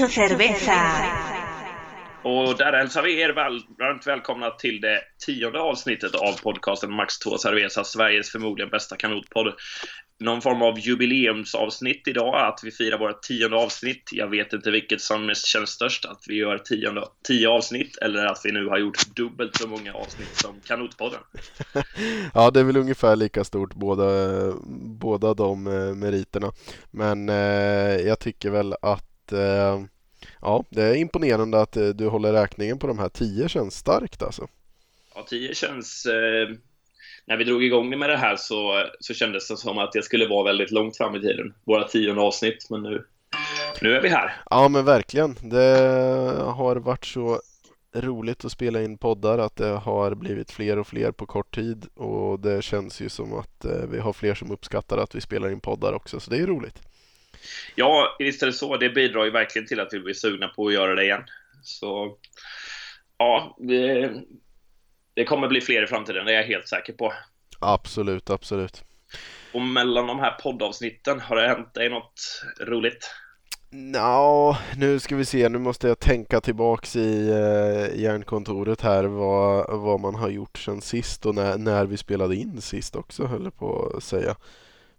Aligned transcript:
Mucho 0.00 0.12
cerveza. 0.12 0.72
Och 2.22 2.56
där 2.56 2.72
hälsar 2.72 3.02
vi 3.02 3.20
er 3.20 3.32
väl, 3.32 3.62
varmt 3.78 4.06
välkomna 4.06 4.50
till 4.50 4.80
det 4.80 5.00
tionde 5.26 5.60
avsnittet 5.60 6.14
av 6.14 6.40
podcasten 6.42 6.92
Max 6.92 7.18
2 7.18 7.38
Cerveza, 7.38 7.84
Sveriges 7.84 8.30
förmodligen 8.30 8.70
bästa 8.70 8.96
kanotpodd. 8.96 9.54
Någon 10.20 10.42
form 10.42 10.62
av 10.62 10.78
jubileumsavsnitt 10.78 12.08
idag, 12.08 12.34
att 12.48 12.60
vi 12.62 12.70
firar 12.70 12.98
våra 12.98 13.12
tionde 13.12 13.56
avsnitt. 13.56 14.10
Jag 14.12 14.28
vet 14.28 14.52
inte 14.52 14.70
vilket 14.70 15.00
som 15.00 15.26
mest 15.26 15.46
känns 15.46 15.70
störst, 15.70 16.04
att 16.04 16.24
vi 16.28 16.34
gör 16.34 16.58
tionde, 16.58 17.04
tio 17.28 17.48
avsnitt 17.48 17.96
eller 17.96 18.26
att 18.26 18.40
vi 18.44 18.52
nu 18.52 18.68
har 18.68 18.78
gjort 18.78 19.06
dubbelt 19.16 19.56
så 19.56 19.68
många 19.68 19.94
avsnitt 19.94 20.36
som 20.36 20.60
kanotpodden. 20.66 21.20
ja, 22.34 22.50
det 22.50 22.60
är 22.60 22.64
väl 22.64 22.76
ungefär 22.76 23.16
lika 23.16 23.44
stort 23.44 23.74
båda, 23.74 24.04
båda 25.00 25.34
de 25.34 25.66
eh, 25.66 25.94
meriterna. 25.94 26.52
Men 26.90 27.28
eh, 27.28 28.06
jag 28.06 28.18
tycker 28.18 28.50
väl 28.50 28.74
att 28.82 29.15
eh, 29.32 29.80
Ja, 30.40 30.64
det 30.70 30.82
är 30.82 30.94
imponerande 30.94 31.60
att 31.60 31.76
eh, 31.76 31.88
du 31.88 32.08
håller 32.08 32.32
räkningen 32.32 32.78
på 32.78 32.86
de 32.86 32.98
här 32.98 33.08
tio 33.08 33.48
känns 33.48 33.74
starkt 33.74 34.22
alltså. 34.22 34.48
Ja, 35.14 35.26
tio 35.28 35.54
känns... 35.54 36.06
Eh, 36.06 36.48
när 37.28 37.36
vi 37.36 37.44
drog 37.44 37.64
igång 37.64 37.98
med 37.98 38.10
det 38.10 38.16
här 38.16 38.36
så, 38.36 38.84
så 39.00 39.14
kändes 39.14 39.48
det 39.48 39.56
som 39.56 39.78
att 39.78 39.92
det 39.92 40.02
skulle 40.02 40.28
vara 40.28 40.44
väldigt 40.44 40.70
långt 40.70 40.96
fram 40.96 41.16
i 41.16 41.20
tiden. 41.20 41.54
Våra 41.64 41.88
tionde 41.88 42.22
avsnitt, 42.22 42.70
men 42.70 42.82
nu, 42.82 43.04
nu 43.82 43.96
är 43.96 44.02
vi 44.02 44.08
här. 44.08 44.42
Ja, 44.50 44.68
men 44.68 44.84
verkligen. 44.84 45.36
Det 45.42 45.78
har 46.44 46.76
varit 46.76 47.04
så 47.04 47.40
roligt 47.94 48.44
att 48.44 48.52
spela 48.52 48.82
in 48.82 48.98
poddar 48.98 49.38
att 49.38 49.56
det 49.56 49.66
har 49.66 50.14
blivit 50.14 50.50
fler 50.50 50.78
och 50.78 50.86
fler 50.86 51.12
på 51.12 51.26
kort 51.26 51.54
tid 51.54 51.86
och 51.94 52.40
det 52.40 52.62
känns 52.62 53.00
ju 53.00 53.08
som 53.08 53.38
att 53.38 53.66
vi 53.88 53.98
har 53.98 54.12
fler 54.12 54.34
som 54.34 54.50
uppskattar 54.50 54.98
att 54.98 55.14
vi 55.14 55.20
spelar 55.20 55.50
in 55.50 55.60
poddar 55.60 55.92
också, 55.92 56.20
så 56.20 56.30
det 56.30 56.36
är 56.36 56.46
roligt. 56.46 56.82
Ja, 57.74 58.16
visst 58.18 58.42
är 58.42 58.46
det 58.46 58.52
så. 58.52 58.76
Det 58.76 58.90
bidrar 58.90 59.24
ju 59.24 59.30
verkligen 59.30 59.68
till 59.68 59.80
att 59.80 59.92
vi 59.92 60.00
blir 60.00 60.14
sugna 60.14 60.48
på 60.48 60.66
att 60.66 60.74
göra 60.74 60.94
det 60.94 61.04
igen. 61.04 61.24
Så 61.62 62.16
ja, 63.18 63.56
det, 63.58 64.12
det 65.14 65.24
kommer 65.24 65.48
bli 65.48 65.60
fler 65.60 65.82
i 65.82 65.86
framtiden, 65.86 66.26
det 66.26 66.32
är 66.32 66.36
jag 66.36 66.44
helt 66.44 66.68
säker 66.68 66.92
på. 66.92 67.12
Absolut, 67.60 68.30
absolut. 68.30 68.84
Och 69.52 69.62
mellan 69.62 70.06
de 70.06 70.18
här 70.18 70.30
poddavsnitten, 70.30 71.20
har 71.20 71.36
det 71.36 71.48
hänt 71.48 71.74
dig 71.74 71.88
något 71.88 72.42
roligt? 72.60 73.10
Ja, 73.94 74.58
nu 74.76 74.98
ska 74.98 75.16
vi 75.16 75.24
se. 75.24 75.48
Nu 75.48 75.58
måste 75.58 75.88
jag 75.88 75.98
tänka 75.98 76.40
tillbaks 76.40 76.96
i 76.96 77.28
eh, 77.28 78.00
järnkontoret 78.00 78.80
här 78.80 79.04
vad, 79.04 79.80
vad 79.80 80.00
man 80.00 80.14
har 80.14 80.28
gjort 80.28 80.58
sen 80.58 80.80
sist 80.80 81.26
och 81.26 81.34
när, 81.34 81.58
när 81.58 81.86
vi 81.86 81.96
spelade 81.96 82.36
in 82.36 82.60
sist 82.60 82.96
också 82.96 83.26
höll 83.26 83.44
jag 83.44 83.56
på 83.56 83.92
att 83.96 84.04
säga. 84.04 84.36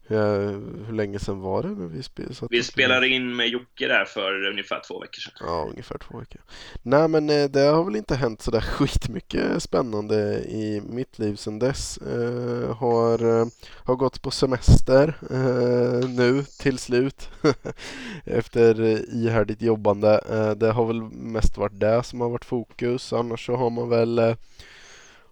Hur 0.08 0.94
länge 0.94 1.20
sedan 1.20 1.40
var 1.40 1.64
det? 1.64 1.70
När 1.70 1.88
vi 1.88 2.04
spelade, 2.04 2.48
vi 2.50 2.64
spelade 2.64 3.08
in 3.08 3.36
med 3.36 3.48
Jocke 3.48 3.88
där 3.88 4.06
för 4.06 4.48
ungefär 4.48 4.82
två 4.88 5.00
veckor 5.00 5.20
sedan. 5.20 5.34
Ja, 5.40 5.68
ungefär 5.70 5.98
två 5.98 6.18
veckor. 6.18 6.42
Nej, 6.84 7.08
men 7.08 7.30
eh, 7.30 7.46
det 7.46 7.60
har 7.60 7.84
väl 7.84 7.96
inte 7.96 8.16
hänt 8.16 8.42
sådär 8.42 8.62
skitmycket 8.78 9.64
spännande 9.64 10.16
i 10.40 10.82
mitt 10.90 11.20
liv 11.20 11.36
sedan 11.36 11.60
dess. 11.60 11.98
Eh, 11.98 12.76
har, 12.76 13.40
eh, 13.40 13.46
har 13.84 13.96
gått 13.96 14.22
på 14.22 14.32
semester 14.32 15.14
eh, 15.32 16.10
nu 16.10 16.44
till 16.60 16.78
slut 16.78 17.30
efter 18.26 18.80
ihärdigt 19.16 19.62
jobbande. 19.62 20.22
Eh, 20.30 20.52
det 20.52 20.72
har 20.72 20.86
väl 20.86 21.02
mest 21.12 21.58
varit 21.58 21.80
det 21.80 22.04
som 22.04 22.22
har 22.22 22.30
varit 22.30 22.46
fokus. 22.46 23.14
Annars 23.14 23.46
så 23.46 23.56
har 23.56 23.70
man 23.70 23.90
väl 23.90 24.20
eh, 24.20 24.36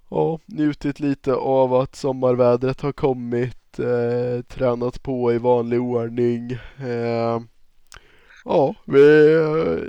ja, 0.09 0.39
njutit 0.45 0.99
lite 0.99 1.33
av 1.33 1.73
att 1.73 1.95
sommarvädret 1.95 2.81
har 2.81 2.91
kommit 2.91 3.64
eh, 3.79 4.41
tränat 4.41 5.03
på 5.03 5.33
i 5.33 5.37
vanlig 5.37 5.81
ordning. 5.81 6.51
Eh, 6.79 7.41
ja, 8.45 8.75
vi, 8.85 9.01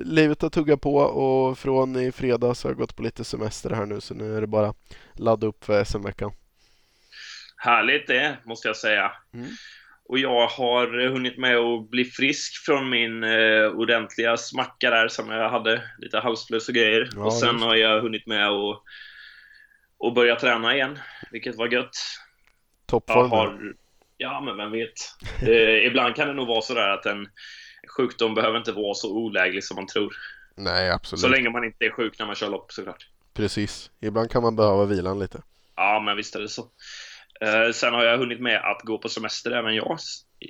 livet 0.05 0.43
har 0.43 0.51
tuggat 0.51 0.81
på 0.81 0.97
och 0.97 1.59
från 1.59 1.97
i 1.97 2.13
fredags 2.13 2.65
har 2.65 2.71
jag 2.71 2.79
gått 2.79 2.97
på 2.97 3.03
lite 3.03 3.25
semester 3.25 3.71
här 3.71 3.87
nu 3.87 4.01
så 4.01 4.15
nu 4.15 4.37
är 4.37 4.41
det 4.41 4.47
bara 4.47 4.75
ladda 5.15 5.47
upp 5.47 5.65
för 5.65 5.85
SM-veckan. 5.85 6.33
Härligt 7.57 8.07
det, 8.07 8.37
måste 8.45 8.69
jag 8.69 8.77
säga. 8.77 9.13
Mm. 9.35 9.47
Och 10.09 10.19
jag 10.19 10.47
har 10.47 11.09
hunnit 11.09 11.39
med 11.39 11.57
att 11.57 11.91
bli 11.91 12.05
frisk 12.05 12.65
från 12.65 12.91
min 12.91 13.25
eh, 13.25 13.67
ordentliga 13.67 14.37
smacka 14.37 14.91
där 14.91 15.09
som 15.09 15.31
jag 15.31 15.51
hade. 15.51 15.83
Lite 15.99 16.19
halsfluss 16.19 16.69
och 16.69 16.75
grejer. 16.75 17.09
Ja, 17.15 17.25
och 17.25 17.33
sen 17.33 17.63
har 17.63 17.75
jag 17.75 18.01
hunnit 18.01 18.27
med 18.27 18.49
att 18.49 18.83
och 19.99 20.15
börja 20.15 20.37
träna 20.37 20.75
igen, 20.75 20.99
vilket 21.31 21.57
var 21.57 21.69
gött. 21.69 21.97
Toppform? 22.87 23.31
Har... 23.31 23.75
Ja, 24.17 24.41
men 24.41 24.57
vem 24.57 24.71
vet. 24.71 24.93
Eh, 25.43 25.87
ibland 25.87 26.17
kan 26.17 26.29
det 26.29 26.35
nog 26.35 26.49
vara 26.49 26.63
sådär 26.63 26.89
att 26.89 27.07
en 27.07 27.29
sjukdom 27.97 28.35
behöver 28.35 28.59
inte 28.59 28.73
vara 28.73 28.95
så 28.95 29.13
oläglig 29.13 29.65
som 29.65 29.75
man 29.75 29.87
tror. 29.87 30.17
Nej, 30.57 30.91
absolut. 30.91 31.21
Så 31.21 31.29
länge 31.29 31.51
man 31.51 31.65
inte 31.65 31.85
är 31.85 31.91
sjuk 31.91 32.19
när 32.19 32.27
man 32.27 32.35
kör 32.35 32.51
lopp 32.51 32.73
såklart. 32.73 33.07
Precis. 33.35 33.91
Ibland 34.01 34.31
kan 34.31 34.43
man 34.43 34.57
behöva 34.57 34.85
vilan 34.85 35.19
lite. 35.19 35.43
Ja, 35.77 36.03
men 36.05 36.17
visst 36.17 36.37
är 36.37 36.41
det 36.41 36.49
så. 36.49 36.63
Eh, 37.41 37.73
sen 37.73 37.95
har 37.95 38.05
jag 38.05 38.19
hunnit 38.19 38.41
med 38.41 38.57
att 38.57 38.83
gå 38.83 38.99
på 38.99 39.09
semester 39.09 39.51
även 39.51 39.75
jag. 39.75 39.99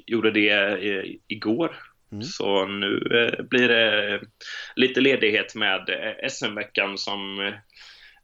Gjorde 0.06 0.30
det 0.30 0.50
eh, 0.50 1.04
igår. 1.28 1.76
Mm. 2.12 2.22
Så 2.22 2.66
nu 2.66 2.96
eh, 2.96 3.44
blir 3.44 3.68
det 3.68 4.20
lite 4.76 5.00
ledighet 5.00 5.54
med 5.54 5.88
eh, 5.88 6.28
SM-veckan 6.28 6.98
som 6.98 7.40
eh, 7.40 7.54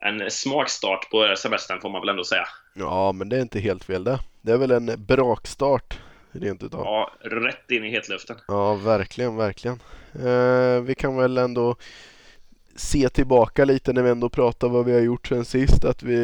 en 0.02 0.30
smakstart 0.30 1.10
på 1.10 1.34
semestern 1.36 1.80
får 1.80 1.90
man 1.90 2.00
väl 2.00 2.08
ändå 2.08 2.24
säga. 2.24 2.46
Ja, 2.74 3.12
men 3.12 3.28
det 3.28 3.36
är 3.36 3.40
inte 3.40 3.60
helt 3.60 3.84
fel 3.84 4.04
det. 4.04 4.18
Det 4.40 4.52
är 4.52 4.58
väl 4.58 4.70
en 4.70 5.04
brakstart 5.06 5.98
rent 6.32 6.62
utav. 6.62 6.80
Ja, 6.84 7.10
rätt 7.20 7.70
in 7.70 7.84
i 7.84 7.90
hetluften. 7.90 8.36
Ja, 8.48 8.74
verkligen, 8.74 9.36
verkligen. 9.36 9.80
Eh, 10.14 10.82
vi 10.82 10.94
kan 10.94 11.16
väl 11.16 11.38
ändå 11.38 11.76
se 12.74 13.08
tillbaka 13.08 13.64
lite 13.64 13.92
när 13.92 14.02
vi 14.02 14.10
ändå 14.10 14.28
pratar 14.28 14.68
vad 14.68 14.84
vi 14.84 14.92
har 14.92 15.00
gjort 15.00 15.26
sen 15.26 15.44
sist. 15.44 15.84
Att 15.84 16.02
vi, 16.02 16.16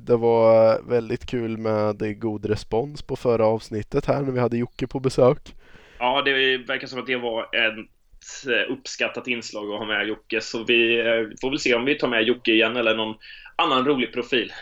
det 0.00 0.16
var 0.16 0.80
väldigt 0.88 1.26
kul 1.26 1.58
med 1.58 2.20
god 2.20 2.46
respons 2.46 3.02
på 3.02 3.16
förra 3.16 3.46
avsnittet 3.46 4.06
här 4.06 4.22
när 4.22 4.32
vi 4.32 4.40
hade 4.40 4.56
Jocke 4.56 4.86
på 4.86 5.00
besök. 5.00 5.54
Ja, 5.98 6.22
det 6.22 6.56
verkar 6.56 6.86
som 6.86 6.98
att 6.98 7.06
det 7.06 7.16
var 7.16 7.48
en 7.52 7.88
Eh, 8.46 8.72
uppskattat 8.72 9.26
inslag 9.26 9.72
att 9.72 9.78
ha 9.78 9.86
med 9.86 10.06
Jocke. 10.06 10.40
Så 10.40 10.64
vi 10.64 10.98
eh, 10.98 11.38
får 11.40 11.50
väl 11.50 11.58
se 11.58 11.74
om 11.74 11.84
vi 11.84 11.94
tar 11.94 12.08
med 12.08 12.22
Jocke 12.22 12.52
igen 12.52 12.76
eller 12.76 12.96
någon 12.96 13.14
annan 13.56 13.84
rolig 13.84 14.12
profil. 14.12 14.52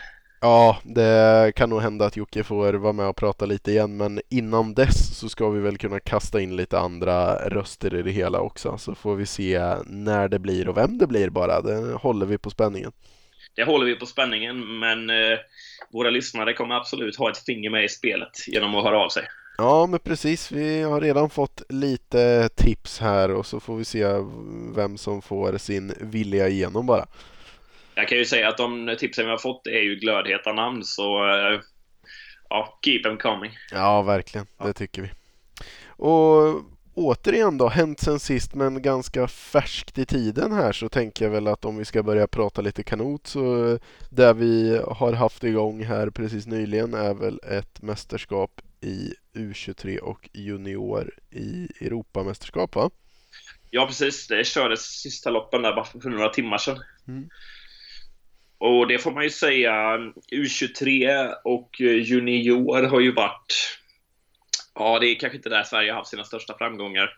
Ja, 0.41 0.79
det 0.83 1.53
kan 1.57 1.71
nog 1.71 1.81
hända 1.81 2.05
att 2.05 2.17
Jocke 2.17 2.45
får 2.45 2.73
vara 2.73 2.93
med 2.93 3.09
och 3.09 3.17
prata 3.17 3.47
lite 3.47 3.71
igen 3.71 3.97
men 3.97 4.21
innan 4.31 4.75
dess 4.75 5.19
så 5.19 5.29
ska 5.29 5.49
vi 5.49 5.61
väl 5.61 5.79
kunna 5.79 6.01
kasta 6.01 6.41
in 6.41 6.57
lite 6.57 6.79
andra 6.79 7.35
röster 7.49 7.95
i 7.95 8.03
det 8.03 8.11
hela 8.11 8.41
också 8.41 8.79
så 8.79 8.95
får 8.95 9.17
vi 9.17 9.27
se 9.27 9.61
när 9.87 10.29
det 10.29 10.39
blir 10.39 10.69
och 10.69 10.77
vem 10.77 10.99
det 10.99 11.07
blir 11.07 11.31
bara. 11.31 11.61
Det 11.61 11.93
håller 11.93 12.27
vi 12.27 12.39
på 12.39 12.51
spänningen. 12.51 12.93
Det 13.55 13.65
håller 13.65 13.87
vi 13.87 13.95
på 13.95 14.07
spänningen 14.07 14.79
men 14.79 15.11
eh, 15.11 15.39
våra 15.93 16.11
lyssnare 16.11 16.53
kommer 16.53 16.75
absolut 16.75 17.17
ha 17.17 17.31
ett 17.31 17.39
finger 17.39 17.71
med 17.71 17.85
i 17.85 17.89
spelet 17.89 18.49
genom 18.49 18.75
att 18.75 18.85
höra 18.85 18.99
av 18.99 19.09
sig. 19.09 19.23
Ja, 19.59 19.87
men 19.87 20.01
precis. 20.01 20.53
Vi 20.53 20.83
har 20.83 21.01
redan 21.01 21.31
fått 21.31 21.63
lite 21.69 22.49
tips 22.49 22.99
här 22.99 23.31
och 23.31 23.47
så 23.47 23.61
får 23.61 23.77
vi 23.77 23.85
se 23.85 24.07
vem 24.77 24.99
som 24.99 25.23
får 25.23 25.59
sin 25.59 25.95
vilja 26.01 26.49
igenom 26.49 26.87
bara. 26.87 27.07
Jag 27.95 28.09
kan 28.09 28.19
ju 28.19 28.25
säga 28.25 28.49
att 28.49 28.57
de 28.57 28.97
tipsen 28.99 29.25
vi 29.25 29.31
har 29.31 29.39
fått 29.39 29.67
är 29.67 29.81
ju 29.81 29.97
glödheta 29.97 30.53
namn, 30.53 30.85
så 30.85 31.29
eh, 31.29 31.61
ja, 32.49 32.79
keep 32.85 33.03
them 33.03 33.17
coming. 33.17 33.59
Ja, 33.73 34.03
verkligen. 34.03 34.47
Det 34.65 34.73
tycker 34.73 35.03
vi. 35.03 35.11
Och 35.89 36.63
återigen 36.97 37.59
då, 37.59 37.69
hänt 37.69 38.01
sen 38.01 38.21
sist 38.21 38.55
men 38.55 38.83
ganska 38.83 39.29
färskt 39.29 39.99
i 39.99 40.07
tiden 40.07 40.53
här 40.53 40.73
så 40.73 40.89
tänker 40.89 41.25
jag 41.25 41.33
väl 41.33 41.47
att 41.47 41.65
om 41.65 41.77
vi 41.77 41.85
ska 41.85 42.03
börja 42.03 42.27
prata 42.27 42.63
lite 42.63 42.83
kanot 42.83 43.27
så 43.27 43.79
det 44.11 44.33
vi 44.33 44.81
har 44.87 45.13
haft 45.13 45.45
igång 45.45 45.85
här 45.85 46.11
precis 46.11 46.47
nyligen 46.47 46.95
är 46.95 47.15
väl 47.15 47.41
ett 47.51 47.83
mästerskap 47.83 48.61
i 48.81 49.15
U23 49.35 49.99
och 49.99 50.29
junior 50.33 51.15
i 51.31 51.69
Europamästerskap 51.81 52.75
va? 52.75 52.91
Ja 53.71 53.87
precis, 53.87 54.27
det 54.27 54.47
kördes 54.47 54.81
sista 54.81 55.31
loppen 55.31 55.63
där 55.63 55.73
bara 55.73 55.85
för 55.85 56.11
några 56.11 56.29
timmar 56.29 56.59
sedan. 56.59 56.79
Mm. 57.09 57.29
Och 58.59 58.89
det 58.89 58.99
får 58.99 59.11
man 59.11 59.25
ju 59.25 59.31
säga, 59.31 59.97
U23 60.33 61.33
och 61.45 61.81
junior 61.81 62.83
har 62.83 63.01
ju 63.01 63.13
varit... 63.13 63.79
Ja, 64.79 64.99
det 64.99 65.07
är 65.07 65.19
kanske 65.19 65.37
inte 65.37 65.49
där 65.49 65.63
Sverige 65.63 65.93
har 65.93 65.99
haft 65.99 66.11
sina 66.11 66.25
största 66.25 66.59
framgångar. 66.59 67.11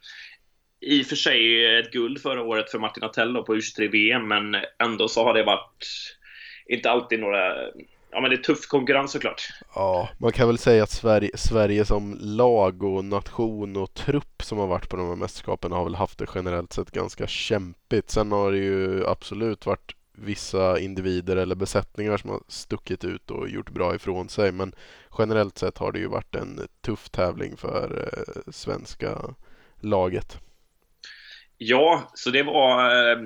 I 0.80 1.02
och 1.02 1.06
för 1.06 1.16
sig 1.16 1.64
ett 1.78 1.92
guld 1.92 2.22
förra 2.22 2.42
året 2.42 2.70
för 2.70 2.78
Martin 2.78 3.04
Atello 3.04 3.42
på 3.42 3.54
U23-VM, 3.54 4.28
men 4.28 4.56
ändå 4.82 5.08
så 5.08 5.24
har 5.24 5.34
det 5.34 5.44
varit 5.44 5.86
inte 6.66 6.90
alltid 6.90 7.20
några 7.20 7.54
ja, 8.10 8.20
men 8.20 8.30
det 8.30 8.36
är 8.36 8.42
tuff 8.42 8.66
konkurrens 8.66 9.12
såklart. 9.12 9.48
Ja, 9.74 10.08
man 10.18 10.32
kan 10.32 10.48
väl 10.48 10.58
säga 10.58 10.82
att 10.82 10.90
Sverige, 10.90 11.30
Sverige 11.36 11.84
som 11.84 12.18
lag 12.20 12.82
och 12.82 13.04
nation 13.04 13.76
och 13.76 13.94
trupp 13.94 14.42
som 14.42 14.58
har 14.58 14.66
varit 14.66 14.88
på 14.88 14.96
de 14.96 15.08
här 15.08 15.16
mästerskapen 15.16 15.72
har 15.72 15.84
väl 15.84 15.94
haft 15.94 16.18
det 16.18 16.26
generellt 16.34 16.72
sett 16.72 16.90
ganska 16.90 17.26
kämpigt. 17.26 18.10
Sen 18.10 18.32
har 18.32 18.52
det 18.52 18.58
ju 18.58 19.06
absolut 19.06 19.66
varit 19.66 19.94
vissa 20.20 20.78
individer 20.78 21.36
eller 21.36 21.54
besättningar 21.54 22.16
som 22.16 22.30
har 22.30 22.40
stuckit 22.48 23.04
ut 23.04 23.30
och 23.30 23.48
gjort 23.48 23.70
bra 23.70 23.94
ifrån 23.94 24.28
sig. 24.28 24.52
Men 24.52 24.72
generellt 25.18 25.58
sett 25.58 25.78
har 25.78 25.92
det 25.92 25.98
ju 25.98 26.06
varit 26.06 26.34
en 26.34 26.60
tuff 26.80 27.10
tävling 27.10 27.56
för 27.56 28.08
eh, 28.12 28.52
svenska 28.52 29.18
laget. 29.80 30.38
Ja, 31.58 32.10
så 32.14 32.30
det 32.30 32.42
var... 32.42 32.90
Eh, 33.12 33.18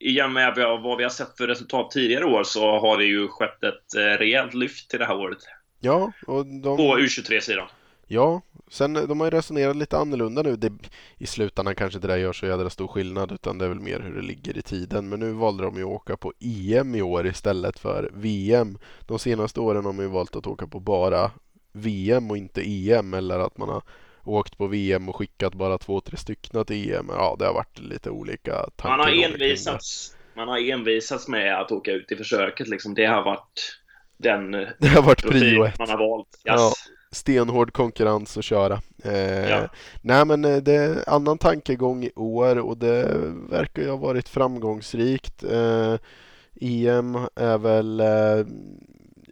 igen 0.00 0.32
med 0.32 0.54
vad 0.56 0.98
vi 0.98 1.02
har 1.02 1.10
sett 1.10 1.36
för 1.36 1.46
resultat 1.46 1.90
tidigare 1.90 2.24
år 2.24 2.44
så 2.44 2.78
har 2.78 2.98
det 2.98 3.04
ju 3.04 3.28
skett 3.28 3.64
ett 3.64 3.94
eh, 3.96 4.00
rejält 4.00 4.54
lyft 4.54 4.90
till 4.90 4.98
det 4.98 5.04
här 5.04 5.16
året. 5.16 5.38
Ja, 5.80 6.12
och 6.26 6.46
de... 6.46 6.76
På 6.76 6.98
U23-sidan. 6.98 7.68
Ja, 8.10 8.40
sen 8.68 8.94
de 8.94 9.20
har 9.20 9.26
ju 9.26 9.30
resonerat 9.30 9.76
lite 9.76 9.98
annorlunda 9.98 10.42
nu. 10.42 10.56
Det, 10.56 10.72
I 11.18 11.26
slutändan 11.26 11.74
kanske 11.74 11.96
inte 11.96 12.08
det 12.08 12.18
gör 12.18 12.32
så 12.32 12.46
jädra 12.46 12.70
stor 12.70 12.88
skillnad 12.88 13.32
utan 13.32 13.58
det 13.58 13.64
är 13.64 13.68
väl 13.68 13.80
mer 13.80 14.00
hur 14.00 14.14
det 14.14 14.22
ligger 14.22 14.58
i 14.58 14.62
tiden. 14.62 15.08
Men 15.08 15.20
nu 15.20 15.32
valde 15.32 15.64
de 15.64 15.76
ju 15.76 15.82
att 15.82 15.88
åka 15.88 16.16
på 16.16 16.32
EM 16.40 16.94
i 16.94 17.02
år 17.02 17.26
istället 17.26 17.78
för 17.78 18.10
VM. 18.14 18.78
De 19.00 19.18
senaste 19.18 19.60
åren 19.60 19.84
har 19.84 19.92
man 19.92 20.04
ju 20.04 20.10
valt 20.10 20.36
att 20.36 20.46
åka 20.46 20.66
på 20.66 20.80
bara 20.80 21.30
VM 21.72 22.30
och 22.30 22.36
inte 22.36 22.62
EM 22.62 23.14
eller 23.14 23.38
att 23.38 23.58
man 23.58 23.68
har 23.68 23.82
åkt 24.24 24.58
på 24.58 24.66
VM 24.66 25.08
och 25.08 25.16
skickat 25.16 25.54
bara 25.54 25.78
två, 25.78 26.00
tre 26.00 26.16
stycken 26.16 26.64
till 26.64 26.92
EM. 26.92 27.06
Ja, 27.08 27.36
det 27.38 27.46
har 27.46 27.54
varit 27.54 27.78
lite 27.78 28.10
olika 28.10 28.52
tankar. 28.76 28.96
Man 28.96 29.00
har 29.00 29.24
envisats, 29.24 30.16
man 30.34 30.48
har 30.48 30.58
envisats 30.70 31.28
med 31.28 31.60
att 31.60 31.72
åka 31.72 31.92
ut 31.92 32.12
i 32.12 32.16
försöket 32.16 32.68
liksom. 32.68 32.94
Det 32.94 33.06
har 33.06 33.24
varit 33.24 33.80
den 34.16 34.50
det 34.78 34.88
har 34.88 35.02
varit 35.02 35.22
prio 35.22 35.70
man 35.78 35.90
har 35.90 35.98
valt. 35.98 36.28
Yes. 36.28 36.42
Ja, 36.42 36.72
stenhård 37.10 37.72
konkurrens 37.72 38.36
att 38.38 38.44
köra. 38.44 38.80
Eh, 39.04 39.50
Ja. 39.50 39.68
Nej 40.02 40.24
men 40.24 40.44
eh, 40.44 40.56
det 40.56 40.74
är 40.74 41.08
annan 41.08 41.38
tankegång 41.38 42.04
i 42.04 42.12
år 42.16 42.58
och 42.58 42.76
det 42.78 43.20
verkar 43.50 43.82
ju 43.82 43.90
ha 43.90 43.96
varit 43.96 44.28
framgångsrikt. 44.28 45.44
Eh, 45.44 45.94
EM 46.60 47.18
är 47.34 47.58
väl 47.58 48.00
eh, 48.00 48.46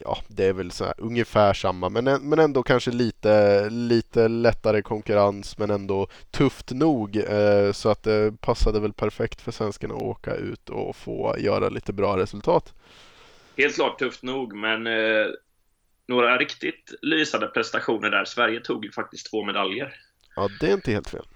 Ja, 0.01 0.19
det 0.29 0.45
är 0.45 0.53
väl 0.53 0.71
så 0.71 0.85
här, 0.85 0.95
ungefär 0.99 1.55
samma 1.55 1.89
men, 1.89 2.05
men 2.05 2.39
ändå 2.39 2.63
kanske 2.63 2.91
lite, 2.91 3.71
lite 3.71 4.29
lättare 4.29 4.83
konkurrens 4.83 5.59
men 5.59 5.71
ändå 5.71 6.07
tufft 6.31 6.71
nog 6.73 7.17
eh, 7.17 7.73
så 7.73 7.89
att 7.89 8.03
det 8.03 8.41
passade 8.41 8.81
väl 8.81 8.93
perfekt 8.93 9.41
för 9.41 9.53
svenskarna 9.53 9.95
att 9.95 10.03
åka 10.03 10.35
ut 10.35 10.69
och 10.69 10.97
få 10.97 11.37
göra 11.39 11.69
lite 11.69 11.93
bra 11.93 12.17
resultat. 12.17 12.75
Helt 13.57 13.75
klart 13.75 13.99
tufft 13.99 14.23
nog, 14.23 14.55
men 14.55 14.87
eh, 14.87 15.27
några 16.09 16.39
riktigt 16.39 16.95
lysande 17.03 17.47
prestationer 17.47 18.11
där. 18.11 18.25
Sverige 18.25 18.61
tog 18.61 18.85
ju 18.85 18.93
faktiskt 18.93 19.31
två 19.31 19.45
medaljer. 19.45 19.95
Ja, 20.37 20.49
det 20.61 20.67
är 20.67 20.73
inte 20.75 20.91
helt 20.93 21.11
fel. 21.11 21.27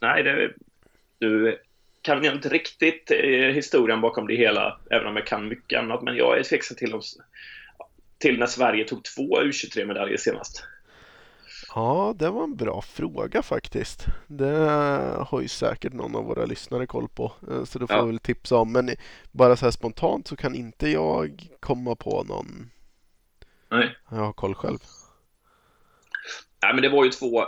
Nej, 0.00 0.22
det, 0.22 0.52
du 1.18 1.58
kan 2.02 2.24
jag 2.24 2.34
inte 2.34 2.48
riktigt 2.48 3.10
eh, 3.10 3.54
historien 3.54 4.00
bakom 4.00 4.26
det 4.26 4.36
hela, 4.36 4.80
även 4.90 5.06
om 5.06 5.16
jag 5.16 5.26
kan 5.26 5.48
mycket 5.48 5.78
annat. 5.78 6.02
Men 6.02 6.16
jag 6.16 6.38
är 6.38 6.42
tveksam 6.42 6.76
till, 6.76 6.94
om, 6.94 7.02
till 8.18 8.38
när 8.38 8.46
Sverige 8.46 8.84
tog 8.84 9.04
två 9.04 9.40
U23-medaljer 9.40 10.16
senast. 10.16 10.64
Ja, 11.74 12.14
det 12.18 12.30
var 12.30 12.44
en 12.44 12.56
bra 12.56 12.82
fråga 12.82 13.42
faktiskt. 13.42 14.06
Det 14.26 14.56
har 15.18 15.40
ju 15.40 15.48
säkert 15.48 15.92
någon 15.92 16.16
av 16.16 16.24
våra 16.24 16.44
lyssnare 16.44 16.86
koll 16.86 17.08
på, 17.08 17.32
eh, 17.50 17.64
så 17.64 17.78
det 17.78 17.86
får 17.86 17.96
Ja. 17.96 18.00
jag 18.02 18.06
väl 18.06 18.18
tipsa 18.18 18.56
om. 18.56 18.72
Men 18.72 18.90
bara 19.32 19.56
så 19.56 19.66
här 19.66 19.70
spontant 19.70 20.28
så 20.28 20.36
kan 20.36 20.54
inte 20.54 20.88
jag 20.88 21.48
komma 21.60 21.94
på 21.94 22.22
någon 22.28 22.70
Nej. 23.70 23.96
jag 24.10 24.16
har 24.16 24.32
koll 24.32 24.54
själv. 24.54 24.78
Nej, 26.62 26.74
men 26.74 26.82
det 26.82 26.88
var 26.88 27.04
ju 27.04 27.10
två 27.10 27.44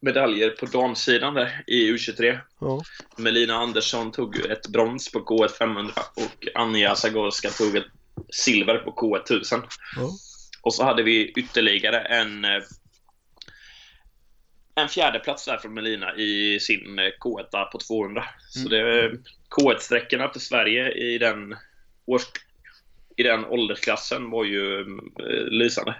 medaljer 0.00 0.50
på 0.50 0.66
damsidan 0.66 1.34
där 1.34 1.64
i 1.66 1.92
U23. 1.92 2.38
Ja, 2.60 2.82
Melina 3.16 3.54
Andersson 3.54 4.12
tog 4.12 4.46
ett 4.46 4.68
brons 4.68 5.12
på 5.12 5.18
K1 5.18 5.48
500 5.48 5.92
och 6.16 6.48
Anja 6.54 6.94
Zagorska 6.94 7.50
tog 7.50 7.76
ett 7.76 7.86
silver 8.30 8.78
på 8.78 8.90
K1 8.90 9.22
1000. 9.22 9.62
ja. 9.96 10.10
Och 10.62 10.74
så 10.74 10.84
hade 10.84 11.02
vi 11.02 11.32
ytterligare 11.32 12.00
en 12.00 12.44
eh, 12.44 12.62
en 14.74 14.88
fjärde 14.88 15.18
plats 15.18 15.44
där 15.44 15.56
från 15.56 15.74
Melina 15.74 16.16
i 16.16 16.60
sin 16.60 16.98
eh, 16.98 17.10
K1 17.20 17.64
på 17.72 17.78
200. 17.78 18.24
Så 18.48 18.68
det 18.68 19.10
K1-sträckorna 19.50 20.32
för 20.32 20.40
Sverige 20.40 20.92
i 20.92 21.18
den 21.18 21.56
års, 22.06 22.22
i 23.16 23.22
den 23.22 23.44
åldersklassen 23.44 24.30
var 24.30 24.44
ju 24.44 24.80
eh, 24.80 25.44
lysande. 25.50 25.94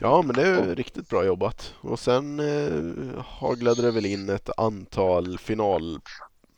ja 0.00 0.22
men 0.22 0.36
det 0.36 0.42
är 0.42 0.66
ju 0.66 0.74
riktigt 0.74 1.08
bra 1.08 1.24
jobbat. 1.24 1.74
Och 1.80 1.98
sen 1.98 2.40
eh, 2.40 3.24
haglade 3.24 3.82
det 3.82 3.90
väl 3.90 4.06
in 4.06 4.28
ett 4.28 4.58
antal 4.58 5.38
final 5.38 5.98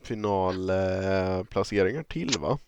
finalplaceringar 0.05 2.01
eh, 2.01 2.05
till 2.05 2.31
va? 2.39 2.59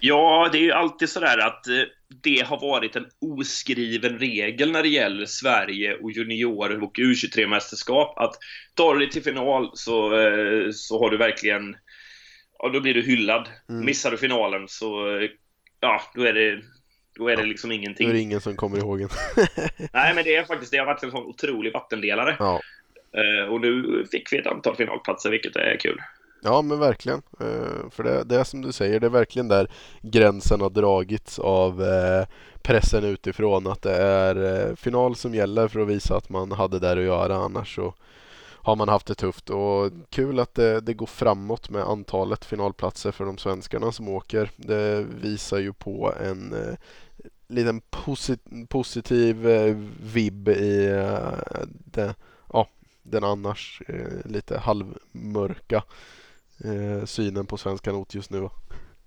Ja, 0.00 0.48
det 0.52 0.58
är 0.58 0.62
ju 0.62 0.72
alltid 0.72 1.08
sådär 1.08 1.38
att 1.38 1.66
eh, 1.66 1.82
det 2.22 2.46
har 2.46 2.60
varit 2.60 2.96
en 2.96 3.06
oskriven 3.20 4.18
regel 4.18 4.72
när 4.72 4.82
det 4.82 4.88
gäller 4.88 5.26
Sverige 5.26 5.94
och 5.94 6.12
junior 6.12 6.82
och 6.82 6.98
U23-mästerskap 6.98 8.14
att 8.16 8.34
tar 8.74 8.94
du 8.94 9.00
dig 9.00 9.10
till 9.10 9.22
final 9.22 9.70
så, 9.74 10.18
eh, 10.18 10.70
så 10.72 10.98
har 10.98 11.10
du 11.10 11.16
verkligen 11.16 11.76
Ja, 12.62 12.68
då 12.68 12.80
blir 12.80 12.94
du 12.94 13.02
hyllad. 13.02 13.48
Mm. 13.68 13.84
Missar 13.84 14.10
du 14.10 14.16
finalen 14.16 14.68
så 14.68 15.16
eh, 15.16 15.28
ja, 15.80 16.00
då 16.14 16.22
är 16.22 16.32
det 16.32 16.60
då 17.14 17.28
är 17.28 17.36
det 17.36 17.42
liksom 17.44 17.72
ingenting. 17.72 18.08
är 18.08 18.12
det 18.12 18.20
ingen 18.20 18.40
som 18.40 18.56
kommer 18.56 18.78
ihåg 18.78 19.00
en. 19.00 19.08
Nej, 19.92 20.14
men 20.14 20.24
det 20.24 20.36
är 20.36 20.44
faktiskt 20.44 20.72
det 20.72 20.78
har 20.78 20.86
varit 20.86 21.02
en 21.02 21.10
sån 21.10 21.26
otrolig 21.26 21.72
vattendelare. 21.72 22.36
ja. 22.38 22.60
Eh, 23.12 23.52
och 23.52 23.60
nu 23.60 24.04
fick 24.10 24.32
vi 24.32 24.38
ett 24.38 24.46
antal 24.46 24.76
finalplatser, 24.76 25.30
vilket 25.30 25.56
är 25.56 25.76
kul. 25.80 25.98
Ja 26.42 26.62
men 26.62 26.78
verkligen. 26.78 27.22
Eh, 27.40 27.90
För 27.90 28.02
det, 28.02 28.24
det 28.24 28.36
är 28.36 28.44
som 28.44 28.62
du 28.62 28.72
säger, 28.72 29.00
det 29.00 29.06
är 29.06 29.10
verkligen 29.10 29.48
där 29.48 29.70
gränsen 30.02 30.60
har 30.60 30.70
dragits 30.70 31.38
av 31.38 31.82
eh, 31.82 32.26
pressen 32.62 33.04
utifrån. 33.04 33.66
Att 33.66 33.82
det 33.82 33.96
är 33.96 34.74
final 34.76 35.16
som 35.16 35.34
gäller 35.34 35.68
för 35.68 35.80
att 35.80 35.88
visa 35.88 36.16
att 36.16 36.28
man 36.28 36.52
hade 36.52 36.78
där 36.78 36.96
att 36.96 37.02
göra. 37.02 37.36
Annars 37.36 37.74
så 37.74 37.94
har 38.62 38.76
man 38.76 38.88
haft 38.88 39.06
det 39.06 39.14
tufft. 39.14 39.50
Och 39.50 39.92
kul 40.10 40.38
att 40.40 40.54
det, 40.54 40.80
det 40.80 40.94
går 40.94 41.06
framåt 41.06 41.70
med 41.70 41.82
antalet 41.82 42.44
finalplatser 42.44 43.12
för 43.12 43.24
de 43.24 43.38
svenskarna 43.38 43.92
som 43.92 44.08
åker. 44.08 44.50
Det 44.56 45.06
visar 45.22 45.58
ju 45.58 45.72
på 45.72 46.14
en 46.20 46.52
eh, 46.52 46.74
liten 47.48 47.80
posit- 47.90 48.68
positiv 48.68 49.48
eh, 49.48 49.76
vibb 50.02 50.48
i 50.48 50.86
eh, 50.86 51.32
det, 51.68 52.14
ja, 52.52 52.68
den 53.02 53.24
annars 53.24 53.82
eh, 53.88 54.30
lite 54.30 54.58
halvmörka 54.58 55.82
eh, 56.64 57.04
synen 57.04 57.46
på 57.46 57.56
svensk 57.56 57.84
kanot 57.84 58.14
just 58.14 58.30
nu. 58.30 58.48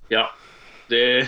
Ja, 0.07 0.29
det, 0.87 1.27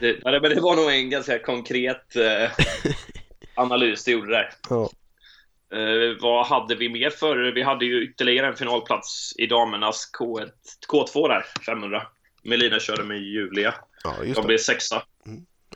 det, 0.00 0.12
det 0.24 0.60
var 0.60 0.76
nog 0.76 0.90
en 0.90 1.10
ganska 1.10 1.38
konkret 1.38 2.16
eh, 2.16 2.50
analys 3.54 4.04
du 4.04 4.12
gjorde 4.12 4.30
där. 4.30 4.50
Ja. 4.70 4.90
Eh, 5.72 6.16
vad 6.20 6.46
hade 6.46 6.74
vi 6.74 6.88
mer 6.88 7.10
för? 7.10 7.52
Vi 7.54 7.62
hade 7.62 7.84
ju 7.84 8.02
ytterligare 8.02 8.46
en 8.46 8.56
finalplats 8.56 9.34
i 9.38 9.46
damernas 9.46 10.10
K1, 10.18 10.50
K2 10.92 11.28
där, 11.28 11.44
500. 11.66 12.02
Melina 12.42 12.78
körde 12.80 13.04
med 13.04 13.18
Julia. 13.18 13.74
Ja, 14.04 14.14
just 14.24 14.34
De 14.34 14.40
det. 14.40 14.46
blev 14.46 14.58
sexa. 14.58 15.02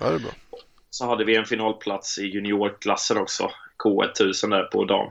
Ja, 0.00 0.08
det 0.08 0.14
är 0.14 0.18
bra. 0.18 0.30
Så 0.90 1.06
hade 1.06 1.24
vi 1.24 1.36
en 1.36 1.44
finalplats 1.44 2.18
i 2.18 2.22
juniorklassen 2.26 3.16
också. 3.18 3.50
K1 3.84 4.10
1000 4.10 4.50
där 4.50 4.64
på 4.64 4.84
dam. 4.84 5.10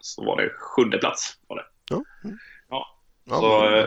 Så 0.00 0.24
var 0.24 0.42
det 0.42 0.50
sjunde 0.58 0.98
plats. 0.98 1.38
Var 1.46 1.56
det. 1.56 1.64
Ja. 1.90 2.02
Mm. 2.24 2.38
Ja, 2.68 2.96
Ja, 3.24 3.36
så 3.40 3.74
eh, 3.76 3.86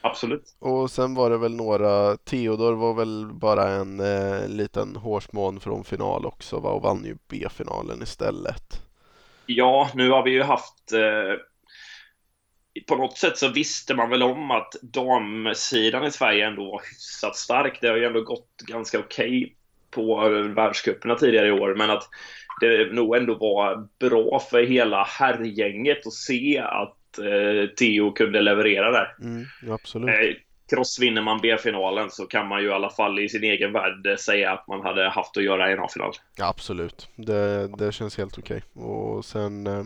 absolut. 0.00 0.54
Och 0.58 0.90
sen 0.90 1.14
var 1.14 1.30
det 1.30 1.38
väl 1.38 1.54
några, 1.54 2.16
Theodor 2.16 2.72
var 2.72 2.94
väl 2.94 3.26
bara 3.32 3.68
en 3.68 4.00
eh, 4.00 4.48
liten 4.48 4.96
hårsmån 4.96 5.60
från 5.60 5.84
final 5.84 6.26
också 6.26 6.60
va? 6.60 6.70
och 6.70 6.82
vann 6.82 7.04
ju 7.04 7.16
B-finalen 7.28 8.02
istället. 8.02 8.82
Ja, 9.56 9.90
nu 9.94 10.10
har 10.10 10.22
vi 10.22 10.30
ju 10.30 10.42
haft... 10.42 10.92
Eh, 10.92 11.38
på 12.88 12.96
något 12.96 13.18
sätt 13.18 13.38
så 13.38 13.48
visste 13.48 13.94
man 13.94 14.10
väl 14.10 14.22
om 14.22 14.50
att 14.50 14.74
damsidan 14.82 16.04
i 16.04 16.10
Sverige 16.10 16.46
ändå 16.46 16.64
var 16.64 16.82
hyfsat 16.90 17.36
stark. 17.36 17.78
Det 17.80 17.88
har 17.88 17.96
ju 17.96 18.04
ändå 18.04 18.20
gått 18.20 18.56
ganska 18.66 18.98
okej 18.98 19.56
på 19.90 20.26
eh, 20.26 20.42
världscuperna 20.42 21.14
tidigare 21.14 21.46
i 21.48 21.52
år, 21.52 21.74
men 21.74 21.90
att 21.90 22.08
det 22.60 22.92
nog 22.92 23.16
ändå 23.16 23.34
var 23.34 23.88
bra 23.98 24.40
för 24.50 24.62
hela 24.62 25.04
herrgänget 25.04 26.06
att 26.06 26.12
se 26.12 26.58
att 26.58 27.18
eh, 27.18 27.68
Theo 27.78 28.12
kunde 28.12 28.40
leverera 28.40 28.90
där. 28.90 29.14
Mm, 29.20 29.44
absolut. 29.70 30.08
Eh, 30.08 30.36
Crossvinner 30.74 31.22
man 31.22 31.40
B-finalen 31.42 32.10
så 32.10 32.26
kan 32.26 32.48
man 32.48 32.62
ju 32.62 32.68
i 32.68 32.72
alla 32.72 32.90
fall 32.90 33.18
i 33.18 33.28
sin 33.28 33.44
egen 33.44 33.72
värld 33.72 34.06
eh, 34.06 34.16
säga 34.16 34.52
att 34.52 34.68
man 34.68 34.80
hade 34.80 35.08
haft 35.08 35.36
att 35.36 35.42
göra 35.42 35.70
i 35.70 35.72
en 35.72 35.80
A-final. 35.80 36.12
Ja, 36.36 36.48
absolut. 36.48 37.08
Det, 37.16 37.68
det 37.78 37.92
känns 37.92 38.18
helt 38.18 38.38
okej. 38.38 38.62
Och 38.74 39.24
sen 39.24 39.66
eh, 39.66 39.84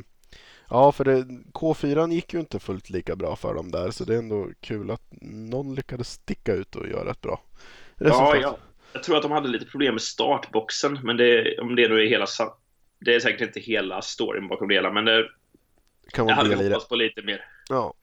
Ja, 0.71 0.93
för 0.93 1.05
det, 1.05 1.27
K4 1.53 2.11
gick 2.11 2.35
ju 2.35 2.41
inte 2.41 2.59
fullt 2.59 2.91
lika 2.91 3.17
bra 3.17 3.37
för 3.37 3.55
dem 3.55 3.71
där 3.71 3.91
så 3.91 4.05
det 4.05 4.15
är 4.15 4.19
ändå 4.19 4.49
kul 4.61 4.91
att 4.91 5.03
någon 5.21 5.75
lyckades 5.75 6.09
sticka 6.13 6.53
ut 6.53 6.77
och 6.77 6.89
göra 6.89 7.11
ett 7.11 7.21
bra 7.21 7.41
resultat. 7.95 8.35
Ja, 8.35 8.41
ja. 8.43 8.59
Jag 8.93 9.03
tror 9.03 9.17
att 9.17 9.23
de 9.23 9.33
hade 9.33 9.49
lite 9.49 9.67
problem 9.67 9.95
med 9.95 10.03
startboxen, 10.03 10.99
men 11.03 11.17
det, 11.17 11.59
om 11.59 11.77
det 11.77 11.89
nu 11.89 12.03
är 12.03 12.09
hela 12.09 12.27
Det 12.99 13.15
är 13.15 13.21
säkert 13.21 13.41
inte 13.41 13.61
hela 13.61 14.03
storyn 14.03 14.49
bakom 14.49 14.69
det 14.69 14.75
hela, 14.75 14.93
men 14.93 15.05
det, 15.05 15.29
kan 16.13 16.29
jag 16.29 16.37
vara 16.37 16.49
hade 16.49 16.69
hoppats 16.69 16.89
på 16.89 16.97
lite 16.97 17.23
mer. 17.23 17.45
Ja. 17.69 17.95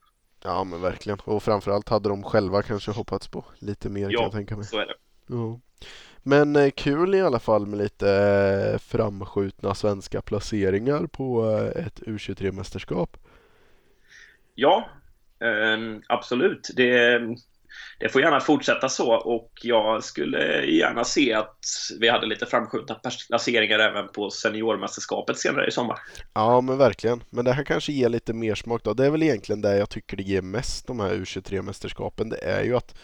Ja, 0.44 0.64
men 0.64 0.80
verkligen. 0.80 1.18
Och 1.24 1.42
framförallt 1.42 1.88
hade 1.88 2.08
de 2.08 2.22
själva 2.22 2.62
kanske 2.62 2.90
hoppats 2.90 3.28
på 3.28 3.44
lite 3.58 3.88
mer 3.88 4.02
kan 4.02 4.10
Ja. 4.12 4.22
jag 4.22 4.32
tänka 4.32 4.56
mig. 4.56 4.64
Så 4.64 4.78
är 4.78 4.86
det. 4.86 4.94
Ja. 5.26 5.60
Men 6.22 6.56
eh, 6.56 6.70
kul 6.70 7.14
i 7.14 7.20
alla 7.20 7.38
fall 7.38 7.66
med 7.66 7.78
lite 7.78 8.10
eh, 8.72 8.78
framskjutna 8.78 9.74
svenska 9.74 10.22
placeringar 10.22 11.06
på 11.06 11.50
eh, 11.50 11.86
ett 11.86 12.00
U23-mästerskap. 12.00 13.16
Ja, 14.54 14.88
Eh, 15.40 16.00
absolut. 16.08 16.70
Det, 16.76 17.20
det 17.98 18.08
får 18.08 18.22
gärna 18.22 18.40
fortsätta 18.40 18.88
så 18.88 19.12
och 19.14 19.50
jag 19.62 20.04
skulle 20.04 20.64
gärna 20.64 21.04
se 21.04 21.34
att 21.34 21.58
vi 22.00 22.08
hade 22.08 22.26
lite 22.26 22.46
framskjutna 22.46 23.00
placeringar 23.28 23.78
även 23.78 24.08
på 24.08 24.30
seniormästerskapet 24.30 25.38
senare 25.38 25.66
i 25.68 25.70
sommar. 25.70 25.98
Ja 26.34 26.60
men 26.60 26.78
verkligen, 26.78 27.24
men 27.30 27.44
det 27.44 27.52
här 27.52 27.64
kanske 27.64 27.92
ger 27.92 28.08
lite 28.08 28.32
mer 28.32 28.54
smak 28.54 28.82
då. 28.84 28.94
Det 28.94 29.06
är 29.06 29.10
väl 29.10 29.22
egentligen 29.22 29.60
det 29.62 29.76
jag 29.76 29.90
tycker 29.90 30.16
det 30.16 30.22
ger 30.22 30.42
mest 30.42 30.86
de 30.86 31.00
här 31.00 31.10
U23-mästerskapen. 31.10 32.30
Det 32.30 32.44
är 32.44 32.62
ju 32.62 32.76
att 32.76 32.94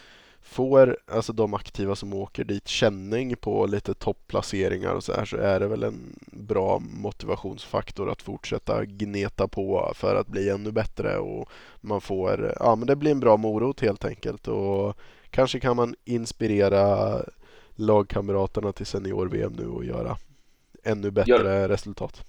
får 0.42 0.96
alltså 1.06 1.32
de 1.32 1.54
aktiva 1.54 1.96
som 1.96 2.12
åker 2.12 2.44
dit 2.44 2.68
känning 2.68 3.36
på 3.36 3.66
lite 3.66 3.94
topplaceringar 3.94 4.94
och 4.94 5.04
så 5.04 5.12
här 5.12 5.24
så 5.24 5.36
är 5.36 5.60
det 5.60 5.68
väl 5.68 5.82
en 5.82 6.18
bra 6.32 6.78
motivationsfaktor 6.78 8.10
att 8.10 8.22
fortsätta 8.22 8.84
gneta 8.84 9.48
på 9.48 9.92
för 9.94 10.16
att 10.16 10.26
bli 10.26 10.50
ännu 10.50 10.72
bättre 10.72 11.18
och 11.18 11.50
man 11.80 12.00
får, 12.00 12.54
ja 12.60 12.76
men 12.76 12.86
det 12.86 12.96
blir 12.96 13.10
en 13.10 13.20
bra 13.20 13.36
morot 13.36 13.80
helt 13.80 14.04
enkelt 14.04 14.48
och 14.48 14.96
kanske 15.30 15.60
kan 15.60 15.76
man 15.76 15.94
inspirera 16.04 17.16
lagkamraterna 17.76 18.72
till 18.72 18.86
senior-VM 18.86 19.52
nu 19.52 19.66
och 19.66 19.84
göra 19.84 20.16
ännu 20.84 21.10
bättre 21.10 21.60
ja. 21.60 21.68
resultat. 21.68 22.24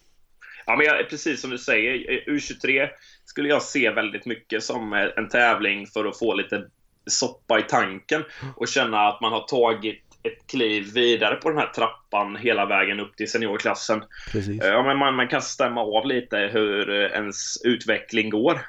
Ja, 0.65 0.75
men 0.75 0.85
jag, 0.85 1.09
precis 1.09 1.41
som 1.41 1.49
du 1.49 1.57
säger, 1.57 1.93
U23 2.27 2.89
skulle 3.25 3.49
jag 3.49 3.61
se 3.61 3.89
väldigt 3.89 4.25
mycket 4.25 4.63
som 4.63 4.93
en 4.93 5.29
tävling 5.29 5.87
för 5.87 6.05
att 6.05 6.19
få 6.19 6.33
lite 6.33 6.67
soppa 7.09 7.59
i 7.59 7.63
tanken 7.63 8.23
och 8.55 8.67
känna 8.67 9.07
att 9.07 9.21
man 9.21 9.31
har 9.31 9.41
tagit 9.41 10.03
ett 10.23 10.47
kliv 10.47 10.93
vidare 10.93 11.35
på 11.35 11.49
den 11.49 11.57
här 11.57 11.71
trappan 11.75 12.35
hela 12.35 12.65
vägen 12.65 12.99
upp 12.99 13.15
till 13.15 13.31
seniorklassen. 13.31 14.03
Precis. 14.31 14.61
Ja, 14.63 14.83
men 14.83 14.97
man, 14.97 15.15
man 15.15 15.27
kan 15.27 15.41
stämma 15.41 15.81
av 15.81 16.05
lite 16.05 16.37
hur 16.37 16.89
ens 16.91 17.61
utveckling 17.63 18.29
går. 18.29 18.59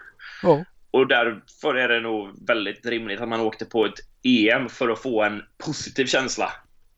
Ja. 0.42 0.64
Och 0.90 1.06
därför 1.06 1.74
är 1.74 1.88
det 1.88 2.00
nog 2.00 2.46
väldigt 2.46 2.86
rimligt 2.86 3.20
att 3.20 3.28
man 3.28 3.40
åkte 3.40 3.64
på 3.64 3.84
ett 3.84 3.98
EM 4.22 4.68
för 4.68 4.88
att 4.88 5.02
få 5.02 5.22
en 5.22 5.42
positiv 5.58 6.06
känsla 6.06 6.52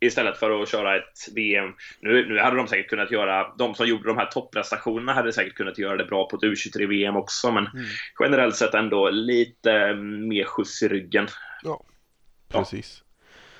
istället 0.06 0.36
för 0.36 0.62
att 0.62 0.68
köra 0.68 0.96
ett 0.96 1.28
VM. 1.34 1.72
Nu, 2.00 2.28
nu 2.28 2.38
hade 2.38 2.56
de 2.56 2.68
säkert 2.68 2.90
kunnat 2.90 3.10
göra, 3.10 3.54
de 3.58 3.74
som 3.74 3.86
gjorde 3.86 4.08
de 4.08 4.16
här 4.16 4.26
topprestationerna 4.26 5.12
hade 5.12 5.32
säkert 5.32 5.54
kunnat 5.54 5.78
göra 5.78 5.96
det 5.96 6.04
bra 6.04 6.28
på 6.28 6.36
ett 6.36 6.42
U23-VM 6.42 7.16
också, 7.16 7.52
men 7.52 7.66
mm. 7.66 7.84
generellt 8.20 8.56
sett 8.56 8.74
ändå 8.74 9.10
lite 9.10 9.94
mer 9.94 10.44
skjuts 10.44 10.82
i 10.82 10.88
ryggen. 10.88 11.28
Ja, 11.62 11.84
precis. 12.48 12.98
Ja. 12.98 13.04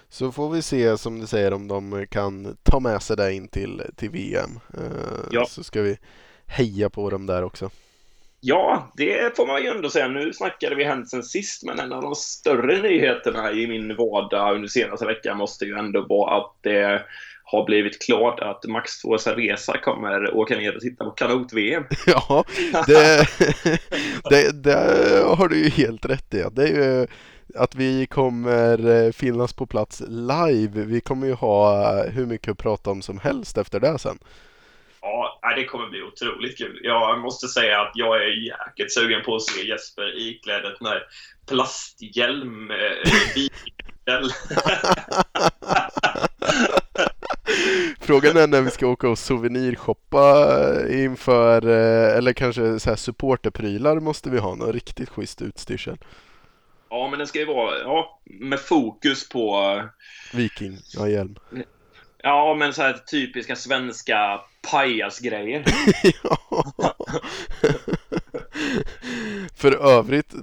Så 0.08 0.32
får 0.32 0.50
vi 0.50 0.62
se 0.62 0.98
som 0.98 1.20
du 1.20 1.26
säger 1.26 1.52
om 1.52 1.68
de 1.68 2.06
kan 2.10 2.56
ta 2.62 2.80
med 2.80 3.02
sig 3.02 3.16
det 3.16 3.32
in 3.32 3.48
till, 3.48 3.82
till 3.96 4.10
VM. 4.10 4.50
Uh, 4.78 5.28
ja. 5.30 5.46
Så 5.46 5.64
ska 5.64 5.82
vi 5.82 5.98
heja 6.46 6.90
på 6.90 7.10
dem 7.10 7.26
där 7.26 7.42
också. 7.42 7.70
Ja, 8.46 8.92
det 8.96 9.36
får 9.36 9.46
man 9.46 9.62
ju 9.62 9.68
ändå 9.68 9.90
säga. 9.90 10.08
Nu 10.08 10.32
snackade 10.32 10.74
vi 10.74 10.84
hänt 10.84 11.10
sen 11.10 11.22
sist, 11.22 11.62
men 11.62 11.78
en 11.78 11.92
av 11.92 12.02
de 12.02 12.14
större 12.14 12.82
nyheterna 12.82 13.52
i 13.52 13.66
min 13.66 13.96
vardag 13.96 14.54
under 14.54 14.68
senaste 14.68 15.06
veckan 15.06 15.36
måste 15.36 15.64
ju 15.64 15.78
ändå 15.78 16.06
vara 16.08 16.36
att 16.36 16.52
det 16.60 17.02
har 17.44 17.64
blivit 17.64 18.02
klart 18.02 18.40
att 18.40 18.64
Max 18.64 18.98
Tvåsa 18.98 19.36
Resa 19.36 19.78
kommer 19.78 20.34
åka 20.36 20.56
ner 20.56 20.74
och 20.76 20.80
titta 20.80 21.04
på 21.04 21.10
kanot-VM. 21.10 21.84
Ja, 22.06 22.44
det, 22.86 23.28
det, 24.30 24.62
det, 24.62 25.24
har 25.26 25.48
du 25.48 25.64
ju 25.64 25.68
helt 25.68 26.06
rätt 26.06 26.34
i. 26.34 26.44
Det 26.52 26.62
är 26.62 26.98
ju 27.00 27.06
att 27.54 27.74
vi 27.74 28.06
kommer 28.06 29.04
eh, 29.06 29.12
finnas 29.12 29.52
på 29.52 29.66
plats 29.66 30.02
live. 30.08 30.84
Vi 30.84 31.00
kommer 31.00 31.26
ju 31.26 31.32
ha 31.34 32.02
hur 32.04 32.26
mycket 32.26 32.52
att 32.52 32.58
prata 32.58 32.90
om 32.90 33.02
som 33.02 33.18
helst 33.18 33.58
efter 33.58 33.80
det 33.80 33.98
sen. 33.98 34.18
Ja, 35.06 35.40
det 35.56 35.64
kommer 35.64 35.88
bli 35.88 36.02
otroligt 36.02 36.58
kul. 36.58 36.80
Jag 36.82 37.20
måste 37.20 37.49
säga 37.49 37.80
att 37.80 37.92
jag 37.94 38.16
är 38.16 38.46
jäkligt 38.46 38.92
sugen 38.92 39.23
på 39.25 39.37
att 39.37 39.42
se 39.42 39.66
Jesper 39.66 40.18
iklädd 40.18 40.64
ett 40.64 40.78
här 40.80 41.02
plasthjälm. 41.49 42.70
Eh, 42.70 42.76
Frågan 48.00 48.37
är 48.37 48.46
när 48.46 48.62
vi 48.62 48.70
ska 48.70 48.87
åka 48.87 49.08
och 49.08 49.18
souvenirshoppa 49.18 50.46
inför, 50.90 51.66
eh, 51.66 52.16
eller 52.16 52.32
kanske 52.32 52.80
så 52.80 52.90
här 52.90 52.96
supporterprylar 52.96 54.00
måste 54.00 54.30
vi 54.30 54.38
ha, 54.38 54.54
någon 54.54 54.73
riktigt 54.73 55.08
schysst 55.08 55.42
utstyrsel. 55.42 55.99
Ja, 56.90 57.08
men 57.08 57.18
den 57.18 57.28
ska 57.28 57.38
ju 57.38 57.46
vara, 57.46 57.78
ja, 57.78 58.20
med 58.25 58.61
fokus 58.61 59.28
på... 59.28 59.82
Viking, 60.32 60.78
ja 60.94 61.08
hjälm. 61.08 61.37
Ja, 62.23 62.54
men 62.54 62.73
så 62.73 62.82
här 62.82 62.92
typiska 62.92 63.56
svenska 63.56 64.40
pajasgrejer. 64.71 65.64
för 69.54 69.99
övrigt 69.99 70.35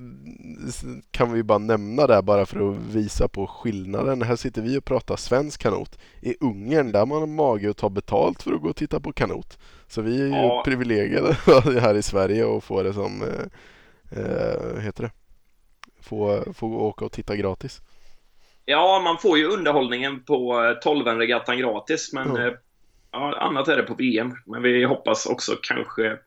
kan 1.12 1.34
vi 1.34 1.44
bara 1.44 1.58
nämna 1.58 2.08
det 2.08 2.22
bara 2.22 2.46
för 2.46 2.70
att 2.70 2.78
visa 2.78 3.28
på 3.28 3.48
skillnaden. 3.48 4.22
Här 4.22 4.36
sitter 4.36 4.62
vi 4.62 4.78
och 4.78 4.86
pratar 4.86 5.16
svensk 5.16 5.62
kanot. 5.62 6.00
I 6.22 6.36
Ungern 6.40 6.92
där 6.92 7.00
har 7.00 7.06
man 7.06 7.36
mage 7.36 7.70
att 7.70 7.78
ta 7.78 7.90
betalt 7.90 8.44
för 8.44 8.54
att 8.54 8.62
gå 8.62 8.70
och 8.70 8.76
titta 8.76 9.00
på 9.00 9.14
kanot. 9.14 9.60
Så 9.88 10.02
vi 10.02 10.22
är 10.22 10.26
ju 10.26 10.32
ja. 10.32 10.62
privilegierade 10.66 11.34
här 11.80 11.96
i 11.96 12.02
Sverige 12.02 12.46
och 12.46 12.64
få 12.64 12.84
det 12.84 12.94
som, 12.94 13.22
eh, 13.22 14.20
eh, 14.20 14.80
heter 14.80 15.04
det, 15.04 15.12
få, 16.02 16.44
få 16.54 16.68
åka 16.68 17.06
och 17.06 17.12
titta 17.12 17.36
gratis. 17.36 17.82
Ja, 18.66 19.02
man 19.04 19.18
får 19.18 19.38
ju 19.38 19.48
underhållningen 19.48 20.24
på 20.24 20.54
12-regattan 20.84 21.58
gratis, 21.58 22.14
men 22.14 22.30
mm. 22.30 22.54
Ja, 23.12 23.38
annat 23.40 23.68
är 23.68 23.78
det 23.78 23.84
på 23.84 23.94
VM. 23.94 24.34
Men 24.46 24.62
vi 24.62 24.84
hoppas 24.84 25.26
också 25.26 25.56
kanske 25.62 26.18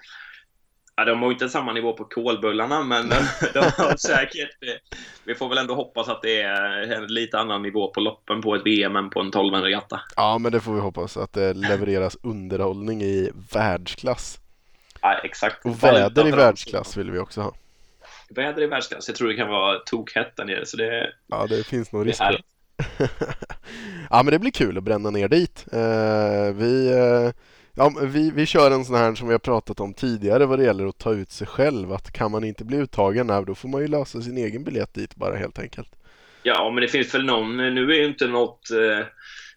Ja, 0.96 1.04
de 1.04 1.22
har 1.22 1.32
inte 1.32 1.48
samma 1.48 1.72
nivå 1.72 1.92
på 1.92 2.04
kolbullarna, 2.04 2.82
men 2.82 3.08
de, 3.54 3.58
har 3.58 3.96
säkert... 4.06 4.80
Vi 5.24 5.34
får 5.34 5.48
väl 5.48 5.58
ändå 5.58 5.74
hoppas 5.74 6.08
att 6.08 6.22
det 6.22 6.42
är 6.42 6.92
en 6.92 7.06
lite 7.06 7.38
annan 7.38 7.62
nivå 7.62 7.90
på 7.90 8.00
loppen 8.00 8.42
på 8.42 8.54
ett 8.54 8.62
VM 8.64 8.96
än 8.96 9.10
på 9.10 9.20
en 9.20 9.30
12 9.30 9.54
regatta. 9.54 10.00
Ja, 10.16 10.38
men 10.38 10.52
det 10.52 10.60
får 10.60 10.74
vi 10.74 10.80
hoppas 10.80 11.16
att 11.16 11.32
det 11.32 11.54
levereras 11.54 12.16
underhållning 12.22 13.02
i 13.02 13.30
världsklass. 13.52 14.40
Ja, 15.00 15.14
exakt. 15.24 15.64
Och 15.64 15.84
väder 15.84 16.28
i 16.28 16.30
världsklass 16.30 16.96
vill 16.96 17.10
vi 17.10 17.18
också 17.18 17.40
ha 17.40 17.52
väder 18.28 18.62
i 18.62 18.66
världsklass. 18.66 19.08
Jag 19.08 19.16
tror 19.16 19.28
det 19.28 19.36
kan 19.36 19.48
vara 19.48 19.78
tokhett 19.78 20.36
där 20.36 20.44
nere. 20.44 20.66
Så 20.66 20.76
det, 20.76 21.12
ja, 21.26 21.46
det 21.46 21.66
finns 21.66 21.92
nog 21.92 22.06
risk 22.06 22.18
för 22.18 22.40
Ja, 24.10 24.22
men 24.22 24.32
det 24.32 24.38
blir 24.38 24.50
kul 24.50 24.78
att 24.78 24.84
bränna 24.84 25.10
ner 25.10 25.28
dit. 25.28 25.66
Uh, 25.72 26.54
vi, 26.54 26.92
uh, 26.92 27.32
ja, 27.74 27.92
vi, 28.02 28.30
vi 28.30 28.46
kör 28.46 28.70
en 28.70 28.84
sån 28.84 28.96
här 28.96 29.14
som 29.14 29.28
vi 29.28 29.34
har 29.34 29.38
pratat 29.38 29.80
om 29.80 29.94
tidigare 29.94 30.46
vad 30.46 30.58
det 30.58 30.64
gäller 30.64 30.86
att 30.86 30.98
ta 30.98 31.12
ut 31.12 31.30
sig 31.30 31.46
själv. 31.46 31.92
Att 31.92 32.12
kan 32.12 32.30
man 32.30 32.44
inte 32.44 32.64
bli 32.64 32.76
uttagen, 32.76 33.26
då 33.46 33.54
får 33.54 33.68
man 33.68 33.80
ju 33.80 33.88
lösa 33.88 34.20
sin 34.20 34.38
egen 34.38 34.64
biljett 34.64 34.94
dit 34.94 35.16
bara 35.16 35.36
helt 35.36 35.58
enkelt. 35.58 35.88
Ja, 36.42 36.70
men 36.70 36.82
det 36.82 36.88
finns 36.88 37.14
väl 37.14 37.24
någon, 37.24 37.56
nu 37.56 37.90
är 37.90 37.94
ju 37.94 38.06
inte 38.06 38.26
något 38.26 38.70
eh, 38.70 39.06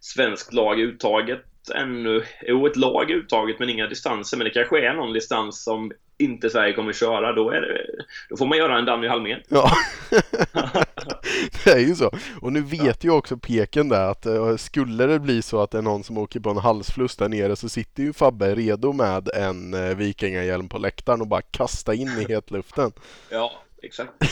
svenskt 0.02 0.54
lag 0.54 0.80
uttaget 0.80 1.44
ännu. 1.76 2.24
Jo, 2.42 2.68
ett 2.68 2.76
lag 2.76 3.12
uttaget 3.12 3.60
men 3.60 3.70
inga 3.70 3.88
distanser. 3.88 4.38
Men 4.38 4.46
det 4.46 4.52
kanske 4.52 4.88
är 4.88 4.94
någon 4.94 5.14
distans 5.14 5.64
som 5.64 5.92
inte 6.18 6.50
Sverige 6.50 6.74
kommer 6.74 6.94
köra, 6.94 7.34
då, 7.34 7.50
är 7.50 7.62
det, 7.62 7.86
då 8.30 8.38
får 8.38 8.46
man 8.46 8.58
göra 8.58 8.80
en 8.80 8.86
Danny 8.86 9.08
Halmén. 9.08 9.40
Ja, 9.50 9.72
det 11.64 11.72
är 11.72 11.80
ju 11.80 11.96
så. 11.96 12.12
Och 12.42 12.54
nu 12.54 12.62
vet 12.62 12.82
ja. 12.82 12.94
ju 13.02 13.10
också 13.10 13.38
Peken 13.38 13.90
där 13.90 14.12
att 14.12 14.26
uh, 14.26 14.58
skulle 14.58 15.06
det 15.06 15.20
bli 15.20 15.42
så 15.42 15.62
att 15.62 15.72
det 15.72 15.78
är 15.78 15.82
någon 15.82 16.04
som 16.04 16.18
åker 16.18 16.40
på 16.40 16.50
en 16.50 16.58
halsfluss 16.58 17.16
där 17.16 17.30
nere 17.30 17.56
så 17.56 17.70
sitter 17.70 18.04
ju 18.04 18.14
Fabbe 18.14 18.56
redo 18.56 18.94
med 18.94 19.30
en 19.34 19.74
uh, 19.74 19.96
vikingahjälm 19.96 20.70
på 20.70 20.78
läktaren 20.78 21.22
och 21.22 21.28
bara 21.28 21.42
kasta 21.42 21.94
in 21.94 22.08
i 22.08 22.26
hetluften. 22.34 22.92
Ja, 23.30 23.52
exakt. 23.84 24.12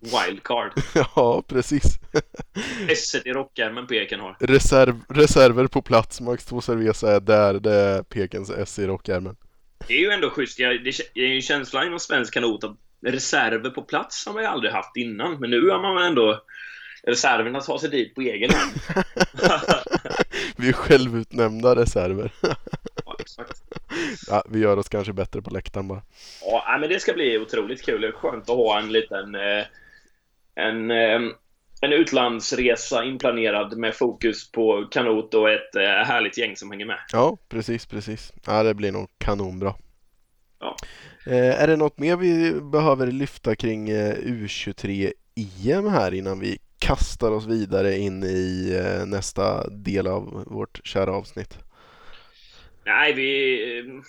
Wildcard. 0.00 0.72
ja, 0.94 1.42
precis. 1.48 1.84
S 2.88 3.14
i 3.24 3.32
rockärmen 3.32 3.86
Peken 3.86 4.20
har. 4.20 4.36
Reserv, 4.40 5.00
reserver 5.08 5.66
på 5.66 5.82
plats, 5.82 6.20
Max 6.20 6.44
2 6.44 6.60
Cerveza 6.60 7.16
är 7.16 7.20
där, 7.20 7.54
det 7.54 7.74
är 7.74 8.02
Pekens 8.02 8.50
S 8.50 8.78
i 8.78 8.86
rockärmen. 8.86 9.36
Det 9.86 9.94
är 9.94 10.00
ju 10.00 10.10
ändå 10.10 10.30
schysst. 10.30 10.58
Det 10.58 10.64
är 11.14 11.34
ju 11.34 11.42
känslan 11.42 11.86
inom 11.86 12.00
svensk 12.00 12.34
kanot 12.34 12.64
att 12.64 12.76
reserver 13.06 13.70
på 13.70 13.82
plats 13.82 14.26
har 14.26 14.32
man 14.32 14.42
ju 14.42 14.48
aldrig 14.48 14.72
haft 14.72 14.96
innan. 14.96 15.40
Men 15.40 15.50
nu 15.50 15.70
har 15.70 15.82
man 15.82 16.04
ändå 16.04 16.42
reserverna 17.02 17.60
tar 17.60 17.78
sig 17.78 17.90
dit 17.90 18.14
på 18.14 18.20
egen 18.20 18.50
hand. 18.50 18.72
vi 20.56 20.68
är 20.68 20.72
självutnämnda 20.72 21.76
reserver. 21.76 22.32
ja, 23.04 23.16
exakt. 23.18 23.62
Ja, 24.28 24.42
vi 24.48 24.58
gör 24.58 24.76
oss 24.76 24.88
kanske 24.88 25.12
bättre 25.12 25.42
på 25.42 25.50
läktaren 25.50 25.88
bara. 25.88 26.02
Ja, 26.40 26.76
men 26.80 26.88
det 26.88 27.00
ska 27.00 27.12
bli 27.12 27.38
otroligt 27.38 27.84
kul. 27.84 28.00
Det 28.00 28.08
är 28.08 28.12
skönt 28.12 28.50
att 28.50 28.56
ha 28.56 28.78
en 28.78 28.92
liten 28.92 29.34
eh, 29.34 29.64
en, 30.54 30.90
eh, 30.90 31.20
en 31.80 31.92
utlandsresa 31.92 33.04
inplanerad 33.04 33.76
med 33.76 33.94
fokus 33.94 34.52
på 34.52 34.88
kanot 34.90 35.34
och 35.34 35.50
ett 35.50 35.74
eh, 35.76 35.82
härligt 35.82 36.38
gäng 36.38 36.56
som 36.56 36.70
hänger 36.70 36.86
med. 36.86 36.98
Ja, 37.12 37.36
precis, 37.48 37.86
precis. 37.86 38.32
Ja, 38.46 38.62
det 38.62 38.74
blir 38.74 38.92
nog 38.92 39.08
kanonbra. 39.18 39.74
Ja. 40.60 40.76
Eh, 41.26 41.62
är 41.62 41.66
det 41.66 41.76
något 41.76 41.98
mer 41.98 42.16
vi 42.16 42.60
behöver 42.60 43.06
lyfta 43.06 43.56
kring 43.56 43.90
eh, 43.90 44.14
U23-EM 44.14 45.88
här 45.88 46.14
innan 46.14 46.40
vi 46.40 46.58
kastar 46.78 47.30
oss 47.30 47.46
vidare 47.46 47.98
in 47.98 48.22
i 48.22 48.72
eh, 48.84 49.06
nästa 49.06 49.68
del 49.68 50.06
av 50.06 50.44
vårt 50.46 50.86
kära 50.86 51.12
avsnitt? 51.12 51.58
Nej, 52.84 53.12
vi... 53.12 54.00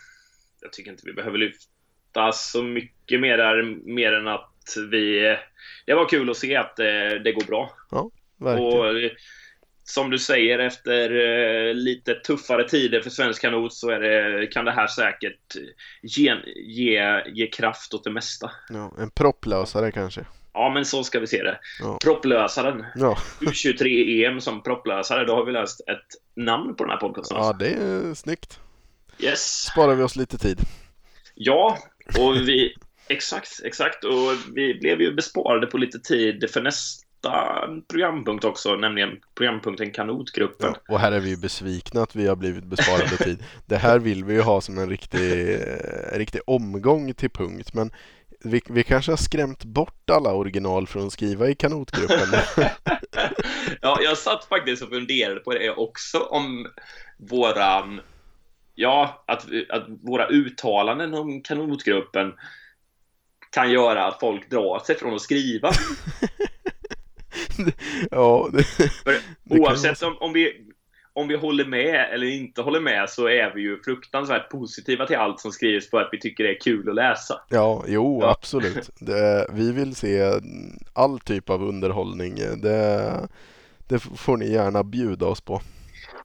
Jag 0.61 0.73
tycker 0.73 0.91
inte 0.91 1.03
vi 1.05 1.13
behöver 1.13 1.37
lyfta 1.37 2.31
så 2.31 2.63
mycket 2.63 3.19
mer 3.19 3.37
där, 3.37 3.63
mer 3.93 4.13
än 4.13 4.27
att 4.27 4.75
vi... 4.91 5.35
Det 5.85 5.93
var 5.93 6.09
kul 6.09 6.29
att 6.29 6.37
se 6.37 6.55
att 6.55 6.75
det, 6.75 7.19
det 7.19 7.31
går 7.31 7.45
bra. 7.45 7.71
Ja, 7.91 8.11
verkligen. 8.37 8.79
Och 8.79 9.11
som 9.89 10.09
du 10.09 10.19
säger, 10.19 10.59
efter 10.59 11.09
eh, 11.11 11.73
lite 11.73 12.13
tuffare 12.13 12.69
tider 12.69 13.01
för 13.01 13.09
svensk 13.09 13.41
kanot 13.41 13.73
så 13.73 13.89
är 13.89 13.99
det, 13.99 14.47
kan 14.47 14.65
det 14.65 14.71
här 14.71 14.87
säkert 14.87 15.55
ge, 16.01 16.35
ge, 16.55 17.23
ge 17.25 17.47
kraft 17.47 17.93
åt 17.93 18.03
det 18.03 18.11
mesta. 18.11 18.51
Ja, 18.69 18.93
en 18.99 19.11
propplösare 19.11 19.91
kanske. 19.91 20.25
Ja, 20.53 20.71
men 20.73 20.85
så 20.85 21.03
ska 21.03 21.19
vi 21.19 21.27
se 21.27 21.43
det. 21.43 21.59
Ja. 21.79 21.97
Propplösaren. 22.03 22.85
Ja. 22.95 23.17
U23-EM 23.39 24.41
som 24.41 24.63
propplösare. 24.63 25.25
Då 25.25 25.35
har 25.35 25.45
vi 25.45 25.51
löst 25.51 25.81
ett 25.87 26.43
namn 26.43 26.75
på 26.75 26.83
den 26.83 26.91
här 26.91 26.99
podcasten. 26.99 27.37
ja, 27.37 27.53
det 27.53 27.69
är 27.69 28.13
snyggt. 28.13 28.59
Yes. 29.19 29.63
Sparar 29.71 29.95
vi 29.95 30.03
oss 30.03 30.15
lite 30.15 30.37
tid. 30.37 30.59
Ja, 31.35 31.77
och 32.19 32.35
vi... 32.35 32.75
Exakt, 33.07 33.49
exakt. 33.63 34.03
Och 34.03 34.31
vi 34.53 34.79
blev 34.79 35.01
ju 35.01 35.15
besparade 35.15 35.67
på 35.67 35.77
lite 35.77 35.99
tid 35.99 36.49
för 36.53 36.61
nästa 36.61 37.08
programpunkt 37.87 38.45
också, 38.45 38.75
nämligen 38.75 39.09
programpunkten 39.35 39.91
Kanotgruppen. 39.91 40.73
Ja, 40.87 40.93
och 40.93 40.99
här 40.99 41.11
är 41.11 41.19
vi 41.19 41.29
ju 41.29 41.37
besvikna 41.37 42.01
att 42.01 42.15
vi 42.15 42.27
har 42.27 42.35
blivit 42.35 42.63
besparade 42.63 43.17
tid. 43.23 43.43
Det 43.65 43.77
här 43.77 43.99
vill 43.99 44.23
vi 44.23 44.33
ju 44.33 44.41
ha 44.41 44.61
som 44.61 44.77
en 44.77 44.89
riktig, 44.89 45.53
eh, 45.53 46.17
riktig 46.17 46.41
omgång 46.45 47.13
till 47.13 47.29
punkt. 47.29 47.73
Men 47.73 47.91
vi, 48.43 48.61
vi 48.69 48.83
kanske 48.83 49.11
har 49.11 49.17
skrämt 49.17 49.63
bort 49.63 50.09
alla 50.09 50.33
original 50.33 50.87
från 50.87 51.07
att 51.07 51.13
skriva 51.13 51.49
i 51.49 51.55
kanotgruppen. 51.55 52.39
ja, 53.81 53.99
jag 54.01 54.17
satt 54.17 54.45
faktiskt 54.45 54.83
och 54.83 54.89
funderade 54.89 55.39
på 55.39 55.53
det 55.53 55.69
också, 55.69 56.19
om 56.19 56.67
våran... 57.17 58.01
Ja, 58.75 59.23
att, 59.27 59.45
att 59.69 59.85
våra 60.03 60.27
uttalanden 60.27 61.13
om 61.13 61.41
kanotgruppen 61.41 62.33
kan 63.51 63.71
göra 63.71 64.05
att 64.05 64.19
folk 64.19 64.49
drar 64.49 64.79
sig 64.79 64.97
från 64.97 65.15
att 65.15 65.21
skriva. 65.21 65.71
ja, 68.11 68.49
det, 68.53 68.63
För 68.63 69.15
oavsett 69.49 70.01
om, 70.01 70.17
om, 70.19 70.33
vi, 70.33 70.53
om 71.13 71.27
vi 71.27 71.35
håller 71.35 71.65
med 71.65 72.09
eller 72.13 72.27
inte 72.27 72.61
håller 72.61 72.79
med 72.79 73.09
så 73.09 73.27
är 73.27 73.53
vi 73.55 73.61
ju 73.61 73.81
fruktansvärt 73.83 74.49
positiva 74.49 75.05
till 75.05 75.15
allt 75.15 75.39
som 75.39 75.51
skrivs 75.51 75.89
på 75.89 75.97
att 75.99 76.09
vi 76.11 76.19
tycker 76.19 76.43
det 76.43 76.49
är 76.49 76.59
kul 76.59 76.89
att 76.89 76.95
läsa. 76.95 77.41
ja, 77.49 77.83
jo, 77.87 78.19
Ja. 78.21 78.31
absolut. 78.39 78.89
Det, 78.99 79.47
vi 79.53 79.71
vill 79.71 79.95
se 79.95 80.31
all 80.93 81.19
typ 81.19 81.49
av 81.49 81.63
underhållning. 81.63 82.35
Det, 82.61 83.27
det 83.87 83.99
får 83.99 84.37
ni 84.37 84.51
gärna 84.51 84.83
bjuda 84.83 85.25
oss 85.25 85.41
på. 85.41 85.61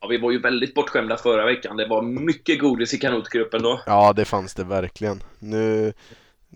Ja, 0.00 0.08
vi 0.08 0.18
var 0.18 0.30
ju 0.30 0.38
väldigt 0.40 0.74
bortskämda 0.74 1.16
förra 1.16 1.44
veckan. 1.46 1.76
Det 1.76 1.86
var 1.88 2.02
mycket 2.02 2.58
godis 2.60 2.94
i 2.94 2.98
kanotgruppen 2.98 3.62
då. 3.62 3.80
Ja, 3.86 4.12
det 4.12 4.24
fanns 4.24 4.54
det 4.54 4.64
verkligen. 4.64 5.22
Nu, 5.38 5.92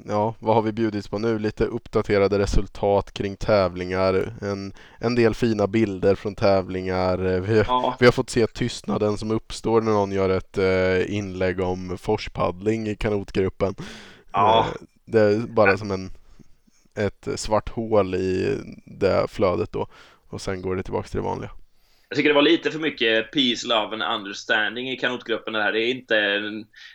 ja, 0.06 0.34
vad 0.38 0.54
har 0.54 0.62
vi 0.62 0.72
bjudits 0.72 1.08
på 1.08 1.18
nu? 1.18 1.38
Lite 1.38 1.64
uppdaterade 1.64 2.38
resultat 2.38 3.12
kring 3.12 3.36
tävlingar, 3.36 4.32
en, 4.40 4.72
en 4.98 5.14
del 5.14 5.34
fina 5.34 5.66
bilder 5.66 6.14
från 6.14 6.34
tävlingar. 6.34 7.18
Vi, 7.18 7.58
Ja, 7.68 7.96
vi 8.00 8.06
har 8.06 8.12
fått 8.12 8.30
se 8.30 8.46
tystnaden 8.46 9.18
som 9.18 9.30
uppstår 9.30 9.80
när 9.80 9.92
någon 9.92 10.12
gör 10.12 10.30
ett 10.30 10.58
eh, 10.58 11.16
inlägg 11.16 11.60
om 11.60 11.98
forspaddling 11.98 12.88
i 12.88 12.96
kanotgruppen. 12.96 13.74
Ja. 14.32 14.66
Eh, 14.68 14.74
det 15.04 15.20
är 15.20 15.38
bara 15.38 15.78
som 15.78 15.90
en, 15.90 16.10
ett 16.94 17.28
svart 17.36 17.68
hål 17.68 18.14
i 18.14 18.58
det 18.84 19.30
flödet 19.30 19.72
då 19.72 19.86
och 20.28 20.40
sen 20.40 20.62
går 20.62 20.76
det 20.76 20.82
tillbaka 20.82 21.08
till 21.08 21.16
det 21.16 21.26
vanliga 21.26 21.50
jag 22.08 22.16
tycker 22.16 22.28
det 22.28 22.34
var 22.34 22.42
lite 22.42 22.70
för 22.70 22.78
mycket 22.78 23.32
peace, 23.32 23.66
love 23.66 24.04
and 24.04 24.20
understanding 24.20 24.90
i 24.90 24.96
kanotgruppen. 24.96 25.52
Det, 25.52 25.62
här. 25.62 25.72
Det, 25.72 25.80
är 25.80 25.90
inte, 25.90 26.40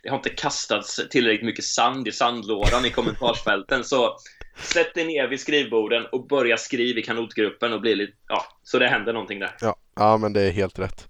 det 0.04 0.10
har 0.10 0.18
inte 0.18 0.30
kastats 0.30 1.02
tillräckligt 1.10 1.46
mycket 1.46 1.66
sand 1.66 2.08
i 2.08 2.12
sandlådan 2.12 2.86
i 2.86 2.90
kommentarsfälten. 2.90 3.84
Så 3.84 4.18
sätt 4.56 4.94
dig 4.94 5.06
ner 5.06 5.28
vid 5.28 5.40
skrivborden 5.40 6.06
och 6.06 6.28
börja 6.28 6.58
skriva 6.58 7.00
i 7.00 7.04
kanotgruppen 7.04 7.74
och 7.74 7.82
bli 7.82 7.96
lite, 7.96 8.14
ja, 8.28 8.46
så 8.64 8.80
det 8.80 8.88
händer 8.88 9.14
någonting 9.14 9.40
där. 9.40 9.56
Ja, 9.62 9.76
ja 9.96 10.18
men 10.18 10.34
det 10.34 10.42
är 10.42 10.52
helt 10.52 10.80
rätt. 10.80 11.08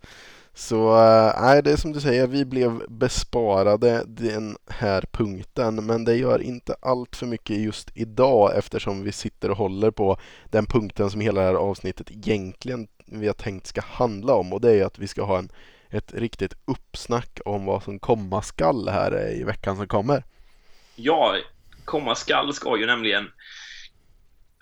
Så 0.56 0.98
eh, 0.98 1.42
nej, 1.42 1.64
det 1.64 1.72
är 1.72 1.78
som 1.78 1.94
du 1.94 2.02
säger, 2.02 2.28
vi 2.28 2.46
blev 2.46 2.82
besparade 2.90 4.04
den 4.08 4.58
här 4.68 5.04
punkten, 5.12 5.86
men 5.86 6.06
det 6.06 6.16
gör 6.16 6.42
inte 6.42 6.76
allt 6.82 7.16
för 7.16 7.26
mycket 7.26 7.58
just 7.58 7.92
idag 7.94 8.58
eftersom 8.58 9.04
vi 9.04 9.12
sitter 9.12 9.52
och 9.52 9.58
håller 9.58 9.92
på 9.92 10.18
den 10.52 10.66
punkten 10.66 11.10
som 11.10 11.22
hela 11.22 11.42
det 11.42 11.48
här 11.48 11.54
avsnittet 11.54 12.12
egentligen 12.12 12.88
vi 13.06 13.28
har 13.28 13.34
tänkt 13.34 13.68
ska 13.68 13.82
handla 13.82 14.34
om 14.34 14.54
och 14.54 14.62
det 14.62 14.72
är 14.72 14.86
att 14.86 15.00
vi 15.00 15.08
ska 15.08 15.24
ha 15.24 15.38
en, 15.38 15.50
ett 15.90 16.14
riktigt 16.14 16.54
uppsnack 16.66 17.40
om 17.46 17.66
vad 17.66 17.84
som 17.84 18.00
komma 18.00 18.42
skall 18.42 18.90
här 18.90 19.32
i 19.32 19.44
veckan 19.44 19.78
som 19.78 19.88
kommer. 19.88 20.24
Ja, 20.96 21.36
komma 21.86 22.16
skall 22.16 22.54
ska 22.54 22.78
ju 22.78 22.86
nämligen 22.86 23.28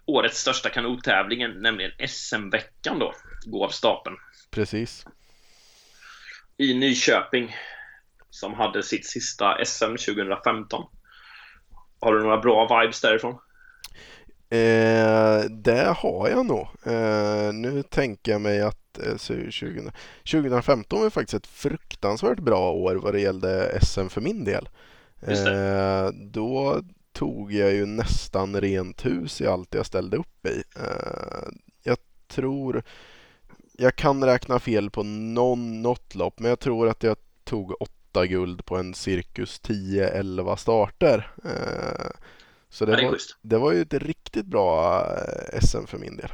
årets 0.06 0.42
största 0.42 0.70
kanottävlingen, 0.70 1.52
nämligen 1.62 1.92
SM-veckan 2.08 3.00
då, 3.00 3.14
gå 3.46 3.66
av 3.66 3.70
stapeln. 3.70 4.16
Precis. 4.52 5.06
I 6.62 6.74
Nyköping, 6.74 7.56
som 8.30 8.54
hade 8.54 8.84
sitt 8.84 9.06
sista 9.06 9.66
SM 9.66 9.96
2015. 9.96 10.84
Har 12.00 12.14
du 12.14 12.24
några 12.24 12.38
bra 12.38 12.82
vibes 12.82 13.02
därifrån? 13.02 13.34
Eh, 14.50 15.50
det 15.50 15.96
har 15.98 16.30
jag 16.30 16.46
nog. 16.46 16.68
Eh, 16.86 17.54
nu 17.54 17.84
tänker 17.84 18.32
jag 18.32 18.42
mig 18.42 18.62
att 18.62 19.00
eh, 19.00 19.18
så 19.18 19.34
20, 19.50 19.92
2015 20.32 21.02
var 21.02 21.10
faktiskt 21.10 21.34
ett 21.34 21.48
fruktansvärt 21.48 22.40
bra 22.40 22.72
år 22.72 22.96
vad 22.96 23.14
det 23.14 23.22
gällde 23.22 23.80
SM 23.82 24.08
för 24.08 24.22
min 24.22 24.44
del. 24.44 24.70
Eh, 25.22 26.08
då 26.14 26.82
tog 27.14 27.54
jag 27.54 27.74
ju 27.74 27.86
nästan 27.86 28.62
rent 28.62 29.06
hus 29.06 29.42
i 29.42 29.48
allt 29.48 29.74
jag 29.74 29.86
ställde 29.86 30.18
upp 30.18 30.46
i. 30.46 30.64
Eh, 30.80 31.50
jag 31.84 31.98
tror, 32.28 32.84
jag 33.82 33.96
kan 33.96 34.24
räkna 34.24 34.60
fel 34.60 34.90
på 34.90 35.04
någon, 35.04 35.82
något 35.82 36.16
lopp, 36.16 36.40
men 36.40 36.50
jag 36.50 36.60
tror 36.60 36.90
att 36.90 37.04
jag 37.04 37.18
tog 37.44 37.82
åtta 37.82 38.28
guld 38.28 38.66
på 38.66 38.78
en 38.78 38.94
cirkus 38.94 39.62
10-11 39.62 40.56
starter. 40.56 41.32
Eh, 41.46 42.12
så 42.70 42.86
det 42.86 42.92
Ja, 42.92 42.98
det 42.98 43.06
var, 43.06 43.18
det 43.42 43.58
var 43.58 43.72
ju 43.72 43.82
ett 43.82 43.94
riktigt 43.94 44.46
bra 44.46 45.00
eh, 45.00 45.60
SM 45.62 45.86
för 45.88 45.98
min 45.98 46.18
del. 46.18 46.30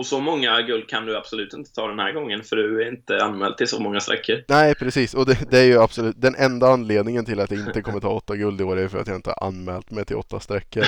Och 0.00 0.06
så 0.06 0.20
många 0.20 0.62
guld 0.62 0.88
kan 0.88 1.06
du 1.06 1.16
absolut 1.16 1.52
inte 1.54 1.72
ta 1.72 1.88
den 1.88 1.98
här 1.98 2.12
gången, 2.12 2.42
för 2.42 2.56
du 2.56 2.82
är 2.82 2.88
inte 2.88 3.24
anmäld 3.24 3.56
till 3.56 3.68
så 3.68 3.80
många 3.80 4.00
sträckor. 4.00 4.44
Nej, 4.48 4.74
precis. 4.74 5.14
Och 5.14 5.26
det, 5.26 5.38
det 5.50 5.58
är 5.58 5.64
ju 5.64 5.82
absolut 5.82 6.20
den 6.20 6.34
enda 6.34 6.68
anledningen 6.68 7.24
till 7.24 7.40
att 7.40 7.50
jag 7.50 7.60
inte 7.60 7.82
kommer 7.82 8.00
ta 8.00 8.08
åtta 8.08 8.36
guld 8.36 8.60
i 8.60 8.64
år 8.64 8.78
är 8.78 8.88
för 8.88 8.98
att 8.98 9.06
jag 9.06 9.16
inte 9.16 9.34
har 9.36 9.46
anmält 9.48 9.90
mig 9.90 10.04
till 10.04 10.16
åtta 10.16 10.40
sträckor. 10.40 10.84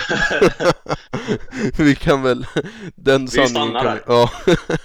vi 1.82 1.94
kan 1.94 2.22
väl... 2.22 2.46
Den 2.94 3.28
sanningen 3.28 3.48
stannar 3.50 3.82
kan 3.82 3.86
där. 3.86 3.94
vi, 3.94 4.00
ja, 4.06 4.30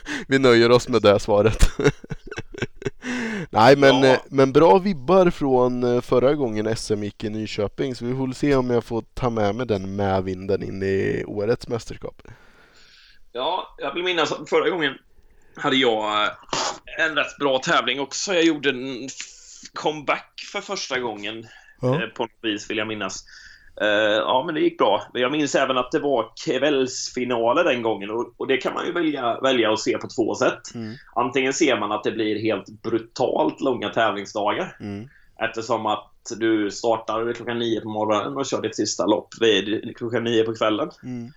vi 0.27 0.39
nöjer 0.39 0.71
oss 0.71 0.89
med 0.89 1.01
det 1.01 1.19
svaret. 1.19 1.69
Nej, 3.49 3.77
men, 3.77 4.03
Ja. 4.03 4.17
men 4.29 4.51
bra 4.51 4.77
vibbar 4.77 5.29
från 5.29 5.83
eh, 5.83 6.01
förra 6.01 6.33
gången 6.33 6.75
SM 6.75 7.03
gick 7.03 7.23
i 7.23 7.29
Nyköping, 7.29 7.95
så 7.95 8.05
vi 8.05 8.15
får 8.15 8.31
se 8.31 8.55
om 8.55 8.69
jag 8.69 8.83
får 8.83 9.03
ta 9.13 9.29
med 9.29 9.55
mig 9.55 9.67
den 9.67 9.95
medvinden 9.95 10.63
in 10.63 10.83
i 10.83 11.23
årets 11.27 11.67
mästerskap. 11.67 12.21
Ja, 13.37 13.75
jag 13.77 13.93
vill 13.93 14.03
minnas 14.03 14.31
att 14.31 14.49
förra 14.49 14.69
gången 14.69 14.93
hade 15.55 15.75
jag 15.75 16.23
eh, 16.25 16.29
en 16.99 17.15
rätt 17.15 17.37
bra 17.39 17.59
tävling 17.59 17.99
också. 17.99 18.33
Jag 18.33 18.43
gjorde 18.43 18.69
en 18.69 19.09
comeback 19.73 20.33
för 20.51 20.61
första 20.61 20.99
gången 20.99 21.47
Ja. 21.81 21.95
eh, 22.03 22.07
på 22.09 22.23
något 22.23 22.31
vis, 22.41 22.69
vill 22.69 22.77
jag 22.77 22.87
minnas. 22.87 23.23
Eh, 23.81 23.87
Ja, 24.17 24.43
men 24.45 24.55
det 24.55 24.61
gick 24.61 24.77
bra. 24.77 25.01
Jag 25.13 25.31
minns 25.31 25.55
även 25.55 25.77
att 25.77 25.91
det 25.91 25.99
var 25.99 26.31
kvällsfinaler 26.45 27.63
den 27.63 27.81
gången 27.81 28.09
och 28.37 28.47
det 28.47 28.57
kan 28.57 28.73
man 28.73 28.85
ju 28.85 28.91
välja, 28.91 29.39
välja 29.39 29.73
att 29.73 29.79
se 29.79 29.97
på 29.97 30.07
två 30.07 30.35
sätt. 30.35 30.75
Mm. 30.75 30.93
Antingen 31.15 31.53
ser 31.53 31.79
man 31.79 31.91
att 31.91 32.03
det 32.03 32.11
blir 32.11 32.41
helt 32.41 32.81
brutalt 32.81 33.61
långa 33.61 33.89
tävlingsdagar 33.89 34.77
Mm. 34.79 35.09
eftersom 35.39 35.85
att 35.85 36.11
du 36.37 36.71
startar 36.71 37.33
klockan 37.33 37.59
nio 37.59 37.81
på 37.81 37.89
morgonen 37.89 38.37
och 38.37 38.45
kör 38.45 38.61
ditt 38.61 38.75
sista 38.75 39.05
lopp 39.05 39.27
vid 39.41 39.97
klockan 39.97 40.23
nio 40.23 40.43
på 40.43 40.55
kvällen. 40.55 40.89
Mm. 41.03 41.31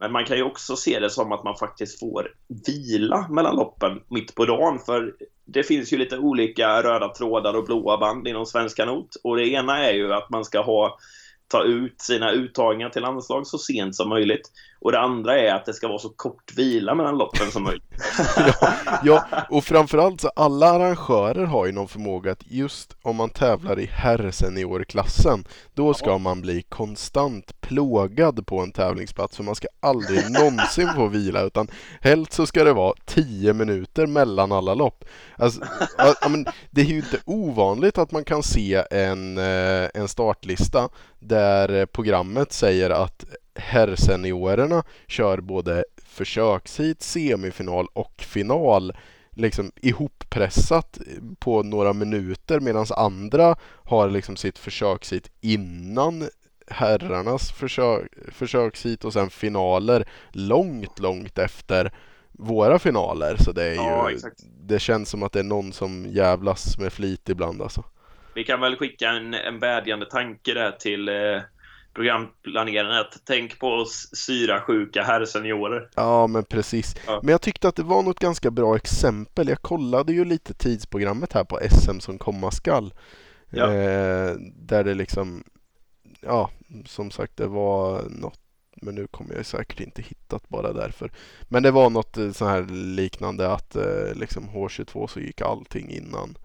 Men 0.00 0.12
man 0.12 0.24
kan 0.24 0.36
ju 0.36 0.42
också 0.42 0.76
se 0.76 1.00
det 1.00 1.10
som 1.10 1.32
att 1.32 1.44
man 1.44 1.56
faktiskt 1.56 2.00
får 2.00 2.28
vila 2.66 3.28
mellan 3.28 3.56
loppen 3.56 4.00
mitt 4.08 4.34
på 4.34 4.44
dagen. 4.44 4.78
För 4.78 5.14
det 5.44 5.62
finns 5.62 5.92
ju 5.92 5.96
lite 5.96 6.18
olika 6.18 6.82
röda 6.82 7.08
trådar 7.08 7.54
och 7.54 7.64
blåa 7.64 7.98
band 7.98 8.28
inom 8.28 8.46
svensk 8.46 8.76
kanot. 8.76 9.16
Och 9.24 9.36
det 9.36 9.48
ena 9.48 9.78
är 9.86 9.92
ju 9.92 10.12
att 10.12 10.30
man 10.30 10.44
ska 10.44 10.62
ha 10.62 10.98
ta 11.50 11.62
ut 11.62 12.00
sina 12.00 12.30
uttagningar 12.30 12.90
till 12.90 13.02
landslag 13.02 13.46
så 13.46 13.58
sent 13.58 13.96
som 13.96 14.08
möjligt. 14.08 14.50
Och 14.80 14.92
det 14.92 15.00
andra 15.00 15.38
är 15.38 15.54
att 15.54 15.64
det 15.64 15.74
ska 15.74 15.88
vara 15.88 15.98
så 15.98 16.08
kort 16.08 16.52
vila 16.56 16.94
mellan 16.94 17.18
loppen 17.18 17.50
som 17.50 17.62
möjligt. 17.62 17.84
ja, 18.36 18.74
ja, 19.04 19.46
och 19.50 19.64
framförallt 19.64 20.20
så 20.20 20.28
alla 20.28 20.66
arrangörer 20.66 21.44
har 21.44 21.66
ju 21.66 21.72
någon 21.72 21.88
förmåga 21.88 22.32
att 22.32 22.50
just 22.50 22.96
om 23.02 23.16
man 23.16 23.30
tävlar 23.30 23.78
i 23.78 23.86
herrseniorklassen 23.92 25.44
då 25.74 25.94
ska 25.94 26.18
man 26.18 26.40
bli 26.40 26.62
konstant 26.62 27.59
plågad 27.70 28.46
på 28.46 28.60
en 28.60 28.72
tävlingsplats 28.72 29.36
för 29.36 29.44
man 29.44 29.54
ska 29.54 29.68
aldrig 29.80 30.30
någonsin 30.30 30.88
få 30.96 31.06
vila 31.06 31.42
utan 31.42 31.68
helst 32.00 32.32
så 32.32 32.46
ska 32.46 32.64
det 32.64 32.72
vara 32.72 32.94
10 33.04 33.52
minuter 33.52 34.06
mellan 34.06 34.52
alla 34.52 34.74
lopp. 34.74 35.04
Alltså, 35.36 35.60
ja, 35.98 36.28
men 36.28 36.46
det 36.70 36.80
är 36.80 36.84
ju 36.84 36.96
inte 36.96 37.20
ovanligt 37.24 37.98
att 37.98 38.12
man 38.12 38.24
kan 38.24 38.42
se 38.42 38.84
en, 38.90 39.38
eh, 39.38 39.88
en 39.94 40.08
startlista 40.08 40.88
där 41.18 41.86
programmet 41.86 42.52
säger 42.52 42.90
att 42.90 43.24
herrseniorerna 43.54 44.82
kör 45.06 45.40
både 45.40 45.84
försökshit, 46.04 47.02
semifinal 47.02 47.86
och 47.92 48.24
final 48.26 48.92
liksom 49.30 49.72
ihoppressat 49.76 50.98
på 51.38 51.62
några 51.62 51.92
minuter 51.92 52.60
medan 52.60 52.86
andra 52.96 53.56
har 53.62 54.10
liksom 54.10 54.36
sitt 54.36 54.58
försökshit 54.58 55.30
innan 55.40 56.28
herrarnas 56.70 57.52
försök, 57.52 58.06
försökshit 58.32 59.04
och 59.04 59.12
sen 59.12 59.30
finaler 59.30 60.04
långt, 60.32 60.98
långt 60.98 61.38
efter 61.38 61.92
våra 62.32 62.78
finaler. 62.78 63.36
Så 63.36 63.52
det 63.52 63.64
är 63.64 63.74
Ja, 63.74 64.10
ju, 64.10 64.16
exakt. 64.16 64.40
det 64.62 64.78
känns 64.78 65.08
som 65.10 65.22
att 65.22 65.32
det 65.32 65.38
är 65.38 65.44
någon 65.44 65.72
som 65.72 66.06
jävlas 66.06 66.78
med 66.78 66.92
flit 66.92 67.28
ibland 67.28 67.62
alltså. 67.62 67.84
Vi 68.34 68.44
kan 68.44 68.60
väl 68.60 68.76
skicka 68.76 69.08
en, 69.08 69.34
en 69.34 69.58
vädjande 69.58 70.06
tanke 70.06 70.54
där 70.54 70.70
till 70.70 71.08
eh, 71.08 71.14
programplanerarna 71.94 73.00
att 73.00 73.22
tänk 73.24 73.58
på 73.58 73.68
oss 73.68 74.08
syrasjuka 74.16 75.02
herrseniorer. 75.02 75.88
Ja, 75.96 76.26
men 76.26 76.44
precis. 76.44 76.94
Ja. 77.06 77.20
Men 77.22 77.32
jag 77.32 77.40
tyckte 77.42 77.68
att 77.68 77.76
det 77.76 77.82
var 77.82 78.02
något 78.02 78.18
ganska 78.18 78.50
bra 78.50 78.76
exempel. 78.76 79.48
Jag 79.48 79.62
kollade 79.62 80.12
ju 80.12 80.24
lite 80.24 80.54
tidsprogrammet 80.54 81.32
här 81.32 81.44
på 81.44 81.58
SM 81.70 81.98
som 82.00 82.18
komma 82.18 82.50
skall. 82.50 82.94
Ja. 83.50 83.72
Eh, 83.72 84.34
där 84.56 84.84
det 84.84 84.94
liksom, 84.94 85.44
ja, 86.20 86.50
som 86.86 87.10
sagt, 87.10 87.36
det 87.36 87.46
var 87.46 88.02
något, 88.10 88.40
men 88.82 88.94
nu 88.94 89.06
kommer 89.06 89.34
jag 89.34 89.46
säkert 89.46 89.80
inte 89.80 90.02
hittat 90.02 90.48
bara 90.48 90.72
därför. 90.72 91.12
Men 91.48 91.62
det 91.62 91.70
var 91.70 91.90
något 91.90 92.16
eh, 92.16 92.30
så 92.30 92.44
här 92.44 92.62
liknande 92.70 93.52
att 93.52 93.76
eh, 93.76 94.14
liksom 94.14 94.48
H22 94.48 95.06
så 95.06 95.20
gick 95.20 95.40
allting 95.40 95.90
innan. 95.90 96.38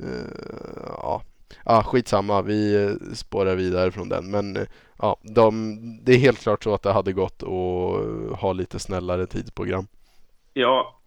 Eh, 0.00 0.48
ja, 0.86 1.22
ah, 1.64 1.82
skitsamma, 1.82 2.42
vi 2.42 2.90
spårar 3.14 3.54
vidare 3.54 3.92
från 3.92 4.08
den. 4.08 4.30
Men 4.30 4.66
ja, 4.98 5.16
de, 5.22 5.78
det 6.04 6.12
är 6.12 6.18
helt 6.18 6.40
klart 6.40 6.64
så 6.64 6.74
att 6.74 6.82
det 6.82 6.92
hade 6.92 7.12
gått 7.12 7.42
att 7.42 8.38
ha 8.40 8.52
lite 8.52 8.78
snällare 8.78 9.26
tidsprogram. 9.26 9.86
Ja, 10.52 10.97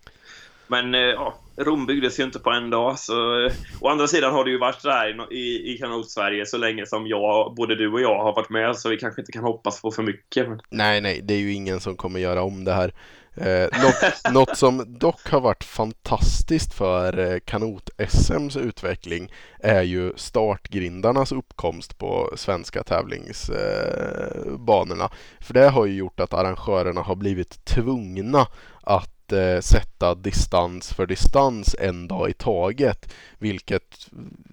men 0.71 0.95
eh, 0.95 1.01
ja, 1.01 1.33
Rom 1.57 1.85
byggdes 1.85 2.19
ju 2.19 2.23
inte 2.23 2.39
på 2.39 2.49
en 2.49 2.69
dag. 2.69 2.99
Så, 2.99 3.45
eh, 3.45 3.51
å 3.79 3.87
andra 3.87 4.07
sidan 4.07 4.33
har 4.33 4.45
det 4.45 4.51
ju 4.51 4.57
varit 4.57 4.83
där 4.83 5.33
i, 5.33 5.73
i, 5.73 5.77
kanot-Sverige 5.77 6.45
så 6.45 6.57
länge 6.57 6.85
som 6.85 7.07
jag, 7.07 7.55
både 7.55 7.75
du 7.75 7.91
och 7.91 8.01
jag 8.01 8.23
har 8.23 8.35
varit 8.35 8.49
med 8.49 8.75
så 8.75 8.89
vi 8.89 8.97
kanske 8.97 9.21
inte 9.21 9.31
kan 9.31 9.43
hoppas 9.43 9.81
på 9.81 9.91
för 9.91 10.03
mycket. 10.03 10.49
Men, 10.49 10.61
Nej, 10.69 11.01
nej, 11.01 11.21
det 11.23 11.33
är 11.33 11.39
ju 11.39 11.53
ingen 11.53 11.79
som 11.79 11.95
kommer 11.95 12.19
göra 12.19 12.43
om 12.43 12.63
det 12.63 12.73
här. 12.73 12.93
Eh, 13.35 13.67
något, 13.83 13.95
något 14.33 14.57
som 14.57 14.97
dock 14.99 15.29
har 15.29 15.41
varit 15.41 15.63
fantastiskt 15.63 16.73
för 16.73 17.19
eh, 17.19 17.39
kanot-SMs 17.39 18.57
utveckling 18.57 19.31
är 19.59 19.81
ju 19.81 20.13
startgrindarnas 20.15 21.31
uppkomst 21.31 21.97
på 21.97 22.33
svenska 22.35 22.83
tävlingsbanorna. 22.83 25.03
Eh, 25.03 25.11
för 25.39 25.53
det 25.53 25.69
har 25.69 25.85
ju 25.85 25.95
gjort 25.95 26.19
att 26.19 26.33
arrangörerna 26.33 27.01
har 27.01 27.15
blivit 27.15 27.65
tvungna 27.65 28.47
att 28.81 29.20
eh, 29.31 29.59
sätta 29.59 30.15
distans 30.15 30.93
för 30.93 31.05
distans 31.05 31.75
en 31.79 32.07
dag 32.07 32.29
i 32.29 32.33
taget. 32.33 33.13
Vilket 33.39 34.09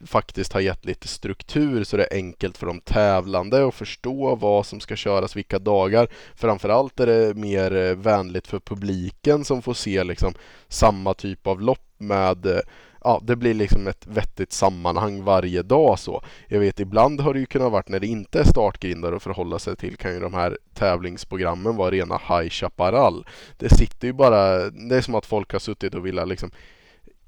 faktiskt 0.06 0.52
har 0.52 0.60
gett 0.60 0.84
lite 0.84 1.08
struktur 1.08 1.84
så 1.84 1.96
det 1.96 2.04
är 2.04 2.16
enkelt 2.16 2.58
för 2.58 2.66
de 2.66 2.80
tävlande 2.80 3.68
att 3.68 3.74
förstå 3.74 4.34
vad 4.34 4.66
som 4.66 4.80
ska 4.80 4.96
köras 4.96 5.36
vilka 5.36 5.58
dagar. 5.58 6.08
Framförallt 6.34 7.00
är 7.00 7.06
det 7.06 7.34
mer 7.34 7.76
eh, 7.76 7.94
vänligt 7.94 8.46
för 8.46 8.58
publiken 8.58 9.44
som 9.44 9.62
får 9.62 9.74
se 9.74 10.04
liksom 10.04 10.34
samma 10.68 11.14
typ 11.14 11.46
av 11.46 11.60
lopp 11.60 11.88
med 11.98 12.46
eh, 12.46 12.60
Ja, 13.04 13.20
det 13.24 13.36
blir 13.36 13.54
liksom 13.54 13.86
ett 13.86 14.06
vettigt 14.06 14.52
sammanhang 14.52 15.24
varje 15.24 15.62
dag 15.62 15.98
så. 15.98 16.22
Jag 16.48 16.60
vet 16.60 16.80
ibland 16.80 17.20
har 17.20 17.34
det 17.34 17.40
ju 17.40 17.46
kunnat 17.46 17.72
varit 17.72 17.88
när 17.88 18.00
det 18.00 18.06
inte 18.06 18.40
är 18.40 18.44
startgrindar 18.44 19.12
att 19.12 19.22
förhålla 19.22 19.58
sig 19.58 19.76
till 19.76 19.96
kan 19.96 20.14
ju 20.14 20.20
de 20.20 20.34
här 20.34 20.58
tävlingsprogrammen 20.74 21.76
vara 21.76 21.90
rena 21.90 22.20
High 22.28 22.48
Chaparral. 22.48 23.26
Det 23.56 23.68
sitter 23.74 24.08
ju 24.08 24.12
bara, 24.12 24.70
det 24.70 24.96
är 24.96 25.00
som 25.00 25.14
att 25.14 25.26
folk 25.26 25.52
har 25.52 25.58
suttit 25.58 25.94
och 25.94 26.06
velat 26.06 26.28
liksom 26.28 26.50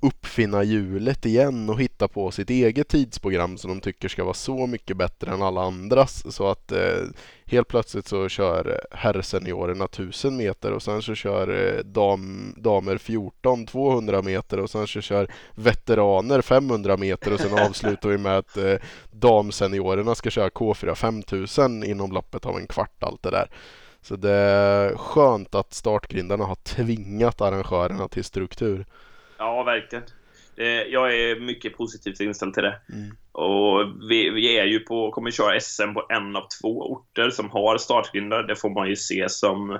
uppfinna 0.00 0.62
hjulet 0.62 1.26
igen 1.26 1.70
och 1.70 1.80
hitta 1.80 2.08
på 2.08 2.30
sitt 2.30 2.50
eget 2.50 2.88
tidsprogram 2.88 3.58
som 3.58 3.70
de 3.70 3.80
tycker 3.80 4.08
ska 4.08 4.24
vara 4.24 4.34
så 4.34 4.66
mycket 4.66 4.96
bättre 4.96 5.32
än 5.32 5.42
alla 5.42 5.62
andras. 5.62 6.34
Så 6.34 6.48
att 6.48 6.72
eh, 6.72 7.02
helt 7.46 7.68
plötsligt 7.68 8.06
så 8.06 8.28
kör 8.28 8.80
herrseniorerna 8.90 9.84
1000 9.84 10.36
meter 10.36 10.72
och 10.72 10.82
sen 10.82 11.02
så 11.02 11.14
kör 11.14 11.48
eh, 11.48 11.84
dam, 11.84 12.54
damer 12.56 12.98
14 12.98 13.66
200 13.66 14.22
meter 14.22 14.60
och 14.60 14.70
sen 14.70 14.86
så 14.86 15.00
kör 15.00 15.28
veteraner 15.54 16.40
500 16.40 16.96
meter 16.96 17.32
och 17.32 17.40
sen 17.40 17.58
avslutar 17.66 18.08
vi 18.08 18.18
med 18.18 18.38
att 18.38 18.56
eh, 18.56 18.74
damseniorerna 19.10 20.14
ska 20.14 20.30
köra 20.30 20.48
K4 20.48 20.94
5000 20.94 21.84
inom 21.84 22.12
loppet 22.12 22.46
av 22.46 22.56
en 22.56 22.66
kvart 22.66 23.02
allt 23.02 23.22
det 23.22 23.30
där. 23.30 23.50
Så 24.02 24.16
det 24.16 24.30
är 24.30 24.96
skönt 24.96 25.54
att 25.54 25.74
startgrindarna 25.74 26.44
har 26.44 26.54
tvingat 26.54 27.40
arrangörerna 27.40 28.08
till 28.08 28.24
struktur. 28.24 28.86
Ja, 29.40 29.62
verkligen. 29.62 30.04
Jag 30.90 31.14
är 31.14 31.40
mycket 31.40 31.76
positivt 31.76 32.20
inställd 32.20 32.54
till 32.54 32.62
det. 32.62 32.80
Mm. 32.92 33.16
Och 33.32 34.10
vi, 34.10 34.30
vi 34.30 34.58
är 34.58 34.64
ju 34.64 34.80
på, 34.80 35.10
kommer 35.10 35.30
köra 35.30 35.60
SM 35.60 35.94
på 35.94 36.06
en 36.08 36.36
av 36.36 36.46
två 36.60 36.92
orter 36.92 37.30
som 37.30 37.50
har 37.50 37.78
startgrindar. 37.78 38.42
Det 38.42 38.56
får 38.56 38.70
man 38.70 38.88
ju 38.88 38.96
se 38.96 39.28
som... 39.28 39.78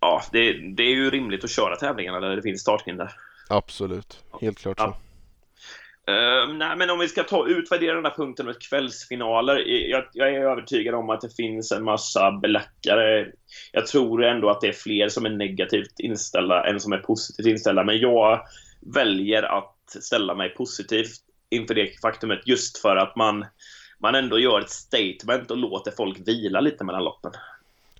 Ja, 0.00 0.22
det, 0.32 0.52
det 0.52 0.82
är 0.82 0.94
ju 0.94 1.10
rimligt 1.10 1.44
att 1.44 1.50
köra 1.50 1.76
tävlingarna 1.76 2.20
där 2.20 2.36
det 2.36 2.42
finns 2.42 2.60
startgrindar. 2.60 3.12
Absolut, 3.48 4.24
helt 4.40 4.58
klart 4.58 4.78
så. 4.78 4.84
Ja. 4.84 4.96
Uh, 6.10 6.54
nej, 6.54 6.76
men 6.76 6.90
om 6.90 6.98
vi 6.98 7.08
ska 7.08 7.22
ta 7.22 7.48
utvärdera 7.48 7.94
den 7.94 8.04
här 8.04 8.14
punkten 8.16 8.46
med 8.46 8.62
kvällsfinaler. 8.62 9.58
Jag, 9.66 10.04
jag 10.12 10.28
är 10.28 10.40
övertygad 10.40 10.94
om 10.94 11.10
att 11.10 11.20
det 11.20 11.36
finns 11.36 11.72
en 11.72 11.84
massa 11.84 12.32
belackare. 12.32 13.26
Jag 13.72 13.86
tror 13.86 14.24
ändå 14.24 14.50
att 14.50 14.60
det 14.60 14.68
är 14.68 14.72
fler 14.72 15.08
som 15.08 15.26
är 15.26 15.30
negativt 15.30 16.00
inställda 16.00 16.66
än 16.66 16.80
som 16.80 16.92
är 16.92 16.98
positivt 16.98 17.46
inställda. 17.46 17.84
Men 17.84 17.98
jag 17.98 18.40
väljer 18.80 19.42
att 19.42 19.76
ställa 20.00 20.34
mig 20.34 20.48
positivt 20.48 21.12
inför 21.50 21.74
det 21.74 22.00
faktumet 22.02 22.40
just 22.46 22.78
för 22.78 22.96
att 22.96 23.16
man, 23.16 23.44
man 23.98 24.14
ändå 24.14 24.38
gör 24.38 24.60
ett 24.60 24.70
statement 24.70 25.50
och 25.50 25.56
låter 25.56 25.90
folk 25.90 26.28
vila 26.28 26.60
lite 26.60 26.84
mellan 26.84 27.04
loppen. 27.04 27.32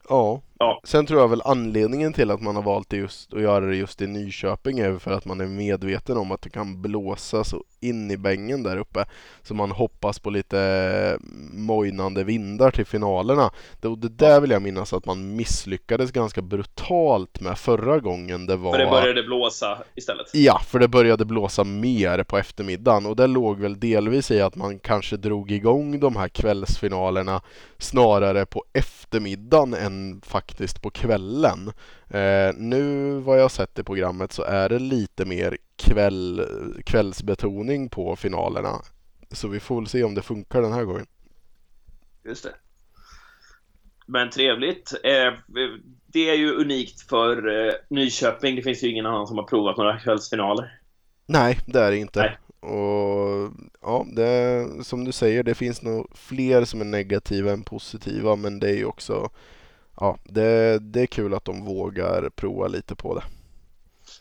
Ja. 0.08 0.42
Ja. 0.62 0.80
Sen 0.84 1.06
tror 1.06 1.20
jag 1.20 1.28
väl 1.28 1.42
anledningen 1.44 2.12
till 2.12 2.30
att 2.30 2.40
man 2.40 2.56
har 2.56 2.62
valt 2.62 2.90
det 2.90 2.96
just, 2.96 3.34
att 3.34 3.40
göra 3.40 3.66
det 3.66 3.76
just 3.76 4.02
i 4.02 4.06
Nyköping 4.06 4.78
är 4.78 4.98
för 4.98 5.10
att 5.10 5.24
man 5.24 5.40
är 5.40 5.46
medveten 5.46 6.16
om 6.16 6.32
att 6.32 6.42
det 6.42 6.50
kan 6.50 6.82
blåsa 6.82 7.44
så 7.44 7.64
in 7.80 8.10
i 8.10 8.16
bängen 8.16 8.62
där 8.62 8.76
uppe. 8.76 9.04
Så 9.42 9.54
man 9.54 9.70
hoppas 9.70 10.18
på 10.18 10.30
lite 10.30 11.18
mojnande 11.52 12.24
vindar 12.24 12.70
till 12.70 12.86
finalerna. 12.86 13.50
Det, 13.80 13.96
det 13.96 14.08
där 14.08 14.40
vill 14.40 14.50
jag 14.50 14.62
minnas 14.62 14.92
att 14.92 15.06
man 15.06 15.36
misslyckades 15.36 16.12
ganska 16.12 16.42
brutalt 16.42 17.40
med 17.40 17.58
förra 17.58 18.00
gången 18.00 18.46
det 18.46 18.56
var... 18.56 18.72
För 18.72 18.78
det 18.78 18.90
började 18.90 19.22
blåsa 19.22 19.78
istället. 19.94 20.26
Ja, 20.32 20.58
för 20.58 20.78
det 20.78 20.88
började 20.88 21.24
blåsa 21.24 21.64
mer 21.64 22.22
på 22.22 22.38
eftermiddagen 22.38 23.06
och 23.06 23.16
det 23.16 23.26
låg 23.26 23.60
väl 23.60 23.80
delvis 23.80 24.30
i 24.30 24.40
att 24.40 24.56
man 24.56 24.78
kanske 24.78 25.16
drog 25.16 25.50
igång 25.50 26.00
de 26.00 26.16
här 26.16 26.28
kvällsfinalerna 26.28 27.42
snarare 27.78 28.46
på 28.46 28.64
eftermiddagen 28.72 29.74
än 29.74 30.20
faktiskt 30.24 30.49
på 30.82 30.90
kvällen. 30.90 31.72
Eh, 32.08 32.54
nu 32.56 33.12
vad 33.18 33.40
jag 33.40 33.50
sett 33.50 33.78
i 33.78 33.82
programmet 33.82 34.32
så 34.32 34.42
är 34.42 34.68
det 34.68 34.78
lite 34.78 35.24
mer 35.24 35.56
kväll, 35.76 36.46
kvällsbetoning 36.86 37.88
på 37.88 38.16
finalerna. 38.16 38.82
Så 39.30 39.48
vi 39.48 39.60
får 39.60 39.76
väl 39.76 39.86
se 39.86 40.04
om 40.04 40.14
det 40.14 40.22
funkar 40.22 40.62
den 40.62 40.72
här 40.72 40.84
gången. 40.84 41.06
Just 42.24 42.44
det. 42.44 42.54
Men 44.06 44.30
trevligt. 44.30 44.92
Eh, 45.04 45.32
det 46.06 46.30
är 46.30 46.34
ju 46.34 46.54
unikt 46.54 47.00
för 47.08 47.66
eh, 47.66 47.72
Nyköping. 47.88 48.56
Det 48.56 48.62
finns 48.62 48.84
ju 48.84 48.88
ingen 48.90 49.06
annan 49.06 49.26
som 49.26 49.38
har 49.38 49.44
provat 49.44 49.76
några 49.76 49.98
kvällsfinaler. 49.98 50.80
Nej, 51.26 51.58
det 51.66 51.80
är 51.80 51.90
det 51.90 51.96
inte. 51.96 52.20
Nej. 52.20 52.38
Och 52.60 53.52
ja, 53.80 54.06
det, 54.16 54.66
som 54.84 55.04
du 55.04 55.12
säger, 55.12 55.42
det 55.42 55.54
finns 55.54 55.82
nog 55.82 56.06
fler 56.14 56.64
som 56.64 56.80
är 56.80 56.84
negativa 56.84 57.52
än 57.52 57.62
positiva, 57.62 58.36
men 58.36 58.60
det 58.60 58.68
är 58.68 58.76
ju 58.76 58.84
också 58.84 59.30
Ja, 60.00 60.18
det, 60.24 60.78
det 60.78 61.00
är 61.00 61.06
kul 61.06 61.34
att 61.34 61.44
de 61.44 61.64
vågar 61.64 62.30
prova 62.30 62.68
lite 62.68 62.94
på 62.94 63.14
det. 63.14 63.22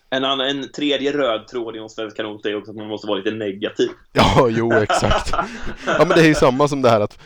En, 0.10 0.24
annan, 0.24 0.48
en 0.48 0.72
tredje 0.72 1.12
röd 1.12 1.48
tråd 1.48 1.76
i 1.76 1.89
Svensk 1.89 2.18
Kanot 2.18 2.46
är 2.46 2.58
också 2.58 2.72
att 2.72 2.78
man 2.78 2.88
måste 2.88 3.08
vara 3.08 3.18
lite 3.18 3.32
negativ. 3.32 3.89
Ja, 4.13 4.48
jo 4.50 4.74
exakt. 4.74 5.32
Ja, 5.86 5.96
men 6.00 6.10
det 6.10 6.22
är 6.22 6.28
ju 6.28 6.36
samma 6.36 6.68
som 6.68 6.82
det 6.82 6.89
här 6.89 7.02
att 7.02 7.20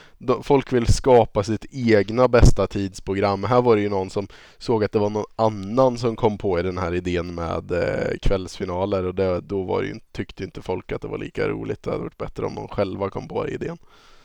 folk 0.44 0.74
vill 0.74 0.94
skapa 0.94 1.44
sitt 1.44 1.66
egna 1.72 2.28
bästa 2.28 2.68
tidsprogram. 2.68 3.44
Här 3.44 3.62
var 3.62 3.76
det 3.76 3.82
ju 3.82 3.90
någon 3.90 4.10
som 4.10 4.28
såg 4.58 4.84
att 4.84 4.92
det 4.92 5.00
var 5.00 5.10
någon 5.10 5.26
annan 5.36 5.98
som 5.98 6.16
kom 6.16 6.38
på 6.38 6.62
den 6.62 6.78
här 6.78 6.94
idén 6.94 7.36
med 7.36 7.72
eh, 7.72 8.18
kvällsfinaler 8.22 9.06
och 9.06 9.16
det, 9.16 9.42
då 9.42 9.64
var 9.64 9.82
det 9.82 9.88
ju, 9.88 10.00
tyckte 10.12 10.44
inte 10.44 10.62
folk 10.62 10.92
att 10.92 11.02
det 11.02 11.08
var 11.08 11.18
lika 11.18 11.48
roligt. 11.48 11.84
Det 11.84 11.92
hade 11.92 12.04
varit 12.04 12.18
bättre 12.18 12.46
om 12.46 12.56
de 12.56 12.68
själva 12.68 13.10
kom 13.10 13.28
på 13.28 13.48
idén. 13.48 13.78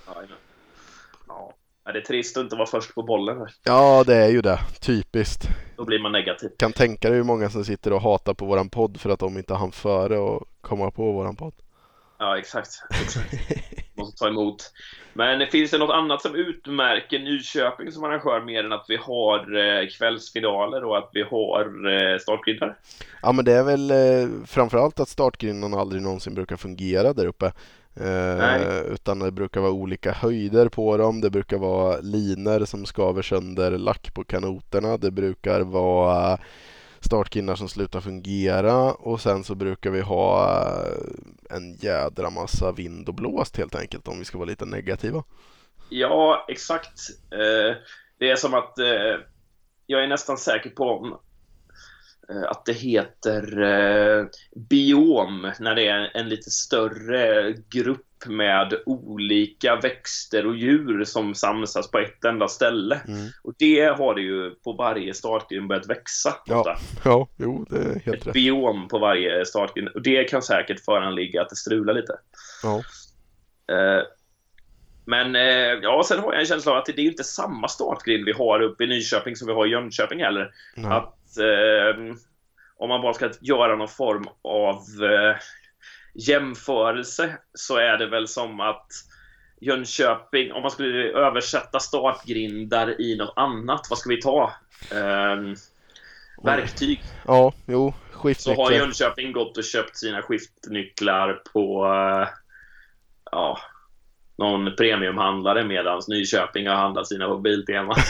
Ja, 0.07 0.23
Ja, 1.89 1.93
det 1.93 1.99
är 1.99 2.05
trist 2.05 2.37
att 2.37 2.43
inte 2.43 2.57
vara 2.57 2.67
först 2.67 2.95
på 2.95 3.03
bollen. 3.03 3.39
här. 3.39 3.55
Ja, 3.65 4.05
det 4.07 4.15
är 4.15 4.29
ju 4.29 4.41
det. 4.41 4.61
Typiskt. 4.81 5.49
Då 5.77 5.85
blir 5.85 5.99
man 6.03 6.13
negativ. 6.13 6.51
Kan 6.59 6.73
tänka 6.73 7.09
dig 7.09 7.17
hur 7.17 7.25
många 7.25 7.51
som 7.51 7.65
sitter 7.65 7.93
och 7.93 8.03
hatar 8.03 8.35
på 8.35 8.47
våran 8.47 8.71
podd 8.71 9.01
för 9.01 9.11
att 9.11 9.19
de 9.19 9.39
inte 9.39 9.55
hann 9.55 9.73
före 9.73 10.19
och 10.19 10.49
komma 10.61 10.91
på 10.91 11.13
våran 11.13 11.37
podd. 11.37 11.55
Ja, 12.19 12.39
exakt. 12.39 12.71
exakt. 13.03 13.35
måste 13.99 14.19
ta 14.19 14.29
emot. 14.29 14.73
Men 15.13 15.47
finns 15.47 15.71
det 15.71 15.79
något 15.79 15.95
annat 15.95 16.23
som 16.23 16.35
utmärker 16.35 17.19
Nyköping 17.19 17.93
som 17.93 18.05
arrangör 18.05 18.41
mer 18.41 18.65
än 18.65 18.73
att 18.73 18.85
vi 18.89 18.97
har 18.97 19.57
eh, 19.57 19.89
kvällsfinaler 19.89 20.85
och 20.85 20.99
att 20.99 21.11
vi 21.13 21.23
har 21.23 21.93
eh, 21.93 22.19
startgrindar? 22.19 22.77
Ja 23.23 23.33
men 23.33 23.45
det 23.45 23.53
är 23.53 23.65
väl 23.65 23.91
eh, 23.91 24.47
framförallt 24.47 25.01
att 25.01 25.09
startgrindarna 25.09 25.77
aldrig 25.77 26.03
någonsin 26.03 26.35
brukar 26.35 26.57
fungera 26.57 27.13
där 27.13 27.27
uppe. 27.27 27.53
Eh, 28.01 28.93
utan 28.93 29.19
det 29.19 29.31
brukar 29.31 29.61
vara 29.61 29.73
olika 29.73 30.13
höjder 30.13 30.69
på 30.69 30.97
dem. 30.97 31.21
Det 31.21 31.31
brukar 31.31 31.59
vara 31.59 32.01
liner 32.01 32.65
som 32.65 32.87
skaver 32.87 33.23
sönder 33.23 33.71
lack 33.71 34.15
på 34.15 34.25
kanoterna. 34.25 34.97
Det 34.97 35.11
brukar 35.11 35.61
vara 35.61 36.39
startkinnar 37.01 37.55
som 37.55 37.69
slutar 37.69 38.01
fungera 38.01 38.93
och 38.93 39.21
sen 39.21 39.45
så 39.45 39.55
brukar 39.55 39.91
vi 39.91 40.01
ha 40.01 40.49
eh, 40.87 41.57
en 41.57 41.75
jädra 41.75 42.31
massa 42.31 42.73
vind 42.73 43.09
och 43.09 43.15
blåst 43.15 43.57
helt 43.57 43.75
enkelt 43.75 44.09
om 44.09 44.19
vi 44.19 44.25
ska 44.25 44.39
vara 44.39 44.49
lite 44.49 44.65
negativa. 44.65 45.25
Ja, 45.89 46.45
exakt. 46.49 47.01
Eh, 47.31 47.77
det 48.19 48.31
är 48.31 48.37
som 48.37 48.55
att 48.55 48.79
eh, 48.79 49.17
jag 49.87 50.05
är 50.05 50.09
nästan 50.09 50.39
säker 50.39 50.71
på 50.71 51.19
att 52.49 52.65
det 52.67 52.73
heter 52.73 53.63
eh, 53.63 54.27
biom 54.57 55.53
när 55.61 55.75
det 55.75 55.89
är 55.89 56.11
en 56.15 56.29
lite 56.29 56.51
större 56.51 57.55
grupp 57.71 58.05
med 58.27 58.75
olika 58.87 59.77
växter 59.77 60.47
och 60.47 60.57
djur 60.57 61.05
som 61.05 61.35
samsas 61.35 61.91
på 61.91 61.99
ett 61.99 62.25
enda 62.25 62.49
ställe. 62.49 63.01
Mm. 63.09 63.29
Och 63.43 63.55
det 63.59 63.85
har 63.99 64.15
det 64.15 64.21
ju 64.21 64.51
på 64.51 64.73
varje 64.73 65.15
startgrind 65.15 65.69
börjat 65.69 65.89
växa. 65.91 66.35
Ja, 66.47 66.79
ja 67.05 67.29
jo, 67.37 67.67
det 67.71 67.77
är 67.77 68.01
helt 68.01 68.21
Ett 68.21 68.27
rätt. 68.27 68.35
biom 68.35 68.89
på 68.89 68.99
varje 68.99 69.45
startgrind. 69.47 69.89
Och 69.89 70.03
det 70.03 70.25
kan 70.25 70.43
säkert 70.43 70.85
föranligga 70.85 71.43
att 71.43 71.49
det 71.49 71.57
strular 71.57 71.95
lite. 71.95 72.13
Ja. 72.63 72.83
Eh, 73.75 74.03
men 75.05 75.37
eh, 75.37 75.79
ja, 75.83 76.03
sen 76.09 76.19
har 76.19 76.33
jag 76.33 76.41
en 76.41 76.47
känsla 76.47 76.73
av 76.73 76.79
att 76.79 76.87
det 76.87 76.99
är 76.99 77.05
inte 77.05 77.25
samma 77.25 77.69
startgrind 77.69 78.25
vi 78.25 78.33
har 78.33 78.61
uppe 78.61 78.85
i 78.85 78.87
Nyköping 78.87 79.37
som 79.37 79.47
vi 79.47 79.55
har 79.55 79.67
i 79.67 79.71
Jönköping 79.71 80.21
heller. 80.21 80.51
Nej. 80.77 80.93
Att 80.93 81.18
eh, 81.39 82.15
om 82.77 82.89
man 82.89 83.01
bara 83.01 83.15
ska 83.15 83.31
göra 83.41 83.77
någon 83.77 83.89
form 83.89 84.29
av 84.43 84.77
eh, 85.05 85.37
jämförelse 86.15 87.39
så 87.55 87.77
är 87.77 87.99
det 87.99 88.07
väl 88.07 88.29
som 88.29 88.61
att 88.61 88.87
Jönköping, 89.61 90.53
om 90.53 90.63
man 90.63 90.71
skulle 90.71 91.13
översätta 91.13 91.81
startgrindar 91.81 93.01
i 93.01 93.17
något 93.17 93.33
annat, 93.37 93.87
vad 93.91 93.99
ska 93.99 94.11
vi 94.11 94.21
ta? 94.21 94.53
Eh, 94.93 95.37
verktyg. 96.43 97.03
Ja, 97.27 97.53
jo, 97.67 97.95
skiftnycklar. 98.13 98.65
Så 98.65 98.71
har 98.71 98.79
Jönköping 98.79 99.33
gått 99.33 99.57
och 99.57 99.65
köpt 99.65 99.97
sina 99.97 100.23
skiftnycklar 100.23 101.43
på 101.53 101.85
eh, 101.87 102.29
ja, 103.33 103.59
någon 104.39 104.77
premiumhandlare 104.77 105.65
medan 105.65 106.03
Nyköping 106.09 106.67
har 106.67 106.75
handlat 106.75 107.09
sina 107.09 107.29
på 107.29 107.39
Biltema. 107.39 107.95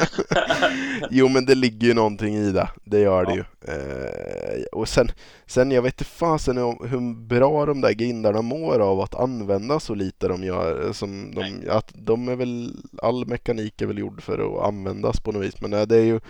jo 1.10 1.28
men 1.28 1.44
det 1.44 1.54
ligger 1.54 1.86
ju 1.88 1.94
någonting 1.94 2.36
i 2.36 2.52
det, 2.52 2.68
det 2.84 3.00
gör 3.00 3.24
det 3.24 3.34
ju. 3.34 3.44
Eh, 3.72 4.64
och 4.72 4.88
sen, 4.88 5.10
sen 5.46 5.70
jag 5.70 5.82
vet 5.82 5.94
inte 5.94 6.04
fasen 6.04 6.56
hur 6.56 7.14
bra 7.14 7.66
de 7.66 7.80
där 7.80 7.92
grindarna 7.92 8.42
mår 8.42 8.80
av 8.80 9.00
att 9.00 9.14
använda 9.14 9.80
så 9.80 9.94
lite 9.94 10.28
de 10.28 10.44
gör. 10.44 10.92
Som 10.92 11.34
de, 11.34 11.70
att 11.70 11.92
de 11.94 12.28
är 12.28 12.36
väl, 12.36 12.76
all 13.02 13.26
mekanik 13.26 13.82
är 13.82 13.86
väl 13.86 13.98
gjord 13.98 14.22
för 14.22 14.38
att 14.38 14.68
användas 14.68 15.20
på 15.20 15.32
något 15.32 15.44
vis. 15.44 15.60
Men 15.60 15.70
det 15.70 15.96
är 15.96 16.04
ju, 16.04 16.20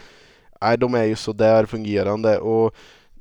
nej 0.61 0.79
de 0.79 0.95
är 0.95 1.05
ju 1.05 1.17
sådär 1.17 1.67
fungerande. 1.67 2.39
Och 2.39 2.75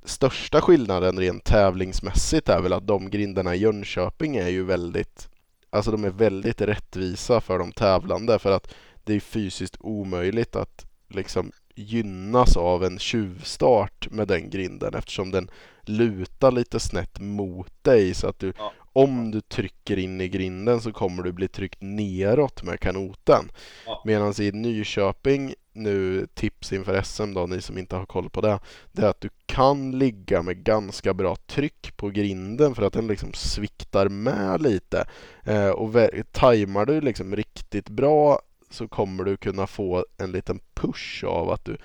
största 0.04 0.62
skillnaden 0.62 1.20
rent 1.20 1.44
tävlingsmässigt 1.44 2.50
är 2.50 2.62
väl 2.62 2.74
att 2.74 2.88
de 2.88 3.10
grindarna 3.10 3.56
i 3.56 3.60
Jönköping 3.60 4.36
är 4.36 4.50
ju 4.50 4.64
väldigt 4.64 5.28
Alltså 5.74 5.92
de 5.92 6.04
är 6.04 6.10
väldigt 6.10 6.62
rättvisa 6.62 7.42
för 7.42 7.60
de 7.60 7.72
tävlande. 7.72 8.40
För 8.40 8.52
att 8.52 8.74
det 9.04 9.14
är 9.14 9.20
fysiskt 9.20 9.78
omöjligt 9.80 10.56
att 10.56 10.86
liksom 11.10 11.52
gynnas 11.76 12.58
av 12.58 12.84
en 12.84 13.00
tjuvstart 13.00 14.08
med 14.12 14.28
den 14.28 14.50
grinden 14.50 14.94
eftersom 14.94 15.32
den 15.32 15.50
lutar 15.82 16.52
lite 16.52 16.80
snett 16.80 17.20
mot 17.20 17.84
dig 17.84 18.14
så 18.14 18.28
att 18.28 18.40
du 18.40 18.54
ja. 18.58 18.74
om 18.94 19.32
du 19.32 19.42
trycker 19.42 20.00
in 20.00 20.22
i 20.22 20.28
grinden 20.28 20.82
så 20.82 20.92
kommer 20.92 21.24
du 21.24 21.32
bli 21.32 21.48
tryckt 21.48 21.82
neråt 21.82 22.64
med 22.64 22.80
kanoten. 22.80 23.52
Ja. 23.86 24.02
Medan 24.06 24.34
i 24.42 24.52
Nyköping 24.52 25.54
nu 25.74 26.28
tips 26.34 26.74
inför 26.74 27.02
SM 27.02 27.34
då, 27.34 27.46
ni 27.46 27.62
som 27.62 27.78
inte 27.78 27.96
har 27.96 28.06
koll 28.06 28.30
på 28.30 28.42
det, 28.42 28.60
det 28.92 29.02
är 29.02 29.10
att 29.10 29.22
du 29.22 29.30
kan 29.46 30.00
ligga 30.00 30.42
med 30.42 30.64
ganska 30.64 31.14
bra 31.14 31.36
tryck 31.36 31.98
på 31.98 32.10
grinden 32.10 32.76
för 32.76 32.84
att 32.84 32.94
den 32.94 33.08
liksom 33.08 33.34
sviktar 33.34 34.10
med 34.10 34.62
lite. 34.62 35.08
Eh, 35.44 35.70
och 35.70 35.96
tajmar 36.32 36.86
du 36.86 37.02
liksom 37.02 37.36
riktigt 37.36 37.90
bra 37.90 38.42
så 38.72 38.88
kommer 38.88 39.24
du 39.24 39.38
kunna 39.38 39.68
få 39.68 40.06
en 40.18 40.32
liten 40.32 40.60
push 40.74 41.24
av 41.24 41.50
att 41.50 41.66
du, 41.66 41.78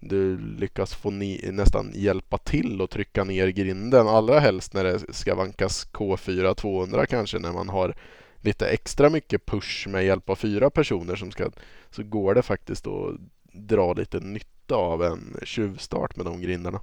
du 0.00 0.38
lyckas 0.38 0.94
få 0.94 1.10
ni, 1.10 1.50
nästan 1.52 1.92
hjälpa 1.94 2.38
till 2.38 2.80
och 2.80 2.90
trycka 2.90 3.24
ner 3.24 3.48
grinden. 3.48 4.08
Allra 4.08 4.40
helst 4.40 4.74
när 4.74 4.84
det 4.84 5.14
ska 5.14 5.34
vankas 5.34 5.88
K4 5.92 6.54
200 6.54 7.06
kanske 7.06 7.38
när 7.38 7.52
man 7.52 7.68
har 7.68 7.94
lite 8.40 8.66
extra 8.66 9.10
mycket 9.10 9.46
push 9.46 9.88
med 9.88 10.04
hjälp 10.04 10.30
av 10.30 10.36
fyra 10.36 10.70
personer 10.70 11.16
som 11.16 11.30
ska 11.30 11.50
så 11.90 12.02
går 12.02 12.34
det 12.34 12.42
faktiskt 12.42 12.86
att 12.86 13.14
dra 13.52 13.92
lite 13.92 14.20
nytta 14.20 14.74
av 14.74 15.04
en 15.04 15.36
tjuvstart 15.42 16.16
med 16.16 16.26
de 16.26 16.40
grindarna. 16.40 16.80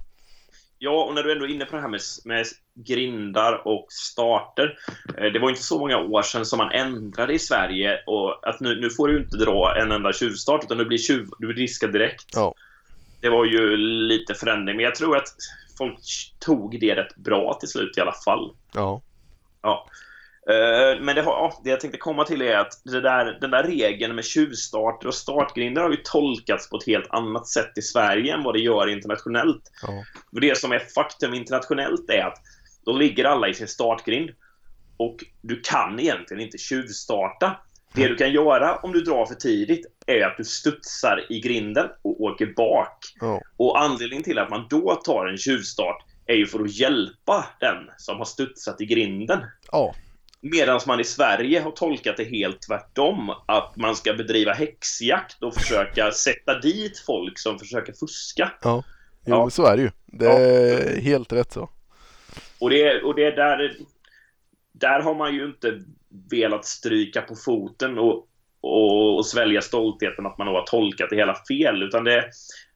Ja, 0.78 1.04
och 1.04 1.14
när 1.14 1.22
du 1.22 1.32
ändå 1.32 1.44
är 1.44 1.48
inne 1.48 1.64
på 1.64 1.76
det 1.76 1.82
här 1.82 1.88
med, 1.88 2.00
med 2.24 2.46
grindar 2.74 3.68
och 3.68 3.86
starter. 3.90 4.78
Eh, 5.18 5.32
det 5.32 5.38
var 5.38 5.50
inte 5.50 5.62
så 5.62 5.78
många 5.78 5.98
år 5.98 6.22
sedan 6.22 6.46
som 6.46 6.56
man 6.56 6.72
ändrade 6.72 7.32
i 7.32 7.38
Sverige 7.38 8.02
och 8.06 8.48
att 8.48 8.60
nu, 8.60 8.80
nu 8.80 8.90
får 8.90 9.08
du 9.08 9.18
inte 9.18 9.36
dra 9.36 9.76
en 9.76 9.92
enda 9.92 10.12
tjuvstart 10.12 10.64
utan 10.64 10.78
du 10.78 10.84
blir, 10.84 10.98
tjuv, 10.98 11.28
du 11.38 11.46
blir 11.46 11.56
diskad 11.56 11.92
direkt. 11.92 12.30
Ja. 12.34 12.54
Det 13.20 13.28
var 13.28 13.44
ju 13.44 13.76
lite 13.76 14.34
förändring, 14.34 14.76
men 14.76 14.84
jag 14.84 14.94
tror 14.94 15.16
att 15.16 15.28
folk 15.78 15.98
tog 16.38 16.80
det 16.80 16.94
rätt 16.94 17.16
bra 17.16 17.56
till 17.60 17.68
slut 17.68 17.98
i 17.98 18.00
alla 18.00 18.14
fall. 18.24 18.50
Ja. 18.74 19.02
Ja. 19.62 19.86
Eh, 20.48 21.00
men 21.00 21.14
det, 21.14 21.22
har, 21.22 21.54
det 21.64 21.70
jag 21.70 21.80
tänkte 21.80 21.98
komma 21.98 22.24
till 22.24 22.42
är 22.42 22.56
att 22.56 22.84
där, 22.84 23.38
den 23.40 23.50
där 23.50 23.62
regeln 23.62 24.14
med 24.14 24.24
tjuvstarter 24.24 25.08
och 25.08 25.14
startgrinder 25.14 25.82
har 25.82 25.90
ju 25.90 25.96
tolkats 26.04 26.70
på 26.70 26.76
ett 26.76 26.86
helt 26.86 27.10
annat 27.10 27.46
sätt 27.46 27.78
i 27.78 27.82
Sverige 27.82 28.34
än 28.34 28.42
vad 28.42 28.54
det 28.54 28.60
gör 28.60 28.86
internationellt. 28.86 29.62
Ja. 29.82 30.04
Det 30.40 30.58
som 30.58 30.72
är 30.72 30.78
faktum 30.78 31.34
internationellt 31.34 32.10
är 32.10 32.24
att 32.24 32.38
då 32.84 32.92
ligger 32.92 33.24
alla 33.24 33.48
i 33.48 33.54
sin 33.54 33.68
startgrind 33.68 34.30
och 34.96 35.24
du 35.40 35.60
kan 35.60 36.00
egentligen 36.00 36.42
inte 36.42 36.58
tjuvstarta. 36.58 37.56
Det 37.94 38.08
du 38.08 38.16
kan 38.16 38.32
göra 38.32 38.76
om 38.76 38.92
du 38.92 39.00
drar 39.00 39.26
för 39.26 39.34
tidigt 39.34 39.86
är 40.06 40.26
att 40.26 40.36
du 40.36 40.44
studsar 40.44 41.26
i 41.28 41.40
grinden 41.40 41.86
och 42.02 42.20
åker 42.20 42.46
bak. 42.56 42.98
Ja. 43.20 43.40
Och 43.56 43.80
anledningen 43.80 44.24
till 44.24 44.38
att 44.38 44.50
man 44.50 44.66
då 44.70 44.94
tar 44.94 45.26
en 45.26 45.38
tjuvstart 45.38 46.04
är 46.26 46.34
ju 46.34 46.46
för 46.46 46.60
att 46.60 46.74
hjälpa 46.74 47.46
den 47.60 47.76
som 47.96 48.18
har 48.18 48.24
studsat 48.24 48.80
i 48.80 48.86
grinden. 48.86 49.38
Ja. 49.72 49.94
Medan 50.40 50.80
man 50.86 51.00
i 51.00 51.04
Sverige 51.04 51.60
har 51.60 51.70
tolkat 51.70 52.16
det 52.16 52.24
helt 52.24 52.62
tvärtom. 52.62 53.30
Att 53.46 53.76
man 53.76 53.96
ska 53.96 54.14
bedriva 54.14 54.52
häxjakt 54.52 55.42
och 55.42 55.54
försöka 55.54 56.12
sätta 56.12 56.58
dit 56.58 56.98
folk 57.06 57.38
som 57.38 57.58
försöker 57.58 57.92
fuska. 57.92 58.52
Ja, 58.62 58.82
jo, 59.26 59.34
ja. 59.34 59.50
så 59.50 59.66
är 59.66 59.76
det 59.76 59.82
ju. 59.82 59.90
Det 60.06 60.26
är 60.26 60.94
ja. 60.94 61.00
helt 61.00 61.32
rätt 61.32 61.52
så. 61.52 61.70
Och 62.60 62.70
det, 62.70 63.02
och 63.02 63.14
det 63.14 63.24
är 63.24 63.36
där... 63.36 63.76
Där 64.72 65.00
har 65.00 65.14
man 65.14 65.34
ju 65.34 65.44
inte 65.44 65.80
velat 66.30 66.64
stryka 66.64 67.22
på 67.22 67.34
foten 67.36 67.98
och, 67.98 68.28
och, 68.60 69.16
och 69.16 69.26
svälja 69.26 69.60
stoltheten 69.60 70.26
att 70.26 70.38
man 70.38 70.46
har 70.46 70.62
tolkat 70.62 71.10
det 71.10 71.16
hela 71.16 71.36
fel. 71.48 71.82
Utan 71.82 72.04
det, 72.04 72.30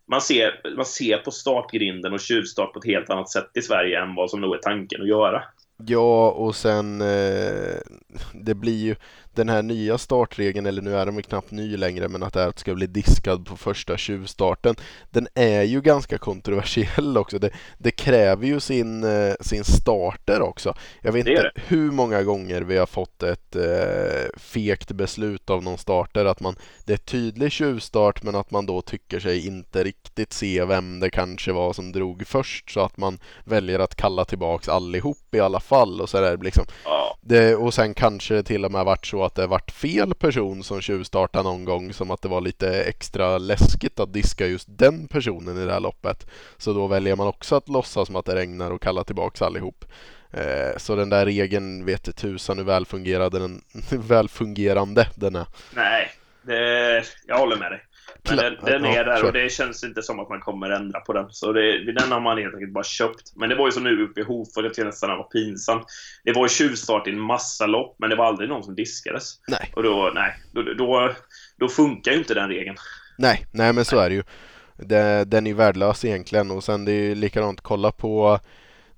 man, 0.07 0.21
ser, 0.21 0.75
man 0.77 0.87
ser 0.87 1.19
på 1.19 1.31
startgrinden 1.31 2.13
och 2.13 2.21
tjuvstart 2.21 2.73
på 2.73 2.79
ett 2.79 2.87
helt 2.87 3.11
annat 3.11 3.31
sätt 3.31 3.51
i 3.55 3.63
Sverige 3.63 4.03
än 4.03 4.15
vad 4.15 4.31
som 4.31 4.41
nog 4.41 4.55
är 4.55 4.59
tanken 4.59 5.03
att 5.03 5.09
göra. 5.09 5.43
Ja, 5.77 6.31
och 6.31 6.57
sen 6.57 7.01
eh, 7.01 7.79
det 8.35 8.55
blir 8.55 8.77
ju 8.85 8.97
den 9.35 9.49
här 9.49 9.63
nya 9.63 9.99
startregeln, 9.99 10.67
eller 10.67 10.83
nu 10.83 10.97
är 10.97 11.07
den 11.07 11.15
väl 11.15 11.25
knappt 11.25 11.51
ny 11.51 11.77
längre, 11.77 12.09
men 12.09 12.23
att 12.23 12.33
det 12.33 12.45
att 12.45 12.59
ska 12.59 12.75
bli 12.75 12.87
diskad 12.87 13.47
på 13.47 13.57
första 13.57 13.97
tjuvstarten. 13.97 14.75
Den 15.11 15.29
är 15.35 15.63
ju 15.63 15.81
ganska 15.81 16.19
kontroversiell 16.19 17.17
också. 17.19 17.39
Det, 17.39 17.51
det 17.79 17.91
kräver 17.91 18.47
ju 18.47 18.61
sin, 18.61 19.05
eh, 19.05 19.35
sin 19.41 19.65
starter 19.65 20.43
också. 20.43 20.75
Jag 21.01 21.13
vet 21.13 21.27
inte 21.27 21.51
hur 21.55 21.91
många 21.91 22.23
gånger 22.23 22.63
vi 22.63 22.79
har 22.79 22.87
fått 22.87 23.23
ett 23.23 23.57
eh, 23.57 24.37
fekt 24.37 24.93
beslut 24.93 25.51
av 25.51 25.63
någon 25.63 25.79
starter 25.79 26.25
att 26.25 26.41
man, 26.41 26.57
det 26.85 26.93
är 26.93 26.97
tydlig 26.97 27.53
tjuvstart 27.53 28.23
men 28.23 28.35
att 28.35 28.51
man 28.51 28.67
då 28.67 28.81
tycker 28.81 29.21
sig 29.21 29.47
inte 29.47 29.85
riktigt 29.85 30.33
se 30.33 30.65
vem 30.65 31.01
det 31.01 31.11
kanske 31.11 31.53
var 31.53 31.73
som 31.73 31.93
drog 31.93 32.27
först 32.27 32.71
så 32.71 32.81
att 32.81 32.97
man 32.97 33.19
väljer 33.45 33.79
att 33.79 33.95
kalla 33.95 34.25
tillbaks 34.25 34.69
allihop 34.69 35.35
i 35.35 35.41
alla 35.41 35.61
fall 35.61 36.01
och 36.01 36.09
så 36.09 36.21
där 36.21 36.37
liksom. 36.37 36.65
Det, 37.21 37.57
och 37.57 37.75
sen 37.75 37.95
kanske 37.95 38.35
det 38.35 38.43
till 38.43 38.65
och 38.65 38.73
med 38.73 38.85
varit 38.85 39.07
så 39.07 39.22
att 39.25 39.35
det 39.35 39.47
varit 39.47 39.71
fel 39.71 40.15
person 40.15 40.63
som 40.63 40.81
tjuvstartade 40.81 41.45
någon 41.45 41.65
gång 41.65 41.93
som 41.93 42.11
att 42.11 42.23
det 42.23 42.29
var 42.29 42.41
lite 42.41 42.83
extra 42.85 43.39
läskigt 43.39 44.01
att 44.01 44.13
diska 44.13 44.47
just 44.47 44.69
den 44.71 45.09
personen 45.09 45.63
i 45.63 45.65
det 45.65 45.73
här 45.73 45.81
loppet. 45.81 46.27
Så 46.57 46.73
då 46.73 46.87
väljer 46.87 47.17
man 47.17 47.27
också 47.27 47.57
att 47.57 47.69
låtsas 47.69 48.07
som 48.07 48.17
att 48.17 48.27
det 48.27 48.35
regnar 48.35 48.71
och 48.71 48.83
kalla 48.83 49.05
tillbaks 49.05 49.43
allihop. 49.43 49.85
Eh, 50.31 50.77
så 50.77 50.97
den 50.97 51.11
där 51.11 51.27
regeln 51.27 51.85
vet 51.85 52.17
tusan 52.17 52.59
hur 52.59 52.65
välfungerande 52.65 53.39
den, 53.39 53.63
välfungerande 53.91 55.07
den 55.15 55.37
är. 55.37 55.47
Nej, 55.75 56.11
det, 56.43 57.05
jag 57.27 57.39
håller 57.39 57.57
med 57.57 57.73
dig. 57.73 57.81
Men 58.23 58.37
den, 58.37 58.57
den 58.65 58.85
är 58.85 59.05
där 59.05 59.25
och 59.25 59.33
det 59.33 59.53
känns 59.53 59.85
inte 59.85 60.03
som 60.03 60.21
att 60.21 60.29
man 60.29 60.41
kommer 60.41 60.71
ändra 60.71 61.01
på 61.01 61.13
den. 61.13 61.27
Så 61.31 61.53
det, 61.53 61.93
den 61.93 62.13
har 62.13 62.21
man 62.21 62.39
helt 62.39 62.55
enkelt 62.55 62.73
bara 62.73 62.85
köpt. 62.85 63.37
Men 63.37 63.49
det 63.49 63.55
var 63.55 63.67
ju 63.67 63.73
som 63.73 63.85
nu 63.85 64.05
uppe 64.05 64.21
i 64.21 64.25
Hofors, 64.25 64.65
jag 64.65 64.75
tyckte 64.75 64.85
nästan 64.85 65.11
det 65.11 65.17
var 65.17 65.25
pinsamt. 65.25 65.87
Det 66.25 66.33
var 66.33 66.45
ju 66.45 66.49
tjuvstart 66.49 67.07
i 67.07 67.11
en 67.11 67.21
massa 67.21 67.67
lopp, 67.67 67.97
men 67.99 68.11
det 68.11 68.17
var 68.17 68.27
aldrig 68.27 68.49
någon 68.49 68.63
som 68.63 68.75
diskades. 68.75 69.41
Nej. 69.49 69.73
Och 69.77 69.83
då, 69.83 70.13
nej, 70.15 70.35
då, 70.53 70.63
då, 70.63 71.13
då 71.59 71.69
funkar 71.69 72.13
ju 72.13 72.19
inte 72.19 72.35
den 72.35 72.49
regeln. 72.49 72.77
Nej, 73.19 73.47
nej 73.53 73.73
men 73.73 73.85
så 73.85 73.99
är 73.99 74.09
det 74.09 74.15
ju. 74.15 74.23
Det, 74.77 75.25
den 75.25 75.47
är 75.47 75.51
ju 75.51 75.57
värdelös 75.57 76.05
egentligen 76.05 76.51
och 76.51 76.65
sen 76.65 76.85
det 76.85 76.93
är 76.93 77.03
ju 77.03 77.15
likadant, 77.15 77.61
kolla 77.61 77.93
på 77.93 78.41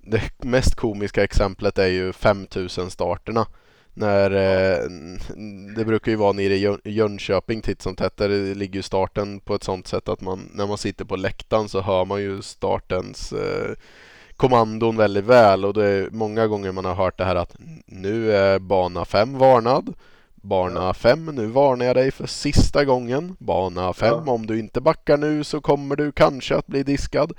det 0.07 0.45
mest 0.45 0.75
komiska 0.75 1.25
exemplet 1.25 1.79
är 1.79 1.87
ju 1.87 2.13
5000 2.13 2.91
starterna. 2.91 3.47
När, 3.95 4.31
eh, 4.31 4.91
det 5.77 5.85
brukar 5.85 6.11
ju 6.11 6.17
vara 6.17 6.33
nere 6.33 6.55
i 6.55 6.79
Jönköping 6.85 7.63
titt 7.63 7.83
som 7.83 7.97
tätt. 7.97 8.17
Där 8.17 8.55
ligger 8.55 8.75
ju 8.75 8.83
starten 8.83 9.41
på 9.41 9.55
ett 9.55 9.63
sånt 9.65 9.87
sätt 9.87 10.09
att 10.09 10.21
man, 10.21 10.51
när 10.55 10.67
man 10.67 10.79
sitter 10.79 11.05
på 11.05 11.17
läktaren 11.17 11.69
så 11.69 11.81
hör 11.81 12.05
man 12.05 12.21
ju 12.21 12.43
startens 12.43 13.33
eh, 13.33 13.71
kommandon 14.37 14.97
väldigt 14.97 15.25
väl. 15.25 15.65
Och 15.65 15.75
det 15.75 15.89
är 15.89 16.11
många 16.11 16.47
gånger 16.47 16.73
man 16.73 16.85
har 16.85 16.95
hört 16.95 17.19
det 17.19 17.25
här 17.25 17.37
att 17.37 17.57
nu 17.87 18.33
är 18.33 18.59
bana 18.59 19.05
5 19.05 19.39
varnad. 19.39 19.95
Bana 20.35 20.95
5, 20.95 21.25
nu 21.27 21.47
varnar 21.47 21.87
jag 21.87 21.97
dig 21.97 22.11
för 22.11 22.27
sista 22.27 22.85
gången. 22.85 23.37
Bana 23.39 23.93
5, 23.93 24.23
ja. 24.27 24.33
om 24.33 24.47
du 24.47 24.59
inte 24.59 24.81
backar 24.81 25.17
nu 25.17 25.45
så 25.45 25.61
kommer 25.61 25.97
du 25.97 26.13
kanske 26.13 26.57
att 26.57 26.67
bli 26.67 26.83
diskad. 26.83 27.33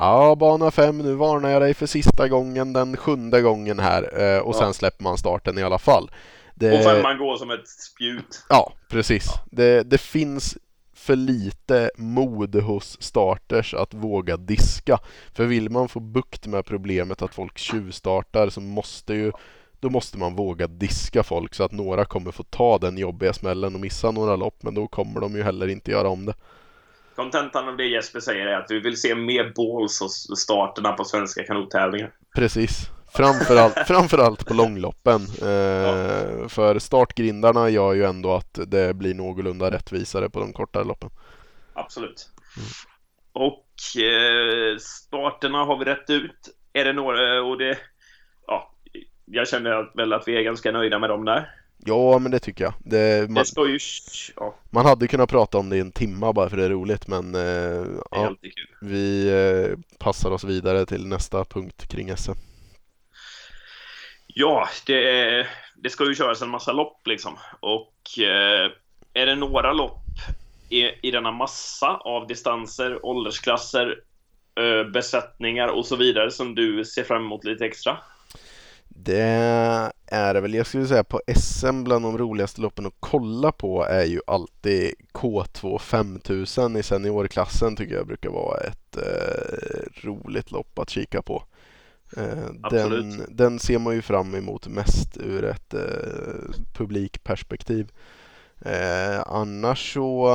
Ja, 0.00 0.34
bana 0.34 0.70
5, 0.70 0.98
nu 0.98 1.14
varnar 1.14 1.50
jag 1.50 1.62
dig 1.62 1.74
för 1.74 1.86
sista 1.86 2.28
gången, 2.28 2.72
den 2.72 2.96
sjunde 2.96 3.42
gången 3.42 3.78
här. 3.78 4.02
Eh, 4.02 4.40
och 4.40 4.54
ja. 4.54 4.58
sen 4.58 4.74
släpper 4.74 5.04
man 5.04 5.18
starten 5.18 5.58
i 5.58 5.62
alla 5.62 5.78
fall. 5.78 6.10
Det... 6.54 6.78
Och 6.78 6.84
femman 6.84 7.18
går 7.18 7.36
som 7.36 7.50
ett 7.50 7.68
spjut. 7.68 8.44
Ja, 8.48 8.72
precis. 8.88 9.26
Ja. 9.26 9.40
Det, 9.50 9.82
det 9.82 9.98
finns 9.98 10.58
för 10.94 11.16
lite 11.16 11.90
mod 11.96 12.54
hos 12.54 13.02
starters 13.02 13.74
att 13.74 13.94
våga 13.94 14.36
diska. 14.36 14.98
För 15.32 15.44
vill 15.44 15.70
man 15.70 15.88
få 15.88 16.00
bukt 16.00 16.46
med 16.46 16.64
problemet 16.64 17.22
att 17.22 17.34
folk 17.34 17.58
tjuvstartar 17.58 18.48
så 18.48 18.60
måste 18.60 19.14
ju 19.14 19.32
då 19.80 19.90
måste 19.90 20.18
man 20.18 20.34
våga 20.34 20.66
diska 20.66 21.22
folk 21.22 21.54
så 21.54 21.64
att 21.64 21.72
några 21.72 22.04
kommer 22.04 22.30
få 22.30 22.42
ta 22.42 22.78
den 22.78 22.98
jobbiga 22.98 23.32
smällen 23.32 23.74
och 23.74 23.80
missa 23.80 24.10
några 24.10 24.36
lopp 24.36 24.62
men 24.62 24.74
då 24.74 24.86
kommer 24.86 25.20
de 25.20 25.36
ju 25.36 25.42
heller 25.42 25.68
inte 25.68 25.90
göra 25.90 26.08
om 26.08 26.26
det. 26.26 26.34
Kontentan 27.20 27.68
av 27.68 27.76
det 27.76 27.86
Jesper 27.86 28.20
säger 28.20 28.46
är 28.46 28.54
att 28.54 28.68
du 28.68 28.80
vill 28.80 29.00
se 29.00 29.14
mer 29.14 29.52
balls 29.56 30.00
hos 30.00 30.38
starterna 30.40 30.92
på 30.92 31.04
svenska 31.04 31.44
kanottävlingar. 31.44 32.12
Precis. 32.36 32.90
Framförallt, 33.14 33.78
framförallt 33.86 34.46
på 34.46 34.54
långloppen. 34.54 35.20
Eh, 35.42 35.48
ja. 35.48 36.48
För 36.48 36.78
startgrindarna 36.78 37.68
gör 37.68 37.94
ju 37.94 38.04
ändå 38.04 38.34
att 38.34 38.58
det 38.66 38.94
blir 38.94 39.14
någorlunda 39.14 39.70
rättvisare 39.70 40.30
på 40.30 40.40
de 40.40 40.52
kortare 40.52 40.84
loppen. 40.84 41.10
Absolut. 41.72 42.28
Mm. 42.56 42.68
Och 43.32 44.02
eh, 44.02 44.76
starterna 44.78 45.64
har 45.64 45.78
vi 45.78 45.84
rätt 45.84 46.10
ut. 46.10 46.56
Är 46.72 46.84
det 46.84 46.92
några, 46.92 47.42
och 47.42 47.58
det, 47.58 47.78
ja, 48.46 48.74
jag 49.24 49.48
känner 49.48 49.96
väl 49.96 50.12
att 50.12 50.28
vi 50.28 50.36
är 50.36 50.42
ganska 50.42 50.72
nöjda 50.72 50.98
med 50.98 51.10
dem 51.10 51.24
där. 51.24 51.50
Ja, 51.84 52.18
men 52.18 52.30
det 52.30 52.38
tycker 52.38 52.64
jag. 52.64 52.72
Det, 52.78 53.30
man, 53.30 53.44
det 53.54 53.70
ju... 53.70 53.78
Ja. 54.36 54.54
Man 54.70 54.86
hade 54.86 55.08
kunnat 55.08 55.30
prata 55.30 55.58
om 55.58 55.70
det 55.70 55.76
i 55.76 55.80
en 55.80 55.92
timma 55.92 56.32
bara 56.32 56.50
för 56.50 56.56
det 56.56 56.64
är 56.64 56.70
roligt, 56.70 57.06
men 57.06 57.34
eh, 57.34 57.86
ja, 58.10 58.34
vi 58.80 59.28
eh, 59.28 59.78
passar 59.98 60.30
oss 60.30 60.44
vidare 60.44 60.86
till 60.86 61.06
nästa 61.06 61.44
punkt 61.44 61.88
kring 61.88 62.16
SM. 62.16 62.32
Ja, 64.26 64.68
det, 64.86 65.46
det 65.76 65.90
ska 65.90 66.04
ju 66.04 66.14
köras 66.14 66.42
en 66.42 66.50
massa 66.50 66.72
lopp 66.72 67.06
liksom. 67.06 67.38
Och 67.60 68.18
eh, 68.18 68.70
är 69.14 69.26
det 69.26 69.34
några 69.34 69.72
lopp 69.72 70.04
i, 70.68 71.08
i 71.08 71.10
denna 71.10 71.32
massa 71.32 71.96
av 71.96 72.26
distanser, 72.26 73.06
åldersklasser, 73.06 74.00
eh, 74.60 74.90
besättningar 74.90 75.68
och 75.68 75.86
så 75.86 75.96
vidare 75.96 76.30
som 76.30 76.54
du 76.54 76.84
ser 76.84 77.04
fram 77.04 77.24
emot 77.24 77.44
lite 77.44 77.66
extra? 77.66 77.98
Det 79.02 79.92
är 80.06 80.34
det 80.34 80.40
väl. 80.40 80.54
Jag 80.54 80.66
skulle 80.66 80.86
säga 80.86 81.04
på 81.04 81.20
SM 81.36 81.82
bland 81.84 82.04
de 82.04 82.18
roligaste 82.18 82.60
loppen 82.60 82.86
att 82.86 82.96
kolla 83.00 83.52
på 83.52 83.84
är 83.84 84.04
ju 84.04 84.20
alltid 84.26 84.94
K2 85.12 85.78
5000 85.78 86.76
i 86.76 86.82
seniorklassen 86.82 87.76
tycker 87.76 87.94
jag 87.94 88.06
brukar 88.06 88.30
vara 88.30 88.60
ett 88.60 88.96
eh, 88.96 90.06
roligt 90.06 90.50
lopp 90.50 90.78
att 90.78 90.90
kika 90.90 91.22
på. 91.22 91.42
Eh, 92.16 92.70
den, 92.70 93.22
den, 93.28 93.58
ser 93.58 93.78
man 93.78 93.94
ju 93.94 94.02
fram 94.02 94.34
emot 94.34 94.68
mest 94.68 95.16
ur 95.16 95.44
ett 95.44 95.74
eh, 95.74 96.54
publikperspektiv. 96.72 97.92
Eh, 98.60 99.20
annars 99.26 99.94
så 99.94 100.28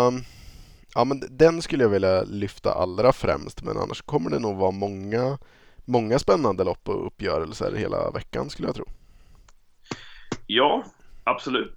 Ja 0.96 1.04
men 1.04 1.24
den 1.30 1.62
skulle 1.62 1.84
jag 1.84 1.90
vilja 1.90 2.24
lyfta 2.24 2.74
allra 2.74 3.14
främst 3.14 3.64
men 3.64 3.78
annars 3.78 4.02
kommer 4.02 4.30
det 4.30 4.40
nog 4.40 4.58
vara 4.58 4.72
många 4.72 5.38
många 5.86 6.20
spännande 6.20 6.64
lopp 6.64 6.90
och 6.90 7.08
uppgörelser 7.08 7.72
hela 7.72 8.12
veckan 8.12 8.50
skulle 8.50 8.68
jag 8.68 8.76
tro. 8.76 8.86
Ja, 10.48 10.84
absolut. 11.24 11.76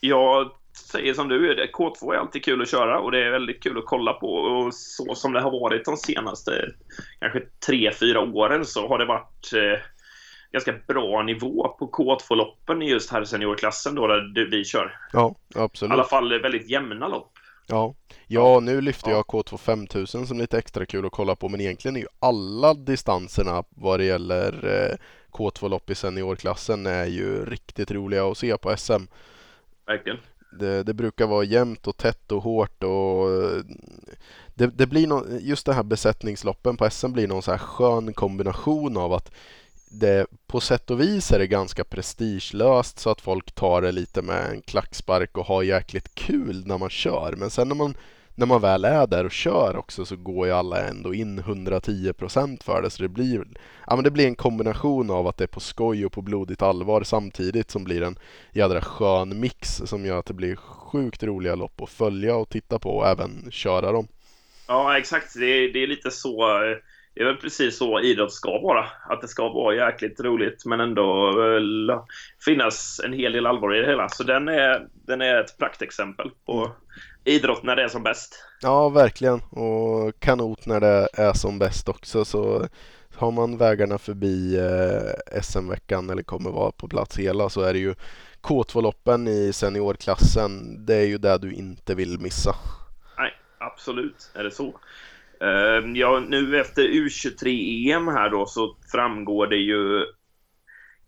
Jag 0.00 0.50
säger 0.92 1.14
som 1.14 1.28
du, 1.28 1.66
K2 1.74 2.14
är 2.14 2.18
alltid 2.18 2.44
kul 2.44 2.62
att 2.62 2.70
köra 2.70 3.00
och 3.00 3.10
det 3.10 3.26
är 3.26 3.30
väldigt 3.30 3.62
kul 3.62 3.78
att 3.78 3.86
kolla 3.86 4.12
på. 4.12 4.26
Och 4.26 4.74
så 4.74 5.14
som 5.14 5.32
det 5.32 5.40
har 5.40 5.50
varit 5.50 5.84
de 5.84 5.96
senaste 5.96 6.72
kanske 7.20 7.40
tre, 7.66 7.92
fyra 8.00 8.20
åren 8.20 8.64
så 8.64 8.88
har 8.88 8.98
det 8.98 9.04
varit 9.04 9.52
eh, 9.54 9.80
ganska 10.52 10.72
bra 10.86 11.22
nivå 11.22 11.76
på 11.78 11.90
K2-loppen 11.90 12.82
i 12.82 12.90
just 12.90 13.10
här 13.10 13.24
seniorklassen 13.24 13.94
då 13.94 14.06
där 14.06 14.50
vi 14.50 14.64
kör. 14.64 14.98
Ja, 15.12 15.34
absolut. 15.54 15.90
I 15.90 15.92
alla 15.92 16.04
fall 16.04 16.40
väldigt 16.40 16.70
jämna 16.70 17.08
lopp. 17.08 17.31
Ja, 17.72 17.94
ja 18.26 18.60
nu 18.60 18.80
lyfter 18.80 19.10
jag 19.10 19.24
K2 19.24 19.56
5000 19.56 20.26
som 20.26 20.38
lite 20.38 20.58
extra 20.58 20.86
kul 20.86 21.06
att 21.06 21.12
kolla 21.12 21.36
på 21.36 21.48
men 21.48 21.60
egentligen 21.60 21.96
är 21.96 22.00
ju 22.00 22.06
alla 22.18 22.74
distanserna 22.74 23.64
vad 23.70 24.00
det 24.00 24.04
gäller 24.04 24.68
eh, 24.68 24.96
K2-lopp 25.30 25.90
i 25.90 25.94
seniorklassen 25.94 26.86
är 26.86 27.06
ju 27.06 27.44
riktigt 27.44 27.90
roliga 27.90 28.26
att 28.26 28.38
se 28.38 28.56
på 28.56 28.76
SM. 28.76 29.02
Verkligen. 29.86 30.18
Det, 30.58 30.82
det 30.82 30.94
brukar 30.94 31.26
vara 31.26 31.44
jämnt 31.44 31.86
och 31.86 31.96
tätt 31.96 32.32
och 32.32 32.42
hårt 32.42 32.82
och 32.82 33.28
det, 34.54 34.66
det 34.66 34.86
blir 34.86 35.06
no, 35.06 35.38
just 35.40 35.66
det 35.66 35.72
här 35.72 35.82
besättningsloppen 35.82 36.76
på 36.76 36.90
SM 36.90 37.12
blir 37.12 37.28
någon 37.28 37.42
så 37.42 37.50
här 37.50 37.58
skön 37.58 38.12
kombination 38.12 38.96
av 38.96 39.12
att 39.12 39.32
det 39.92 40.26
på 40.46 40.60
sätt 40.60 40.90
och 40.90 41.00
vis 41.00 41.32
är 41.32 41.38
det 41.38 41.46
ganska 41.46 41.84
prestigelöst 41.84 42.98
så 42.98 43.10
att 43.10 43.20
folk 43.20 43.52
tar 43.52 43.82
det 43.82 43.92
lite 43.92 44.22
med 44.22 44.50
en 44.50 44.62
klackspark 44.62 45.38
och 45.38 45.46
har 45.46 45.62
jäkligt 45.62 46.14
kul 46.14 46.66
när 46.66 46.78
man 46.78 46.90
kör. 46.90 47.34
Men 47.36 47.50
sen 47.50 47.68
när 47.68 47.74
man, 47.74 47.94
när 48.34 48.46
man 48.46 48.60
väl 48.60 48.84
är 48.84 49.06
där 49.06 49.24
och 49.24 49.32
kör 49.32 49.76
också 49.76 50.04
så 50.04 50.16
går 50.16 50.46
ju 50.46 50.52
alla 50.52 50.88
ändå 50.88 51.14
in 51.14 51.40
110% 51.40 52.62
för 52.62 52.82
det. 52.82 52.90
Så 52.90 53.02
det 53.02 53.08
blir, 53.08 53.44
ja, 53.86 53.96
men 53.96 54.04
det 54.04 54.10
blir 54.10 54.26
en 54.26 54.34
kombination 54.34 55.10
av 55.10 55.26
att 55.26 55.36
det 55.36 55.44
är 55.44 55.48
på 55.48 55.60
skoj 55.60 56.06
och 56.06 56.12
på 56.12 56.22
blodigt 56.22 56.62
allvar 56.62 57.02
samtidigt 57.02 57.70
som 57.70 57.84
blir 57.84 58.02
en 58.02 58.18
jädra 58.52 58.80
skön 58.80 59.40
mix 59.40 59.82
som 59.84 60.06
gör 60.06 60.18
att 60.18 60.26
det 60.26 60.34
blir 60.34 60.56
sjukt 60.56 61.22
roliga 61.22 61.54
lopp 61.54 61.82
att 61.82 61.90
följa 61.90 62.36
och 62.36 62.48
titta 62.48 62.78
på 62.78 62.90
och 62.90 63.08
även 63.08 63.50
köra 63.50 63.92
dem. 63.92 64.08
Ja, 64.66 64.98
exakt. 64.98 65.34
Det 65.34 65.46
är, 65.46 65.72
det 65.72 65.82
är 65.82 65.86
lite 65.86 66.10
så 66.10 66.64
eh, 66.64 66.76
det 67.14 67.20
är 67.20 67.24
väl 67.24 67.36
precis 67.36 67.78
så 67.78 68.00
idrott 68.00 68.32
ska 68.32 68.58
vara. 68.58 68.86
Att 69.08 69.20
det 69.20 69.28
ska 69.28 69.48
vara 69.48 69.74
jäkligt 69.74 70.20
roligt 70.20 70.66
men 70.66 70.80
ändå 70.80 71.36
väl, 71.36 71.92
finnas 72.44 73.00
en 73.04 73.12
hel 73.12 73.32
del 73.32 73.46
allvar 73.46 73.76
i 73.76 73.80
det 73.80 73.86
hela. 73.86 74.08
Så 74.08 74.22
den 74.22 74.48
är, 74.48 74.86
den 74.92 75.20
är 75.20 75.40
ett 75.40 75.58
praktexempel 75.58 76.30
på 76.46 76.70
idrott 77.24 77.62
när 77.62 77.76
det 77.76 77.82
är 77.82 77.88
som 77.88 78.02
bäst. 78.02 78.44
Ja, 78.62 78.88
verkligen. 78.88 79.40
Och 79.40 80.20
kanot 80.20 80.66
när 80.66 80.80
det 80.80 81.08
är 81.12 81.32
som 81.32 81.58
bäst 81.58 81.88
också. 81.88 82.24
Så 82.24 82.68
har 83.16 83.30
man 83.30 83.56
vägarna 83.56 83.98
förbi 83.98 84.58
eh, 84.58 85.40
SM-veckan 85.42 86.10
eller 86.10 86.22
kommer 86.22 86.50
vara 86.50 86.72
på 86.72 86.88
plats 86.88 87.18
hela 87.18 87.48
så 87.48 87.60
är 87.60 87.72
det 87.72 87.78
ju 87.78 87.94
K2-loppen 88.42 89.28
i 89.28 89.52
seniorklassen. 89.52 90.84
Det 90.86 90.94
är 90.94 91.06
ju 91.06 91.18
det 91.18 91.38
du 91.38 91.52
inte 91.52 91.94
vill 91.94 92.20
missa. 92.20 92.54
Nej, 93.18 93.32
absolut 93.58 94.30
är 94.34 94.44
det 94.44 94.50
så. 94.50 94.74
Ehm, 95.42 95.96
ja, 95.96 96.20
nu 96.28 96.60
efter 96.60 96.82
U23-EM 96.82 98.08
här 98.08 98.30
då 98.30 98.46
så 98.46 98.76
framgår 98.92 99.46
det 99.46 99.56
ju 99.56 100.06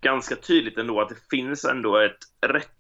ganska 0.01 0.37
tydligt 0.37 0.79
ändå 0.79 1.01
att 1.01 1.09
det 1.09 1.29
finns 1.31 1.65
ändå 1.65 1.97
ett 1.97 2.19
rätt 2.47 2.71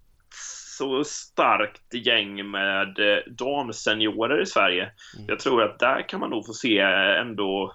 så 0.79 1.05
starkt 1.05 1.95
gäng 1.95 2.51
med 2.51 2.99
eh, 2.99 3.23
damseniorer 3.27 4.43
i 4.43 4.47
Sverige. 4.47 4.83
Mm. 4.83 5.27
Jag 5.29 5.41
tror 5.41 5.63
att 5.63 5.79
där 5.79 6.09
kan 6.09 6.21
man 6.21 6.31
nog 6.31 6.47
få 6.47 6.53
se 6.53 6.79
ändå 7.21 7.75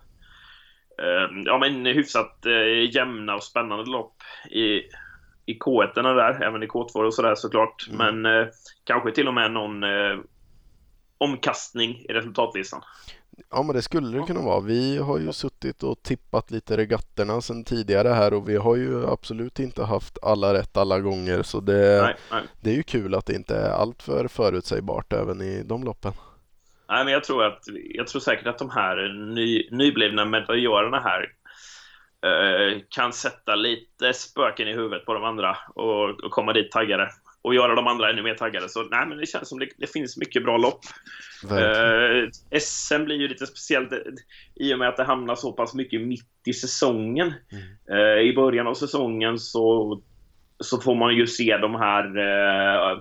ehm, 1.02 1.44
ja, 1.46 1.58
men 1.58 1.86
hyfsat 1.86 2.46
eh, 2.46 2.96
jämna 2.96 3.36
och 3.36 3.44
spännande 3.44 3.92
lopp 3.92 4.16
i, 4.50 4.82
i 5.46 5.60
K1 5.60 5.94
där, 5.94 6.44
även 6.44 6.64
i 6.64 6.68
K2 6.68 7.06
och 7.06 7.14
sådär 7.14 7.36
såklart. 7.36 7.88
Mm. 7.90 7.98
Men 7.98 8.42
eh, 8.42 8.48
kanske 8.84 9.12
till 9.12 9.28
och 9.28 9.34
med 9.34 9.52
någon 9.52 9.84
omkastning 11.18 12.06
i 12.10 12.14
resultatlistan. 12.14 12.82
Ja 13.50 13.64
men 13.64 13.76
det 13.76 13.82
skulle 13.82 14.18
det 14.18 14.26
kunna 14.28 14.42
vara. 14.42 14.60
Vi 14.60 14.98
har 14.98 15.20
ju 15.20 15.34
suttit 15.34 15.84
och 15.84 16.04
tippat 16.04 16.52
lite 16.52 16.78
regatterna 16.78 17.42
sedan 17.42 17.64
tidigare 17.64 18.08
här 18.08 18.34
och 18.34 18.50
vi 18.50 18.56
har 18.56 18.76
ju 18.76 19.08
absolut 19.08 19.60
inte 19.60 19.84
haft 19.84 20.18
alla 20.22 20.54
rätt 20.54 20.78
alla 20.78 21.00
gånger 21.00 21.44
så 21.44 21.60
det, 21.60 22.02
Nej, 22.02 22.16
nej. 22.32 22.44
det 22.62 22.70
är 22.70 22.76
ju 22.76 22.84
kul 22.84 23.16
att 23.16 23.26
det 23.26 23.34
inte 23.34 23.56
är 23.56 23.70
alltför 23.70 24.28
förutsägbart 24.28 25.14
även 25.14 25.42
i 25.42 25.64
de 25.64 25.84
loppen. 25.84 26.14
Nej, 26.90 27.04
men 27.04 27.14
jag 27.14 27.24
tror, 27.24 27.44
att, 27.44 27.64
jag 27.90 28.08
tror 28.08 28.22
säkert 28.22 28.48
att 28.48 28.58
de 28.58 28.70
här 28.70 29.14
ny, 29.34 29.70
nyblivna 29.72 30.26
medaljörerna 30.26 31.00
här 31.00 31.22
eh, 32.26 32.82
kan 32.90 33.14
sätta 33.14 33.56
lite 33.56 34.14
spöken 34.14 34.68
i 34.68 34.74
huvudet 34.74 35.06
på 35.06 35.14
de 35.14 35.24
andra 35.24 35.58
och, 35.76 36.10
och 36.10 36.32
komma 36.32 36.54
dit 36.54 36.72
taggade 36.72 37.10
och 37.42 37.56
göra 37.56 37.76
de 37.76 37.88
andra 37.88 38.10
ännu 38.10 38.24
mer 38.24 38.36
taggade. 38.36 38.70
Så 38.70 38.84
nej, 38.84 39.08
men 39.08 39.18
det 39.18 39.26
känns 39.26 39.50
som 39.50 39.60
det, 39.60 39.68
det 39.78 39.88
finns 39.88 40.18
mycket 40.18 40.44
bra 40.44 40.58
lopp. 40.58 40.80
Eh, 41.44 42.60
SM 42.60 43.04
blir 43.06 43.16
ju 43.16 43.28
lite 43.28 43.48
speciellt 43.48 43.92
eh, 43.92 44.00
i 44.56 44.74
och 44.74 44.80
med 44.80 44.90
att 44.90 44.98
det 44.98 45.04
hamnar 45.04 45.36
så 45.36 45.52
pass 45.52 45.74
mycket 45.74 46.02
mitt 46.02 46.30
i 46.46 46.54
säsongen. 46.54 47.34
Eh, 47.92 48.22
I 48.22 48.34
början 48.36 48.68
av 48.68 48.74
säsongen 48.74 49.40
så, 49.40 50.02
så 50.60 50.82
får 50.82 50.96
man 50.96 51.16
ju 51.16 51.28
se 51.28 51.58
de 51.58 51.76
här 51.76 52.18
eh, 52.18 53.00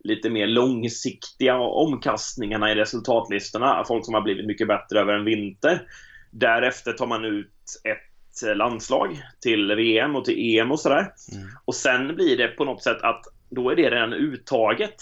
lite 0.00 0.30
mer 0.30 0.46
långsiktiga 0.46 1.58
omkastningarna 1.58 2.72
i 2.72 2.74
resultatlistorna. 2.74 3.84
Folk 3.88 4.04
som 4.04 4.14
har 4.14 4.20
blivit 4.20 4.46
mycket 4.46 4.68
bättre 4.68 5.00
över 5.00 5.12
en 5.12 5.24
vinter. 5.24 5.82
Därefter 6.30 6.92
tar 6.92 7.06
man 7.06 7.24
ut 7.24 7.52
ett 7.84 8.56
landslag 8.56 9.22
till 9.40 9.74
VM 9.74 10.16
och 10.16 10.24
till 10.24 10.58
EM 10.58 10.72
och 10.72 10.80
sådär. 10.80 11.12
Mm. 11.32 11.48
Och 11.64 11.74
sen 11.74 12.14
blir 12.14 12.36
det 12.36 12.48
på 12.48 12.64
något 12.64 12.82
sätt 12.82 13.02
att 13.02 13.24
då 13.50 13.70
är 13.70 13.76
det 13.76 13.90
redan 13.90 14.12
uttaget. 14.12 14.94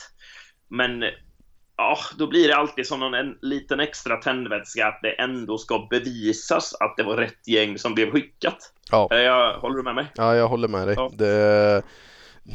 Men 0.68 1.04
ja, 1.76 1.98
då 2.18 2.26
blir 2.26 2.48
det 2.48 2.56
alltid 2.56 2.86
som 2.86 3.00
någon, 3.00 3.14
en 3.14 3.38
liten 3.42 3.80
extra 3.80 4.16
tändvätska 4.16 4.86
att 4.86 4.98
det 5.02 5.12
ändå 5.12 5.58
ska 5.58 5.86
bevisas 5.90 6.74
att 6.74 6.96
det 6.96 7.02
var 7.02 7.16
rätt 7.16 7.48
gäng 7.48 7.78
som 7.78 7.94
blev 7.94 8.10
skickat. 8.10 8.72
Ja. 8.90 9.08
Eh, 9.12 9.18
Jag, 9.18 9.58
håller 9.58 9.76
du 9.76 9.82
med 9.82 9.94
mig? 9.94 10.06
Ja, 10.14 10.36
jag 10.36 10.48
håller 10.48 10.68
med 10.68 10.88
dig. 10.88 10.94
Ja. 10.98 11.10
Det, 11.14 11.82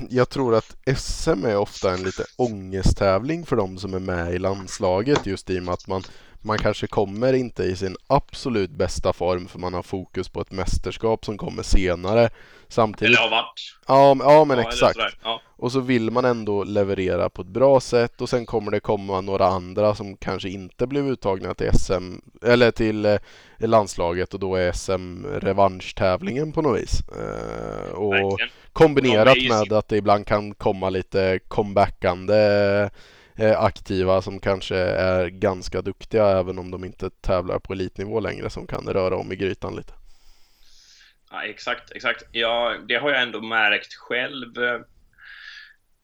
jag 0.09 0.29
tror 0.29 0.55
att 0.55 0.77
SM 0.97 1.45
är 1.45 1.57
ofta 1.57 1.91
en 1.91 2.03
lite 2.03 2.23
ångesttävling 2.37 3.45
för 3.45 3.55
de 3.55 3.77
som 3.77 3.93
är 3.93 3.99
med 3.99 4.33
i 4.33 4.39
landslaget 4.39 5.25
just 5.25 5.49
i 5.49 5.59
och 5.59 5.63
med 5.63 5.73
att 5.73 5.87
man, 5.87 6.03
man 6.41 6.57
kanske 6.57 6.87
kommer 6.87 7.33
inte 7.33 7.63
i 7.63 7.75
sin 7.75 7.95
absolut 8.07 8.71
bästa 8.71 9.13
form 9.13 9.47
för 9.47 9.59
man 9.59 9.73
har 9.73 9.83
fokus 9.83 10.29
på 10.29 10.41
ett 10.41 10.51
mästerskap 10.51 11.25
som 11.25 11.37
kommer 11.37 11.63
senare. 11.63 12.29
Samtidigt, 12.67 13.17
Eller 13.19 13.29
har 13.29 13.37
varit. 13.37 13.77
ja, 13.87 14.13
men- 14.13 14.27
ja 14.27 14.45
men 14.45 14.57
Ja, 14.57 14.63
exakt. 14.63 14.99
Ja. 15.23 15.41
Och 15.57 15.71
så 15.71 15.79
vill 15.79 16.11
man 16.11 16.25
ändå 16.25 16.63
leverera 16.63 17.29
på 17.29 17.41
ett 17.41 17.47
bra 17.47 17.79
sätt 17.79 18.21
och 18.21 18.29
sen 18.29 18.45
kommer 18.45 18.71
det 18.71 18.79
komma 18.79 19.21
några 19.21 19.45
andra 19.47 19.95
som 19.95 20.17
kanske 20.17 20.49
inte 20.49 20.87
blev 20.87 21.07
uttagna 21.07 21.53
till 21.53 21.69
SM 21.73 22.15
eller 22.45 22.71
till 22.71 23.05
eh, 23.05 23.17
landslaget 23.59 24.33
och 24.33 24.39
då 24.39 24.55
är 24.55 24.71
SM 24.71 25.25
revanschtävlingen 25.25 26.51
på 26.51 26.61
något 26.61 26.81
vis. 26.81 27.01
Eh, 27.19 27.91
och 27.91 28.39
kombinerat 28.73 29.37
med 29.49 29.73
att 29.73 29.87
det 29.87 29.97
ibland 29.97 30.27
kan 30.27 30.53
komma 30.53 30.89
lite 30.89 31.39
comebackande 31.47 32.35
Eh, 33.41 33.61
aktiva 33.61 34.21
som 34.21 34.39
kanske 34.39 34.75
är 34.77 35.27
ganska 35.27 35.81
duktiga 35.81 36.27
även 36.27 36.59
om 36.59 36.71
de 36.71 36.83
inte 36.83 37.09
tävlar 37.09 37.59
på 37.59 37.73
elitnivå 37.73 38.19
längre 38.19 38.49
som 38.49 38.67
kan 38.67 38.87
röra 38.87 39.15
om 39.15 39.31
i 39.31 39.35
grytan 39.35 39.75
lite. 39.75 39.93
Ja, 41.31 41.43
exakt, 41.43 41.91
exakt. 41.91 42.23
Ja, 42.31 42.75
det 42.87 42.95
har 42.95 43.11
jag 43.11 43.21
ändå 43.21 43.41
märkt 43.41 43.93
själv. 43.93 44.57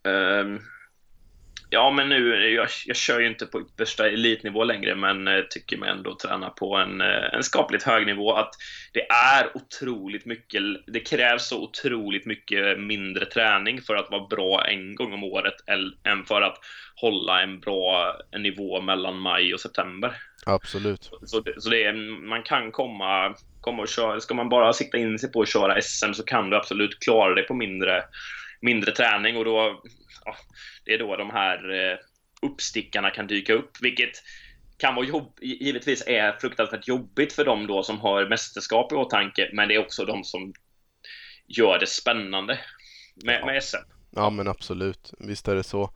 Ehm, 0.04 0.60
ja, 1.70 1.92
men 1.92 2.10
nu, 2.10 2.50
jag, 2.50 2.68
jag 2.86 2.96
kör 2.96 3.20
ju 3.20 3.28
inte 3.28 3.46
på 3.46 3.62
yppersta 3.62 4.08
elitnivå 4.08 4.64
längre, 4.64 4.96
men 4.96 5.28
eh, 5.28 5.42
tycker 5.50 5.78
mig 5.78 5.90
ändå 5.90 6.16
träna 6.16 6.50
på 6.50 6.76
en, 6.76 7.02
eh, 7.02 7.34
en 7.34 7.44
skapligt 7.44 7.84
hög 7.84 8.06
nivå. 8.06 8.34
Att 8.34 8.52
det 8.94 9.08
är 9.10 9.58
otroligt 9.58 10.26
mycket, 10.26 10.62
det 10.88 11.00
krävs 11.00 11.48
så 11.48 11.64
otroligt 11.64 12.26
mycket 12.26 12.80
mindre 12.80 13.26
träning 13.26 13.82
för 13.82 13.96
att 13.96 14.12
vara 14.12 14.28
bra 14.28 14.66
en 14.68 14.96
gång 14.96 15.14
om 15.14 15.24
året 15.24 15.56
än 16.04 16.26
för 16.26 16.42
att 16.42 16.58
hålla 17.02 17.42
en 17.42 17.60
bra 17.60 18.16
en 18.32 18.44
nivå 18.44 18.82
mellan 18.82 19.20
maj 19.20 19.54
och 19.54 19.60
september. 19.60 20.18
Absolut. 20.46 21.04
Så, 21.04 21.44
så 21.58 21.70
det 21.70 21.84
är, 21.84 21.94
man 22.28 22.44
kan 22.44 22.72
komma, 22.72 23.36
komma 23.62 23.82
och 23.82 23.88
köra. 23.88 24.20
Ska 24.20 24.34
man 24.34 24.50
bara 24.50 24.74
sikta 24.74 24.98
in 24.98 25.20
sig 25.20 25.32
på 25.32 25.42
att 25.42 25.50
köra 25.50 25.82
SM 25.82 26.14
så 26.14 26.24
kan 26.24 26.50
du 26.50 26.58
absolut 26.58 27.00
klara 27.00 27.36
det 27.36 27.44
på 27.44 27.54
mindre, 27.54 28.04
mindre 28.62 28.92
träning 28.92 29.38
och 29.38 29.46
då, 29.46 29.82
ja, 30.26 30.36
det 30.86 30.94
är 30.94 31.00
då 31.00 31.16
de 31.16 31.30
här 31.30 31.74
eh, 31.74 31.98
uppstickarna 32.42 33.10
kan 33.10 33.28
dyka 33.28 33.54
upp, 33.54 33.72
vilket 33.82 34.12
kan 34.78 34.96
vara 34.96 35.06
jobb, 35.06 35.38
givetvis 35.42 36.08
är 36.08 36.32
fruktansvärt 36.32 36.88
jobbigt 36.88 37.34
för 37.34 37.46
dem 37.46 37.68
då 37.68 37.84
som 37.84 38.00
har 38.00 38.30
mästerskap 38.30 38.92
i 38.92 38.96
åtanke, 38.96 39.50
men 39.54 39.68
det 39.68 39.76
är 39.76 39.80
också 39.80 40.06
de 40.06 40.24
som 40.24 40.54
gör 41.48 41.80
det 41.80 41.88
spännande 41.88 42.60
med, 43.26 43.46
med 43.46 43.64
SM. 43.64 43.78
Ja 44.16 44.30
men 44.30 44.48
absolut, 44.48 45.14
visst 45.20 45.48
är 45.48 45.56
det 45.56 45.64
så. 45.64 45.90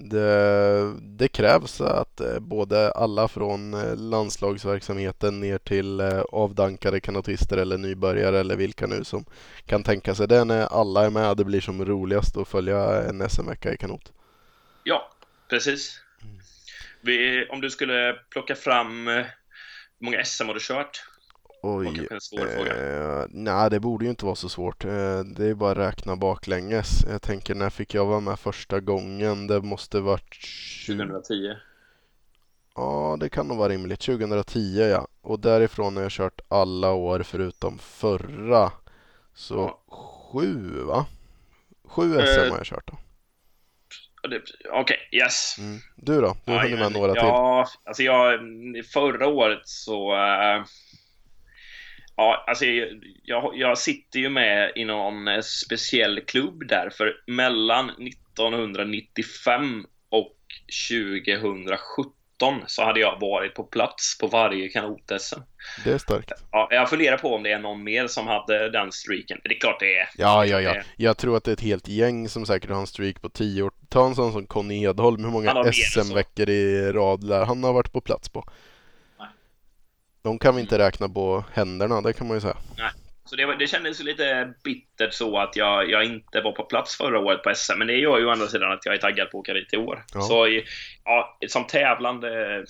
Det, 0.00 0.94
det 1.00 1.28
krävs 1.28 1.80
att 1.80 2.20
eh, 2.20 2.38
både 2.38 2.90
alla 2.92 3.28
från 3.28 3.74
eh, 3.74 3.96
landslagsverksamheten 3.96 5.40
ner 5.40 5.58
till 5.58 6.00
eh, 6.00 6.20
avdankade 6.20 7.00
kanotister 7.00 7.56
eller 7.56 7.78
nybörjare 7.78 8.40
eller 8.40 8.56
vilka 8.56 8.86
nu 8.86 9.04
som 9.04 9.24
kan 9.66 9.82
tänka 9.82 10.14
sig 10.14 10.28
det 10.28 10.44
när 10.44 10.66
alla 10.66 11.06
är 11.06 11.10
med. 11.10 11.36
Det 11.36 11.44
blir 11.44 11.60
som 11.60 11.84
roligast 11.84 12.36
att 12.36 12.48
följa 12.48 13.02
en 13.02 13.30
SM-vecka 13.30 13.72
i 13.72 13.76
kanot. 13.76 14.12
Ja, 14.84 15.10
precis. 15.48 16.00
Vi, 17.00 17.46
om 17.48 17.60
du 17.60 17.70
skulle 17.70 18.12
plocka 18.30 18.54
fram 18.54 19.06
hur 19.06 19.26
många 19.98 20.24
SM 20.24 20.46
har 20.46 20.54
du 20.54 20.60
kört? 20.60 21.07
Oj, 21.62 22.08
en 22.10 22.20
svår 22.20 22.46
fråga. 22.46 23.20
eh, 23.20 23.26
nej 23.28 23.70
det 23.70 23.80
borde 23.80 24.04
ju 24.04 24.10
inte 24.10 24.24
vara 24.24 24.34
så 24.34 24.48
svårt. 24.48 24.84
Eh, 24.84 25.20
det 25.20 25.46
är 25.46 25.54
bara 25.54 25.70
att 25.70 25.78
räkna 25.78 26.16
baklänges. 26.16 27.04
Jag 27.10 27.22
tänker 27.22 27.54
när 27.54 27.70
fick 27.70 27.94
jag 27.94 28.06
vara 28.06 28.20
med 28.20 28.38
första 28.38 28.80
gången? 28.80 29.46
Det 29.46 29.62
måste 29.62 30.00
varit 30.00 30.34
20... 30.34 30.98
2010. 30.98 31.52
Ja, 32.74 33.16
det 33.20 33.28
kan 33.28 33.48
nog 33.48 33.56
vara 33.58 33.68
rimligt. 33.68 34.00
2010 34.00 34.58
ja. 34.90 35.08
Och 35.20 35.40
därifrån 35.40 35.96
har 35.96 36.02
jag 36.02 36.12
kört 36.12 36.40
alla 36.48 36.92
år 36.92 37.22
förutom 37.22 37.78
förra. 37.78 38.72
Så 39.34 39.54
Ja. 39.54 39.96
sju 39.96 40.80
va? 40.84 41.06
Sju 41.84 42.18
Eh, 42.18 42.24
SM 42.24 42.50
har 42.50 42.56
jag 42.56 42.66
kört 42.66 42.86
då. 42.90 42.98
Ja, 44.22 44.38
Okej, 44.72 44.96
yes. 45.12 45.56
Mm. 45.58 45.78
Du 45.96 46.20
då? 46.20 46.36
Du 46.44 46.52
har 46.52 46.62
hunnit 46.62 46.78
med 46.78 46.92
några 46.92 47.12
till. 47.12 47.22
Ja, 47.22 47.66
alltså 47.84 48.02
jag, 48.02 48.40
förra 48.92 49.26
året 49.26 49.60
så... 49.64 50.14
äh, 50.14 50.64
ja, 52.18 52.44
alltså 52.46 52.64
jag, 53.24 53.52
jag, 53.54 53.78
sitter 53.78 54.18
ju 54.18 54.28
med 54.28 54.72
i 54.76 54.84
någon 54.84 55.28
eh, 55.28 55.40
speciell 55.40 56.20
klubb 56.20 56.68
där, 56.68 56.90
för 56.90 57.12
mellan 57.26 57.90
1995 57.90 59.84
och 60.10 60.34
2017 60.90 62.12
så 62.66 62.84
hade 62.84 63.00
jag 63.00 63.20
varit 63.20 63.54
på 63.54 63.64
plats 63.64 64.18
på 64.18 64.26
varje 64.26 64.68
kanot-SM. 64.68 65.40
Det 65.84 65.90
är 65.92 65.98
starkt. 65.98 66.32
Ja, 66.52 66.68
jag 66.70 66.90
funderar 66.90 67.16
på 67.16 67.34
om 67.34 67.42
det 67.42 67.52
är 67.52 67.58
någon 67.58 67.84
mer 67.84 68.06
som 68.06 68.26
hade 68.26 68.70
den 68.70 68.92
streaken. 68.92 69.40
Det 69.44 69.54
är 69.54 69.60
klart 69.60 69.80
det 69.80 69.96
är. 69.96 70.08
Ja, 70.18 70.44
ja, 70.46 70.60
ja. 70.60 70.72
Det- 70.72 70.84
Jag 70.96 71.18
tror 71.18 71.36
att 71.36 71.44
det 71.44 71.50
är 71.50 71.52
ett 71.52 71.60
helt 71.60 71.88
gäng 71.88 72.28
som 72.28 72.46
säkert 72.46 72.70
har 72.70 72.80
en 72.80 72.86
streak 72.86 73.22
på 73.22 73.28
tio 73.28 73.62
år. 73.62 73.72
Ta 73.88 74.06
en 74.06 74.14
sån 74.14 74.32
som 74.32 74.46
Conny 74.46 74.84
Edholm. 74.84 75.24
Hur 75.24 75.30
många. 75.30 75.72
SM-veckor 75.72 76.48
i 76.50 76.92
rad 76.92 77.24
lär 77.24 77.44
han 77.44 77.64
har 77.64 77.72
varit 77.72 77.92
på 77.92 78.00
plats 78.00 78.28
på? 78.28 78.44
Nej. 80.28 80.38
De 80.38 80.38
kan 80.38 80.54
vi 80.54 80.60
inte 80.60 80.78
räkna 80.78 81.08
på 81.08 81.44
händerna, 81.52 82.00
det 82.00 82.12
kan 82.12 82.26
man 82.26 82.36
ju 82.36 82.40
säga. 82.40 82.56
Så 83.24 83.36
det, 83.36 83.56
det 83.58 83.66
kändes 83.66 84.00
lite 84.00 84.54
bittert 84.64 85.14
så 85.14 85.38
att 85.38 85.56
jag, 85.56 85.90
jag 85.90 86.04
inte 86.04 86.40
var 86.40 86.52
på 86.52 86.64
plats 86.64 86.96
förra 86.96 87.18
året 87.18 87.42
på 87.42 87.52
SM, 87.54 87.78
men 87.78 87.86
det 87.86 87.96
gör 87.96 88.18
ju 88.18 88.26
å 88.26 88.30
andra 88.30 88.46
sidan 88.46 88.72
att 88.72 88.86
jag 88.86 88.94
är 88.94 88.98
taggad 88.98 89.30
på 89.30 89.38
att 89.38 89.40
åka 89.40 89.52
dit 89.52 89.72
i 89.72 89.76
år. 89.76 90.04
Ja. 90.14 90.20
Så 90.20 90.62
ja, 91.04 91.38
som 91.48 91.66
tävlande, 91.66 92.64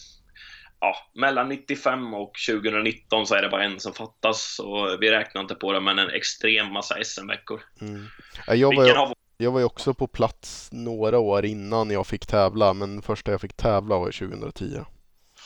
ja, 0.80 0.96
mellan 1.14 1.48
95 1.48 2.14
och 2.14 2.32
2019 2.48 3.26
så 3.26 3.34
är 3.34 3.42
det 3.42 3.48
bara 3.48 3.64
en 3.64 3.80
som 3.80 3.92
fattas. 3.92 4.54
Så 4.56 4.96
vi 5.00 5.10
räknar 5.10 5.42
inte 5.42 5.54
på 5.54 5.72
det, 5.72 5.80
men 5.80 5.98
en 5.98 6.10
extrem 6.10 6.72
massa 6.72 7.04
SM-veckor. 7.04 7.60
Mm. 7.80 8.06
Ja, 8.46 8.54
Jag 8.54 8.76
var, 8.76 9.14
jag 9.36 9.50
var 9.50 9.60
ju 9.60 9.66
också 9.66 9.94
på 9.94 10.06
plats 10.06 10.68
några 10.72 11.18
år 11.18 11.44
innan 11.44 11.90
jag 11.90 12.06
fick 12.06 12.26
tävla, 12.26 12.72
men 12.72 13.02
första 13.02 13.30
jag 13.30 13.40
fick 13.40 13.56
tävla 13.56 13.98
var 13.98 14.06
2010. 14.06 14.84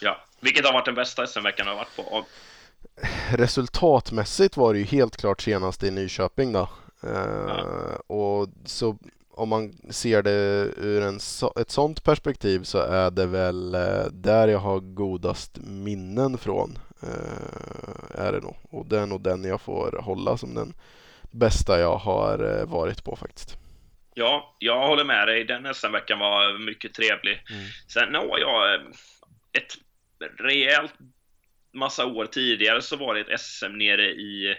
Ja, 0.03 0.20
vilket 0.40 0.66
har 0.66 0.72
varit 0.72 0.84
den 0.84 0.94
bästa 0.94 1.26
SM-veckan 1.26 1.66
jag 1.66 1.74
har 1.74 1.78
varit 1.78 1.96
på? 1.96 2.24
Resultatmässigt 3.30 4.57
var 4.57 4.72
det 4.72 4.78
ju 4.78 4.84
helt 4.84 5.16
klart 5.16 5.40
senast 5.40 5.82
i 5.82 5.90
Nyköping 5.90 6.53
då. 6.53 6.68
Eh, 7.03 7.44
Ja. 7.48 7.64
Och 8.07 8.48
så 8.64 8.98
om 9.34 9.48
man 9.48 9.72
ser 9.90 10.22
det 10.22 10.30
ur 10.76 11.03
en, 11.03 11.16
ett 11.61 11.70
sånt 11.70 12.05
perspektiv 12.05 12.62
så 12.62 12.78
är 12.78 13.11
det 13.11 13.26
väl 13.26 13.74
eh, 13.74 14.05
där 14.12 14.48
jag 14.48 14.59
har 14.59 14.80
godast 14.80 15.59
minnen 15.62 16.38
från. 16.38 16.78
eh, 17.03 18.20
Är 18.26 18.32
det 18.32 18.40
nog. 18.40 18.57
Och 18.70 18.86
det 18.86 18.98
är 18.98 19.07
nog 19.07 19.20
den 19.22 19.44
jag 19.44 19.61
får 19.61 19.98
hålla 20.03 20.36
som 20.36 20.55
den 20.55 20.74
bästa 21.30 21.80
jag 21.80 21.96
har 21.96 22.59
eh, 22.59 22.66
varit 22.66 23.05
på 23.05 23.16
faktiskt. 23.16 23.57
Ja, 24.14 24.55
jag 24.59 24.86
håller 24.86 25.05
med 25.05 25.28
dig. 25.28 25.44
Den 25.44 25.74
SM-veckan 25.74 26.18
var 26.18 26.59
mycket 26.66 26.94
trevlig. 26.94 27.42
Mm. 27.50 27.64
Sen 27.88 28.14
har 28.14 28.38
jag 28.38 28.74
eh, 28.74 28.80
ett 29.53 29.72
rejält 30.29 30.95
massa 31.73 32.07
år 32.07 32.27
tidigare 32.27 32.83
så 32.83 32.97
var 32.97 33.14
det 33.14 33.20
ett 33.20 33.41
SM 33.41 33.73
nere 33.79 34.05
i 34.11 34.57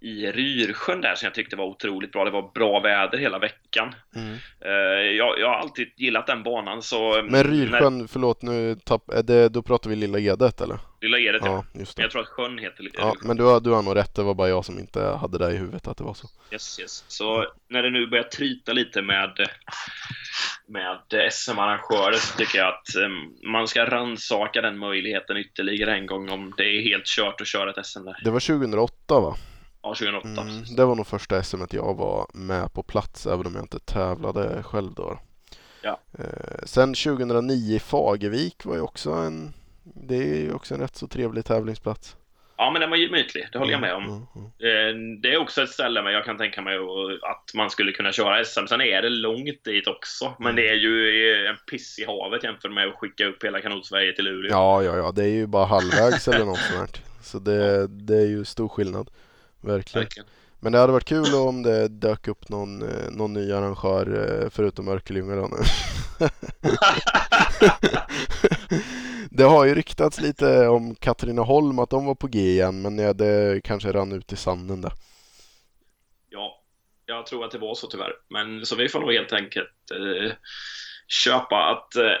i 0.00 0.32
Ryrsjön 0.32 1.00
där 1.00 1.14
som 1.14 1.26
jag 1.26 1.34
tyckte 1.34 1.56
var 1.56 1.64
otroligt 1.64 2.12
bra. 2.12 2.24
Det 2.24 2.30
var 2.30 2.50
bra 2.54 2.80
väder 2.80 3.18
hela 3.18 3.38
veckan. 3.38 3.94
Mm. 4.16 4.32
Uh, 4.66 5.16
jag, 5.16 5.38
jag, 5.38 5.48
har 5.48 5.54
alltid 5.54 5.88
gillat 5.96 6.26
den 6.26 6.42
banan 6.42 6.82
så... 6.82 7.22
Men 7.30 7.44
Ryrsjön, 7.44 7.98
när... 7.98 8.06
förlåt 8.06 8.42
nu, 8.42 8.76
tapp, 8.84 9.10
är 9.10 9.22
det, 9.22 9.48
då 9.48 9.62
pratar 9.62 9.90
vi 9.90 9.96
Lilla 9.96 10.18
Edet 10.18 10.60
eller? 10.60 10.78
Lilla 11.00 11.18
Edet 11.18 11.42
ja. 11.44 11.64
ja. 11.72 11.80
Just 11.80 11.96
det. 11.96 12.02
Jag 12.02 12.10
tror 12.10 12.22
att 12.22 12.28
sjön 12.28 12.58
heter 12.58 12.82
Lilla 12.82 12.94
Ja, 12.98 13.14
men 13.22 13.36
du 13.36 13.44
har, 13.44 13.60
du 13.60 13.70
har 13.70 13.82
nog 13.82 13.96
rätt. 13.96 14.14
Det 14.14 14.22
var 14.22 14.34
bara 14.34 14.48
jag 14.48 14.64
som 14.64 14.78
inte 14.78 15.00
hade 15.00 15.38
det 15.38 15.52
i 15.52 15.56
huvudet 15.56 15.86
att 15.86 15.96
det 15.96 16.04
var 16.04 16.14
så. 16.14 16.28
Yes, 16.52 16.80
yes. 16.80 17.04
Så 17.08 17.46
när 17.68 17.82
det 17.82 17.90
nu 17.90 18.06
börjar 18.06 18.24
tryta 18.24 18.72
lite 18.72 19.02
med 19.02 19.48
med 20.68 21.32
SM-arrangörer 21.32 22.16
så 22.16 22.36
tycker 22.36 22.58
jag 22.58 22.68
att 22.68 22.88
man 23.52 23.68
ska 23.68 23.84
ransaka 23.84 24.60
den 24.60 24.78
möjligheten 24.78 25.36
ytterligare 25.36 25.94
en 25.94 26.06
gång 26.06 26.30
om 26.30 26.54
det 26.56 26.64
är 26.64 26.82
helt 26.82 27.06
kört 27.06 27.40
att 27.40 27.46
köra 27.46 27.70
ett 27.70 27.86
SM 27.86 28.04
där. 28.04 28.16
Det 28.24 28.30
var 28.30 28.40
2008 28.40 29.20
va? 29.20 29.36
Ja, 29.86 29.94
2008. 29.94 30.28
Mm, 30.28 30.64
det 30.76 30.84
var 30.84 30.94
nog 30.94 31.06
första 31.06 31.42
SM 31.42 31.62
jag 31.70 31.94
var 31.94 32.26
med 32.34 32.72
på 32.72 32.82
plats 32.82 33.26
även 33.26 33.46
om 33.46 33.54
jag 33.54 33.64
inte 33.64 33.78
tävlade 33.78 34.62
själv 34.62 34.94
då. 34.94 35.18
Ja. 35.82 36.00
Eh, 36.18 36.64
sen 36.64 36.94
2009 36.94 37.76
i 37.76 37.78
Fagervik 37.78 38.64
var 38.64 38.74
ju 38.74 38.80
också 38.80 39.12
en 39.12 39.52
det 39.94 40.16
är 40.16 40.40
ju 40.40 40.52
också 40.52 40.74
en 40.74 40.80
rätt 40.80 40.96
så 40.96 41.08
trevlig 41.08 41.44
tävlingsplats. 41.44 42.16
Ja, 42.58 42.70
men 42.70 42.80
den 42.80 42.90
var 42.90 42.96
gemytlig, 42.96 43.48
det 43.52 43.58
håller 43.58 43.72
jag 43.72 43.80
med 43.80 43.94
om. 43.94 44.04
Mm, 44.04 44.26
mm. 44.60 45.20
Det 45.20 45.32
är 45.32 45.38
också 45.38 45.62
ett 45.62 45.70
ställe 45.70 46.02
men 46.02 46.12
jag 46.12 46.24
kan 46.24 46.38
tänka 46.38 46.62
mig 46.62 46.76
att 47.22 47.54
man 47.54 47.70
skulle 47.70 47.92
kunna 47.92 48.12
köra 48.12 48.44
SM. 48.44 48.66
Sen 48.66 48.80
är 48.80 49.02
det 49.02 49.08
långt 49.08 49.64
dit 49.64 49.86
också, 49.86 50.34
men 50.38 50.46
mm. 50.50 50.56
det 50.56 50.68
är 50.68 50.74
ju 50.74 51.46
en 51.46 51.56
piss 51.70 51.98
i 51.98 52.04
havet 52.04 52.44
jämfört 52.44 52.72
med 52.72 52.88
att 52.88 52.94
skicka 52.94 53.26
upp 53.26 53.44
hela 53.44 53.60
Kanotsverige 53.60 54.12
till 54.12 54.24
Luleå. 54.24 54.50
Ja, 54.50 54.82
ja, 54.82 54.96
ja, 54.96 55.12
det 55.12 55.24
är 55.24 55.28
ju 55.28 55.46
bara 55.46 55.64
halvvägs 55.64 56.28
eller 56.28 56.44
något 56.44 56.58
sånt. 56.58 57.02
Så 57.22 57.38
det, 57.38 57.86
det 57.86 58.16
är 58.16 58.26
ju 58.26 58.44
stor 58.44 58.68
skillnad. 58.68 59.10
Verkligen. 59.66 60.04
Verkligen. 60.04 60.26
Men 60.60 60.72
det 60.72 60.78
hade 60.78 60.92
varit 60.92 61.04
kul 61.04 61.34
om 61.34 61.62
det 61.62 61.88
dök 61.88 62.28
upp 62.28 62.48
någon, 62.48 62.82
eh, 62.82 63.10
någon 63.10 63.32
ny 63.32 63.52
arrangör 63.52 64.42
eh, 64.42 64.50
förutom 64.50 64.88
Örkelljunga 64.88 65.36
då 65.36 65.48
nu. 65.48 65.56
det 69.30 69.42
har 69.42 69.64
ju 69.64 69.74
ryktats 69.74 70.20
lite 70.20 70.68
om 70.68 70.94
Katrineholm 70.94 71.78
att 71.78 71.90
de 71.90 72.06
var 72.06 72.14
på 72.14 72.26
G 72.26 72.38
igen 72.38 72.82
men 72.82 72.96
det 72.96 73.60
kanske 73.64 73.92
rann 73.92 74.12
ut 74.12 74.32
i 74.32 74.36
sanden 74.36 74.80
där. 74.80 74.92
Ja, 76.28 76.62
jag 77.06 77.26
tror 77.26 77.44
att 77.44 77.50
det 77.50 77.58
var 77.58 77.74
så 77.74 77.86
tyvärr. 77.86 78.12
Men 78.28 78.66
så 78.66 78.76
vi 78.76 78.88
får 78.88 79.00
nog 79.00 79.12
helt 79.12 79.32
enkelt 79.32 79.90
eh, 79.94 80.32
köpa 81.08 81.56
att 81.56 81.96
eh, 81.96 82.16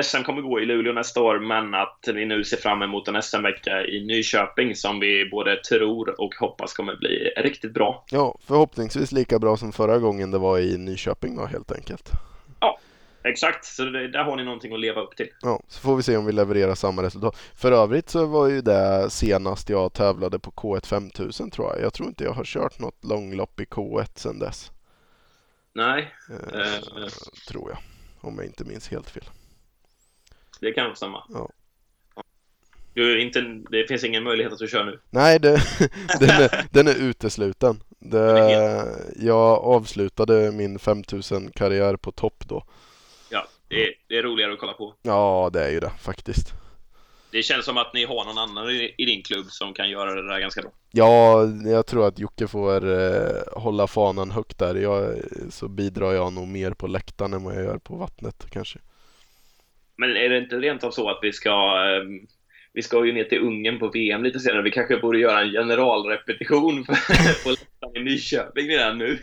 SM 0.00 0.22
kommer 0.22 0.42
gå 0.42 0.60
i 0.60 0.66
Luleå 0.66 0.92
nästa 0.92 1.20
år, 1.20 1.38
men 1.38 1.74
att 1.74 2.08
vi 2.14 2.26
nu 2.26 2.44
ser 2.44 2.56
fram 2.56 2.82
emot 2.82 3.08
en 3.08 3.22
SM-vecka 3.22 3.86
i 3.86 4.04
Nyköping 4.06 4.76
som 4.76 5.00
vi 5.00 5.28
både 5.30 5.56
tror 5.56 6.20
och 6.20 6.34
hoppas 6.34 6.72
kommer 6.72 6.96
bli 6.96 7.32
riktigt 7.36 7.74
bra. 7.74 8.04
Ja, 8.10 8.38
förhoppningsvis 8.46 9.12
lika 9.12 9.38
bra 9.38 9.56
som 9.56 9.72
förra 9.72 9.98
gången 9.98 10.30
det 10.30 10.38
var 10.38 10.58
i 10.58 10.78
Nyköping 10.78 11.36
då 11.36 11.46
helt 11.46 11.72
enkelt. 11.72 12.10
Ja, 12.60 12.78
exakt. 13.24 13.64
Så 13.64 13.84
det, 13.84 14.08
där 14.08 14.24
har 14.24 14.36
ni 14.36 14.44
någonting 14.44 14.72
att 14.74 14.80
leva 14.80 15.00
upp 15.00 15.16
till. 15.16 15.28
Ja, 15.42 15.62
så 15.68 15.80
får 15.80 15.96
vi 15.96 16.02
se 16.02 16.16
om 16.16 16.26
vi 16.26 16.32
levererar 16.32 16.74
samma 16.74 17.02
resultat. 17.02 17.36
För 17.54 17.72
övrigt 17.72 18.08
så 18.08 18.26
var 18.26 18.48
ju 18.48 18.60
det 18.60 19.10
senast 19.10 19.68
jag 19.68 19.92
tävlade 19.92 20.38
på 20.38 20.50
K1 20.50 20.86
5000 20.86 21.50
tror 21.50 21.68
jag. 21.72 21.84
Jag 21.84 21.94
tror 21.94 22.08
inte 22.08 22.24
jag 22.24 22.32
har 22.32 22.44
kört 22.44 22.78
något 22.78 23.04
långlopp 23.04 23.60
i 23.60 23.64
K1 23.64 24.18
sedan 24.18 24.38
dess. 24.38 24.72
Nej. 25.74 26.14
Eh, 26.30 26.60
eh. 26.60 27.08
Tror 27.48 27.70
jag, 27.70 27.78
om 28.20 28.36
jag 28.36 28.46
inte 28.46 28.64
minns 28.64 28.88
helt 28.88 29.10
fel. 29.10 29.24
Det 30.62 30.72
kan 30.72 30.96
stämma. 30.96 31.24
Ja. 31.28 31.50
Du, 32.94 33.22
inte, 33.22 33.40
det 33.70 33.86
finns 33.88 34.04
ingen 34.04 34.22
möjlighet 34.22 34.52
att 34.52 34.58
du 34.58 34.68
kör 34.68 34.84
nu? 34.84 35.00
Nej, 35.10 35.38
det, 35.38 35.62
den, 36.20 36.30
är, 36.30 36.66
den 36.70 36.88
är 36.88 36.94
utesluten. 36.94 37.82
Det, 37.98 38.48
jag 39.16 39.64
avslutade 39.64 40.52
min 40.52 40.78
5000-karriär 40.78 41.96
på 41.96 42.12
topp 42.12 42.44
då. 42.48 42.64
Ja, 43.30 43.46
det 43.68 43.86
är, 43.86 43.94
det 44.08 44.18
är 44.18 44.22
roligare 44.22 44.52
att 44.52 44.58
kolla 44.58 44.72
på. 44.72 44.94
Ja, 45.02 45.50
det 45.52 45.64
är 45.64 45.70
ju 45.70 45.80
det 45.80 45.92
faktiskt. 46.00 46.52
Det 47.30 47.42
känns 47.42 47.64
som 47.64 47.78
att 47.78 47.94
ni 47.94 48.04
har 48.04 48.24
någon 48.24 48.38
annan 48.38 48.70
i, 48.70 48.94
i 48.98 49.04
din 49.04 49.22
klubb 49.22 49.46
som 49.46 49.74
kan 49.74 49.90
göra 49.90 50.14
det 50.14 50.28
där 50.28 50.40
ganska 50.40 50.62
bra. 50.62 50.70
Ja, 50.90 51.44
jag 51.64 51.86
tror 51.86 52.06
att 52.06 52.18
Jocke 52.18 52.46
får 52.46 52.90
eh, 52.90 53.42
hålla 53.52 53.86
fanan 53.86 54.30
högt 54.30 54.58
där. 54.58 54.74
Jag, 54.74 55.16
så 55.50 55.68
bidrar 55.68 56.12
jag 56.12 56.32
nog 56.32 56.48
mer 56.48 56.70
på 56.70 56.86
läktaren 56.86 57.32
än 57.32 57.44
vad 57.44 57.54
jag 57.54 57.64
gör 57.64 57.78
på 57.78 57.96
vattnet 57.96 58.46
kanske. 58.50 58.78
Men 59.96 60.16
är 60.16 60.28
det 60.28 60.38
inte 60.38 60.56
rent 60.56 60.84
av 60.84 60.90
så 60.90 61.10
att 61.10 61.18
vi 61.22 61.32
ska 61.32 61.50
ehm, 61.50 62.26
vi 62.74 62.82
ska 62.82 63.06
ju 63.06 63.12
ner 63.12 63.24
till 63.24 63.38
Ungern 63.38 63.78
på 63.78 63.88
VM 63.88 64.22
lite 64.22 64.40
senare. 64.40 64.62
Vi 64.62 64.70
kanske 64.70 64.96
borde 64.96 65.18
göra 65.18 65.40
en 65.40 65.52
generalrepetition 65.52 66.84
på 67.44 67.50
läktaren 67.50 67.96
i 67.96 68.00
Nyköping 68.00 68.68
redan 68.68 68.98
nu. 68.98 69.18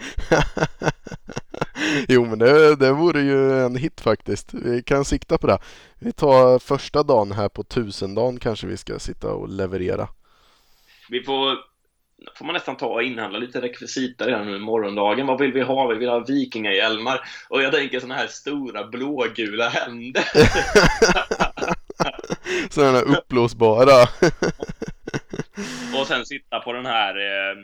jo, 2.07 2.25
men 2.25 2.39
det, 2.39 2.75
det 2.75 2.91
vore 2.91 3.21
ju 3.21 3.65
en 3.65 3.75
hit 3.75 4.01
faktiskt. 4.01 4.53
Vi 4.53 4.83
kan 4.83 5.05
sikta 5.05 5.37
på 5.37 5.47
det. 5.47 5.59
Vi 5.99 6.11
tar 6.11 6.59
första 6.59 7.03
dagen 7.03 7.31
här 7.31 7.49
på 7.49 7.63
tusendagen 7.63 8.39
kanske 8.39 8.67
vi 8.67 8.77
ska 8.77 8.99
sitta 8.99 9.33
och 9.33 9.49
leverera. 9.49 10.07
Vi 11.09 11.23
får 11.23 11.68
får 12.35 12.45
man 12.45 12.53
nästan 12.53 12.77
ta 12.77 12.85
och 12.85 13.03
inhandla 13.03 13.39
lite 13.39 13.61
rekvisita 13.61 14.27
redan 14.27 14.45
nu 14.45 14.55
i 14.55 14.59
morgondagen. 14.59 15.27
Vad 15.27 15.39
vill 15.39 15.53
vi 15.53 15.61
ha? 15.61 15.87
Vi 15.87 15.97
vill 15.97 16.09
ha 16.09 16.19
vikingahjälmar. 16.19 17.21
Och 17.49 17.61
jag 17.61 17.73
tänker 17.73 17.99
sådana 17.99 18.15
här 18.15 18.27
stora 18.27 18.87
blågula 18.87 19.69
händer. 19.69 20.23
sådana 22.69 22.97
här 22.97 23.17
uppblåsbara. 23.17 24.01
och 25.99 26.07
sen 26.07 26.25
sitta 26.25 26.59
på 26.59 26.73
den 26.73 26.85
här 26.85 27.15
eh, 27.15 27.55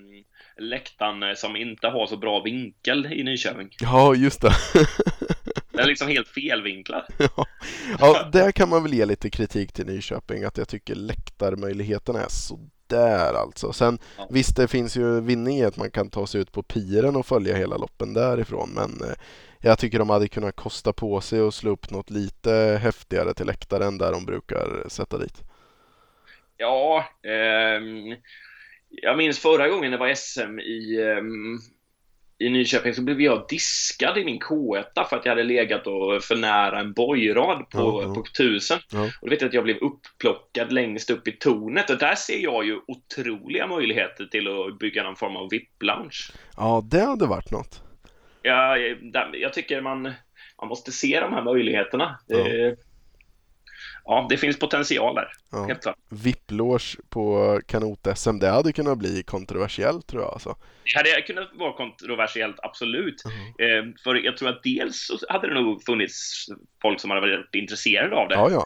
läktaren 0.58 1.36
som 1.36 1.56
inte 1.56 1.88
har 1.88 2.08
så 2.08 2.18
bra 2.18 2.42
vinkel 2.42 3.06
i 3.14 3.24
Nyköping. 3.24 3.70
Ja, 3.80 4.16
just 4.16 4.42
det. 4.42 4.54
Den 5.72 5.84
är 5.84 5.88
liksom 5.88 6.08
helt 6.08 6.28
felvinklad. 6.28 7.06
Ja. 7.18 7.46
ja, 8.00 8.30
där 8.32 8.52
kan 8.52 8.70
man 8.70 8.84
väl 8.84 8.94
ge 8.94 9.06
lite 9.06 9.30
kritik 9.30 9.74
till 9.74 9.86
Nyköping, 9.86 10.44
att 10.44 10.58
jag 10.58 10.68
tycker 10.68 10.96
läktarmöjligheterna 10.96 12.20
är 12.20 12.30
så 12.30 12.60
där 12.88 13.34
alltså. 13.34 13.74
Sen 13.74 14.00
ja. 14.18 14.28
visst, 14.30 14.56
det 14.56 14.68
finns 14.68 14.98
ju 14.98 15.22
vinning 15.22 15.58
i 15.58 15.66
att 15.66 15.78
man 15.78 15.92
kan 15.92 16.10
ta 16.10 16.28
sig 16.28 16.42
ut 16.42 16.52
på 16.52 16.64
piren 16.64 17.16
och 17.16 17.26
följa 17.26 17.56
hela 17.56 17.78
loppen 17.78 18.14
därifrån. 18.14 18.70
Men 18.76 19.10
eh, 19.10 19.16
jag 19.60 19.80
tycker 19.80 20.00
de 20.00 20.10
hade 20.10 20.28
kunnat 20.28 20.56
kosta 20.56 20.94
på 20.94 21.22
sig 21.22 21.42
och 21.42 21.54
slå 21.54 21.72
upp 21.72 21.92
något 21.92 22.10
lite 22.10 22.80
häftigare 22.82 23.34
till 23.34 23.46
läktaren 23.46 23.98
där 23.98 24.12
de 24.12 24.26
brukar 24.26 24.86
sätta 24.88 25.18
dit. 25.18 25.44
Ja, 26.58 27.06
eh, 27.24 27.82
jag 28.90 29.18
minns 29.18 29.40
förra 29.40 29.70
gången 29.70 29.92
det 29.92 29.98
var 29.98 30.14
SM 30.16 30.60
i 30.60 31.02
eh, 31.02 31.24
i 32.40 32.50
Nyköping 32.50 32.94
så 32.94 33.02
blev 33.02 33.22
jag 33.22 33.46
diskad 33.50 34.18
i 34.18 34.26
min 34.26 34.40
K1 34.40 35.06
för 35.10 35.16
att 35.16 35.26
jag 35.26 35.32
hade 35.32 35.44
legat 35.44 35.88
och 35.88 36.24
för 36.24 36.36
nära 36.36 36.80
en 36.80 36.94
bojrad 36.94 37.70
på, 37.70 38.04
ja. 38.04 38.14
på 38.14 38.24
tusen. 38.38 38.80
Ja. 38.92 39.04
Och 39.22 39.28
då 39.28 39.30
vet 39.30 39.42
jag 39.42 39.48
att 39.48 39.54
jag 39.54 39.64
blev 39.64 39.78
upplockad 39.78 40.72
längst 40.72 41.10
upp 41.10 41.28
i 41.28 41.32
tornet 41.32 41.90
och 41.90 41.98
där 41.98 42.16
ser 42.16 42.40
jag 42.40 42.66
ju 42.66 42.80
otroliga 42.88 43.68
möjligheter 43.68 44.26
till 44.26 44.48
att 44.48 44.80
bygga 44.80 45.04
någon 45.04 45.16
form 45.16 45.36
av 45.36 45.50
VIP-lounge. 45.50 46.32
Ja, 46.58 46.84
det 46.92 47.02
hade 47.02 47.26
varit 47.26 47.52
något. 47.52 47.82
Ja, 48.42 48.78
jag 49.34 49.54
tycker 49.54 49.82
man, 49.82 50.04
man 50.62 50.68
måste 50.68 50.92
se 50.92 51.20
de 51.20 51.34
här 51.34 51.44
möjligheterna. 51.44 52.20
Det, 52.28 52.76
ja, 54.06 54.26
det 54.30 54.38
finns 54.38 54.60
potential 54.60 55.16
där. 55.16 55.28
Ja. 55.52 55.66
Helt 55.66 55.82
klart. 55.82 55.96
Vipplås 56.10 56.98
på 57.10 57.60
kanot-SM, 57.68 58.40
det 58.40 58.48
hade 58.48 58.74
kunnat 58.74 58.98
bli 58.98 59.24
kontroversiellt 59.24 60.08
tror 60.08 60.22
jag. 60.22 60.34
Alltså. 60.34 60.56
Det 60.84 60.98
hade 60.98 61.22
kunnat 61.22 61.50
vara 61.54 61.74
kontroversiellt, 61.74 62.56
absolut. 62.64 63.24
Mm. 63.26 63.90
Eh, 63.90 63.94
för 64.04 64.16
jag 64.16 64.38
tror 64.38 64.50
att 64.50 64.64
dels 64.64 65.08
så 65.08 65.18
hade 65.30 65.48
det 65.48 65.54
nog 65.54 65.84
funnits 65.84 66.46
folk 66.82 67.00
som 67.00 67.10
hade 67.10 67.22
varit 67.22 67.56
intresserade 67.56 68.16
av 68.16 68.30
det. 68.30 68.36
Ja, 68.36 68.52
ja. 68.52 68.66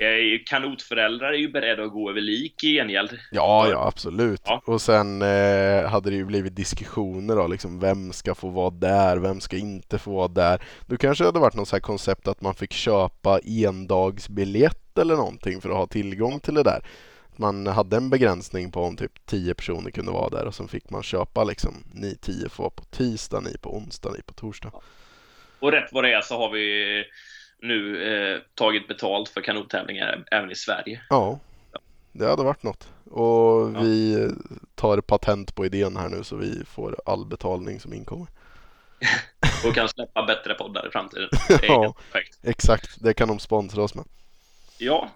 Eh, 0.00 0.40
kanotföräldrar 0.46 1.32
är 1.32 1.38
ju 1.38 1.48
beredda 1.48 1.82
att 1.82 1.92
gå 1.92 2.10
över 2.10 2.20
lik 2.20 2.64
i 2.64 2.72
gengäld. 2.72 3.18
Ja, 3.30 3.68
ja 3.70 3.86
absolut. 3.86 4.42
Ja. 4.44 4.62
Och 4.64 4.80
sen 4.80 5.22
eh, 5.22 5.88
hade 5.88 6.10
det 6.10 6.16
ju 6.16 6.24
blivit 6.24 6.56
diskussioner 6.56 7.36
då, 7.36 7.46
liksom 7.46 7.80
vem 7.80 8.12
ska 8.12 8.34
få 8.34 8.48
vara 8.48 8.70
där, 8.70 9.16
vem 9.16 9.40
ska 9.40 9.56
inte 9.56 9.98
få 9.98 10.10
vara 10.10 10.28
där. 10.28 10.62
Då 10.86 10.96
kanske 10.96 11.24
det 11.24 11.28
hade 11.28 11.40
varit 11.40 11.54
något 11.54 11.68
så 11.68 11.76
här 11.76 11.80
koncept 11.80 12.28
att 12.28 12.40
man 12.40 12.54
fick 12.54 12.72
köpa 12.72 13.40
endagsbiljett 13.44 14.98
eller 14.98 15.16
någonting 15.16 15.60
för 15.60 15.70
att 15.70 15.76
ha 15.76 15.86
tillgång 15.86 16.40
till 16.40 16.54
det 16.54 16.62
där. 16.62 16.82
Man 17.36 17.66
hade 17.66 17.96
en 17.96 18.10
begränsning 18.10 18.72
på 18.72 18.82
om 18.82 18.96
typ 18.96 19.26
10 19.26 19.54
personer 19.54 19.90
kunde 19.90 20.12
vara 20.12 20.28
där 20.28 20.46
och 20.46 20.54
så 20.54 20.68
fick 20.68 20.90
man 20.90 21.02
köpa 21.02 21.44
liksom 21.44 21.74
ni 21.94 22.16
10 22.16 22.48
får 22.48 22.64
vara 22.64 22.70
på 22.70 22.84
tisdag, 22.84 23.40
ni 23.40 23.58
på 23.58 23.76
onsdag, 23.76 24.10
ni 24.16 24.22
på 24.22 24.32
torsdag. 24.32 24.72
Och 25.58 25.72
rätt 25.72 25.88
vad 25.92 26.04
det 26.04 26.12
är 26.12 26.20
så 26.20 26.38
har 26.38 26.50
vi 26.50 27.04
nu 27.62 28.02
eh, 28.02 28.40
tagit 28.54 28.88
betalt 28.88 29.28
för 29.28 29.40
kanottävlingar 29.40 30.24
även 30.30 30.50
i 30.50 30.54
Sverige. 30.54 31.00
Ja, 31.08 31.38
det 32.12 32.26
hade 32.26 32.42
varit 32.42 32.62
något. 32.62 32.88
Och 33.10 33.72
ja. 33.74 33.80
vi 33.80 34.28
tar 34.74 35.00
patent 35.00 35.54
på 35.54 35.66
idén 35.66 35.96
här 35.96 36.08
nu 36.08 36.24
så 36.24 36.36
vi 36.36 36.64
får 36.64 36.96
all 37.06 37.26
betalning 37.26 37.80
som 37.80 37.92
inkommer. 37.92 38.26
och 39.66 39.74
kan 39.74 39.88
släppa 39.88 40.22
bättre 40.22 40.54
poddar 40.54 40.88
i 40.88 40.90
framtiden. 40.90 41.28
ja, 41.62 41.94
exakt. 42.42 43.02
Det 43.02 43.14
kan 43.14 43.28
de 43.28 43.38
sponsra 43.38 43.82
oss 43.82 43.94
med. 43.94 44.04
Ja, 44.78 45.10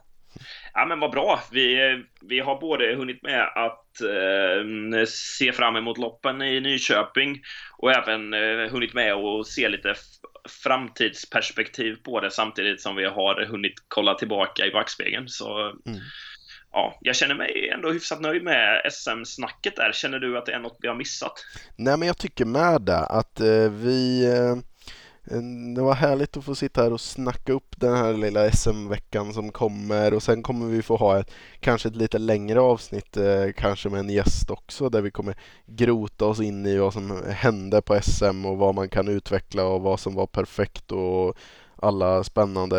Ja 0.75 0.85
men 0.85 1.01
vad 1.01 1.11
bra. 1.11 1.41
Vi, 1.51 2.03
vi 2.21 2.41
har 2.41 2.61
både 2.61 2.95
hunnit 2.95 3.23
med 3.23 3.43
att 3.43 4.01
eh, 4.01 5.05
se 5.09 5.53
fram 5.53 5.77
emot 5.77 5.99
loppen 5.99 6.43
i 6.43 6.61
Nyköping 6.61 7.43
och 7.79 7.93
även 7.93 8.35
eh, 8.35 8.71
hunnit 8.71 8.95
med 8.95 9.13
att 9.13 9.47
se 9.47 9.69
lite 9.69 9.95
framtidsperspektiv 10.49 11.97
på 12.05 12.21
det 12.21 12.31
samtidigt 12.31 12.81
som 12.81 12.97
vi 12.97 13.05
har 13.05 13.47
hunnit 13.47 13.75
kolla 13.89 14.15
tillbaka 14.15 14.67
i 14.67 14.71
backspegeln. 14.71 15.29
Så 15.29 15.61
mm. 15.87 16.01
ja, 16.73 16.99
jag 17.01 17.17
känner 17.17 17.35
mig 17.35 17.69
ändå 17.75 17.93
hyfsat 17.93 18.21
nöjd 18.21 18.43
med 18.43 18.93
SM-snacket 18.93 19.77
där. 19.77 19.93
Känner 19.93 20.19
du 20.19 20.39
att 20.39 20.47
det 20.47 20.53
är 20.53 20.59
något 20.59 20.79
vi 20.81 20.89
har 20.89 20.95
missat? 20.95 21.33
Nej, 21.77 21.99
men 21.99 22.09
jag 22.09 22.19
tycker 22.19 22.45
med 22.45 22.83
det 22.83 22.99
att 22.99 23.41
eh, 23.41 23.71
vi 23.71 24.27
eh 24.27 24.57
det 25.75 25.83
var 25.83 25.95
härligt 25.95 26.37
att 26.37 26.45
få 26.45 26.55
sitta 26.55 26.83
här 26.83 26.93
och 26.93 27.01
snacka 27.01 27.53
upp 27.53 27.81
den 27.81 27.97
här 27.97 28.15
lilla 28.15 28.51
SM-veckan 28.51 29.33
som 29.35 29.53
kommer 29.53 30.15
och 30.15 30.23
sen 30.23 30.43
kommer 30.43 30.67
vi 30.67 30.83
få 30.83 30.97
ha 30.97 31.21
ett, 31.21 31.31
kanske 31.61 31.89
ett 31.89 31.97
lite 31.97 32.19
längre 32.19 32.61
avsnitt, 32.61 33.17
eh, 33.17 33.53
kanske 33.57 33.89
med 33.89 34.01
en 34.01 34.11
gäst 34.11 34.51
också, 34.51 34.89
där 34.89 35.01
vi 35.01 35.11
kommer 35.11 35.37
grota 35.67 36.27
oss 36.27 36.41
in 36.41 36.67
i 36.67 36.79
vad 36.79 36.93
som 36.93 37.23
hände 37.29 37.83
på 37.83 38.01
SM 38.03 38.47
och 38.47 38.59
vad 38.59 38.75
man 38.75 38.89
kan 38.89 39.09
utveckla 39.09 39.65
och 39.65 39.83
vad 39.83 40.01
som 40.01 40.15
var 40.15 40.27
perfekt 40.27 40.93
och 40.93 41.37
alla 41.77 42.25
spännande 42.25 42.77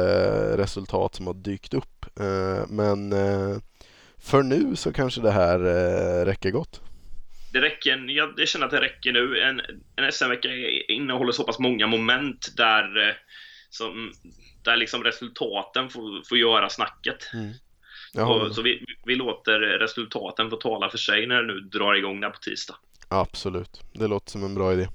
resultat 0.58 1.16
som 1.16 1.28
har 1.28 1.34
dykt 1.34 1.74
upp. 1.74 2.06
Eh, 2.20 2.68
men 2.70 3.14
eh, 3.14 3.58
för 4.18 4.44
nu 4.44 4.76
så 4.76 4.94
kanske 4.94 5.22
det 5.22 5.32
här 5.32 5.60
räcker 6.26 6.52
gott 6.52 6.82
det 7.56 7.62
räcker, 7.62 8.10
jag, 8.10 8.34
jag 8.38 8.48
känner 8.48 8.66
att 8.66 8.72
det 8.72 8.82
räcker 8.82 9.12
nu. 9.12 9.40
En, 9.40 9.62
en 9.96 10.12
SM-vecka 10.12 10.50
innehåller 10.88 11.32
så 11.32 11.44
pass 11.44 11.60
många 11.60 11.88
moment 11.88 12.54
där, 12.58 13.08
eh, 13.08 13.14
som, 13.70 14.12
där 14.64 14.76
liksom 14.76 15.04
resultaten 15.04 15.90
får, 15.90 16.28
får 16.30 16.38
göra 16.38 16.70
snacket. 16.70 17.30
Mm. 17.34 17.54
Så, 18.14 18.54
så 18.54 18.62
vi, 18.62 18.86
vi, 19.06 19.16
låter 19.16 19.60
resultaten 19.60 20.50
få 20.50 20.56
tala 20.56 20.90
för 20.90 20.98
sig 20.98 21.28
när 21.28 21.42
det 21.42 21.54
nu 21.54 21.60
drar 21.60 21.94
igång 21.96 22.22
där 22.22 22.30
på 22.30 22.38
tisdag. 22.38 22.76
Absolut, 23.10 23.82
det 23.94 24.08
låter 24.08 24.32
som 24.32 24.44
en 24.44 24.56
bra 24.56 24.74
idé. 24.74 24.88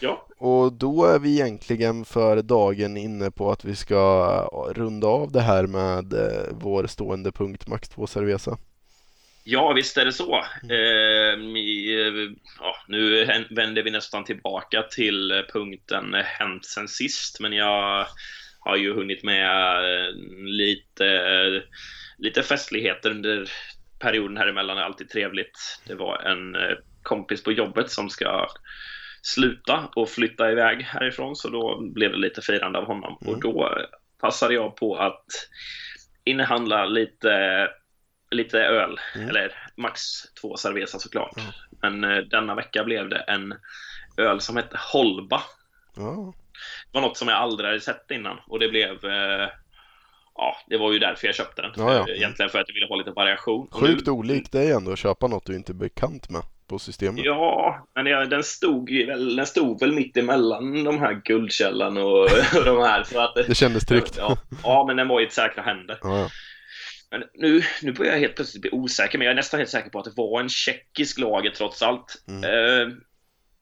Ja. 0.00 0.26
Och 0.38 0.72
då 0.72 1.04
är 1.04 1.18
vi 1.18 1.32
egentligen 1.32 2.04
för 2.04 2.42
dagen 2.42 2.96
inne 2.96 3.30
på 3.30 3.50
att 3.50 3.64
vi 3.64 3.76
ska 3.76 4.42
runda 4.74 5.06
av 5.06 5.32
det 5.32 5.40
här 5.40 5.66
med 5.66 6.12
eh, 6.12 6.48
vår 6.52 6.86
stående 6.86 7.32
punkt 7.32 7.68
Max 7.68 7.88
2 7.88 8.06
Cerveza. 8.06 8.58
Ja, 9.44 9.72
visst 9.72 9.96
är 9.96 10.04
det 10.04 10.12
så. 10.12 10.44
Mm. 10.62 11.56
Eh, 11.56 12.30
ja, 12.58 12.76
nu 12.88 13.24
vänder 13.50 13.82
vi 13.82 13.90
nästan 13.90 14.24
tillbaka 14.24 14.82
till 14.82 15.44
punkten 15.52 16.14
hänt 16.14 16.64
sen 16.64 16.88
sist, 16.88 17.40
men 17.40 17.52
jag 17.52 18.06
har 18.60 18.76
ju 18.76 18.94
hunnit 18.94 19.22
med 19.22 19.76
eh, 19.76 20.14
lite, 20.44 21.62
lite 22.18 22.42
festligheter 22.42 23.10
under 23.10 23.50
perioden 23.98 24.36
här 24.36 24.46
emellan. 24.46 24.76
Det 24.76 24.82
är 24.82 24.86
alltid 24.86 25.10
trevligt. 25.10 25.82
Det 25.86 25.94
var 25.94 26.18
en 26.18 26.54
eh, 26.54 26.76
kompis 27.02 27.42
på 27.42 27.52
jobbet 27.52 27.90
som 27.90 28.10
ska 28.10 28.46
sluta 29.22 29.88
och 29.96 30.08
flytta 30.08 30.52
iväg 30.52 30.82
härifrån, 30.82 31.36
så 31.36 31.48
då 31.48 31.80
blev 31.80 32.10
det 32.10 32.18
lite 32.18 32.42
firande 32.42 32.78
av 32.78 32.84
honom. 32.84 33.18
Mm. 33.22 33.34
Och 33.34 33.40
då 33.40 33.78
passade 34.20 34.54
jag 34.54 34.76
på 34.76 34.96
att 34.96 35.26
inhandla 36.24 36.84
lite 36.84 37.68
lite 38.30 38.58
öl, 38.58 39.00
mm. 39.14 39.28
eller 39.28 39.54
max 39.76 40.00
två 40.40 40.56
cerveza 40.56 40.98
såklart. 40.98 41.36
Mm. 41.36 41.52
Men 42.00 42.12
eh, 42.12 42.24
denna 42.24 42.54
vecka 42.54 42.84
blev 42.84 43.08
det 43.08 43.18
en 43.18 43.54
öl 44.16 44.40
som 44.40 44.56
hette 44.56 44.78
Holba. 44.92 45.42
Mm. 45.96 46.26
Det 46.92 46.92
var 46.92 47.00
något 47.00 47.16
som 47.16 47.28
jag 47.28 47.36
aldrig 47.36 47.68
hade 47.68 47.80
sett 47.80 48.10
innan 48.10 48.40
och 48.46 48.58
det 48.58 48.68
blev 48.68 49.04
eh, 49.04 49.48
Ja, 50.40 50.56
det 50.66 50.78
var 50.78 50.92
ju 50.92 50.98
därför 50.98 51.26
jag 51.26 51.34
köpte 51.34 51.62
den. 51.62 51.72
Ja, 51.76 51.94
ja. 51.94 52.08
Egentligen 52.08 52.50
för 52.50 52.58
att 52.58 52.68
jag 52.68 52.74
ville 52.74 52.86
ha 52.86 52.96
lite 52.96 53.10
variation. 53.10 53.68
Sjukt 53.70 54.06
nu... 54.06 54.12
olikt 54.12 54.52
dig 54.52 54.70
ändå 54.70 54.92
att 54.92 54.98
köpa 54.98 55.26
något 55.26 55.46
du 55.46 55.54
inte 55.54 55.72
är 55.72 55.74
bekant 55.74 56.30
med 56.30 56.42
på 56.68 56.78
systemet. 56.78 57.24
Ja, 57.24 57.86
men 57.94 58.06
jag, 58.06 58.30
den, 58.30 58.42
stod 58.42 58.90
väl, 58.90 59.36
den 59.36 59.46
stod 59.46 59.80
väl 59.80 59.92
mitt 59.92 60.16
emellan 60.16 60.84
de 60.84 60.98
här 60.98 61.20
Guldkällan 61.24 61.96
och, 61.96 62.22
och 62.56 62.64
de 62.64 62.78
här. 62.78 63.04
Så 63.04 63.20
att, 63.20 63.34
det 63.34 63.54
kändes 63.54 63.86
tryggt. 63.86 64.14
Ja, 64.18 64.36
ja, 64.62 64.84
men 64.86 64.96
den 64.96 65.08
var 65.08 65.20
i 65.20 65.24
ett 65.24 65.32
säkra 65.32 65.62
händer. 65.62 65.98
Ja, 66.02 66.28
men 67.10 67.24
nu, 67.34 67.62
nu 67.82 67.92
börjar 67.92 68.12
jag 68.12 68.20
helt 68.20 68.36
plötsligt 68.36 68.62
bli 68.62 68.70
osäker, 68.70 69.18
men 69.18 69.24
jag 69.24 69.32
är 69.32 69.36
nästan 69.36 69.60
helt 69.60 69.70
säker 69.70 69.90
på 69.90 69.98
att 69.98 70.04
det 70.04 70.16
var 70.16 70.40
en 70.40 70.48
tjeckisk 70.48 71.18
lager 71.18 71.50
trots 71.50 71.82
allt. 71.82 72.24
Mm. 72.28 72.44
Eh, 72.44 72.96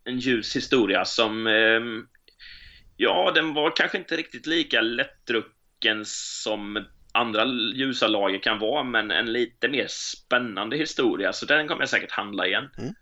en 0.04 0.18
ljus 0.18 0.56
historia 0.56 1.04
som, 1.04 1.46
eh, 1.46 1.80
ja, 2.96 3.32
den 3.34 3.54
var 3.54 3.76
kanske 3.76 3.98
inte 3.98 4.16
riktigt 4.16 4.46
lika 4.46 4.80
lättdrucken 4.80 6.02
som 6.04 6.84
andra 7.12 7.44
ljusa 7.74 8.08
lager 8.08 8.38
kan 8.38 8.58
vara, 8.58 8.82
men 8.82 9.10
en 9.10 9.32
lite 9.32 9.68
mer 9.68 9.86
spännande 9.88 10.76
historia, 10.76 11.32
så 11.32 11.46
den 11.46 11.68
kommer 11.68 11.82
jag 11.82 11.88
säkert 11.88 12.10
handla 12.10 12.46
igen. 12.46 12.70
Mm. 12.78 12.94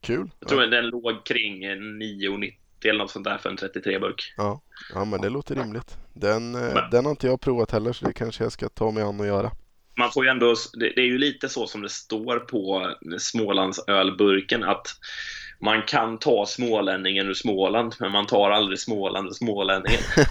Kul. 0.00 0.30
Jag 0.40 0.48
tror 0.48 0.62
ja. 0.62 0.68
den 0.68 0.86
låg 0.86 1.26
kring 1.26 1.64
9,90 1.66 2.52
eller 2.84 2.98
något 2.98 3.10
sånt 3.10 3.24
där 3.24 3.38
för 3.38 3.50
en 3.50 3.56
33-burk. 3.56 4.34
Ja. 4.36 4.60
ja, 4.94 5.04
men 5.04 5.20
det 5.20 5.28
låter 5.28 5.54
rimligt. 5.54 5.96
Den, 6.12 6.54
eh, 6.54 6.74
men, 6.74 6.90
den 6.90 7.04
har 7.04 7.10
inte 7.10 7.26
jag 7.26 7.40
provat 7.40 7.70
heller 7.70 7.92
så 7.92 8.06
det 8.06 8.12
kanske 8.12 8.44
jag 8.44 8.52
ska 8.52 8.68
ta 8.68 8.90
mig 8.90 9.02
an 9.02 9.20
och 9.20 9.26
göra. 9.26 9.50
Man 9.98 10.10
får 10.10 10.24
ju 10.24 10.30
ändå, 10.30 10.54
det, 10.72 10.92
det 10.96 11.00
är 11.00 11.06
ju 11.06 11.18
lite 11.18 11.48
så 11.48 11.66
som 11.66 11.82
det 11.82 11.88
står 11.88 12.38
på 12.38 12.94
Smålands 13.18 13.78
ölburken 13.86 14.64
att 14.64 14.86
man 15.60 15.82
kan 15.82 16.18
ta 16.18 16.46
smålänningen 16.46 17.26
ur 17.26 17.34
Småland, 17.34 17.94
men 18.00 18.12
man 18.12 18.26
tar 18.26 18.50
aldrig 18.50 18.78
Småland 18.78 19.28
ur 19.28 19.32
smålänningen. 19.32 20.00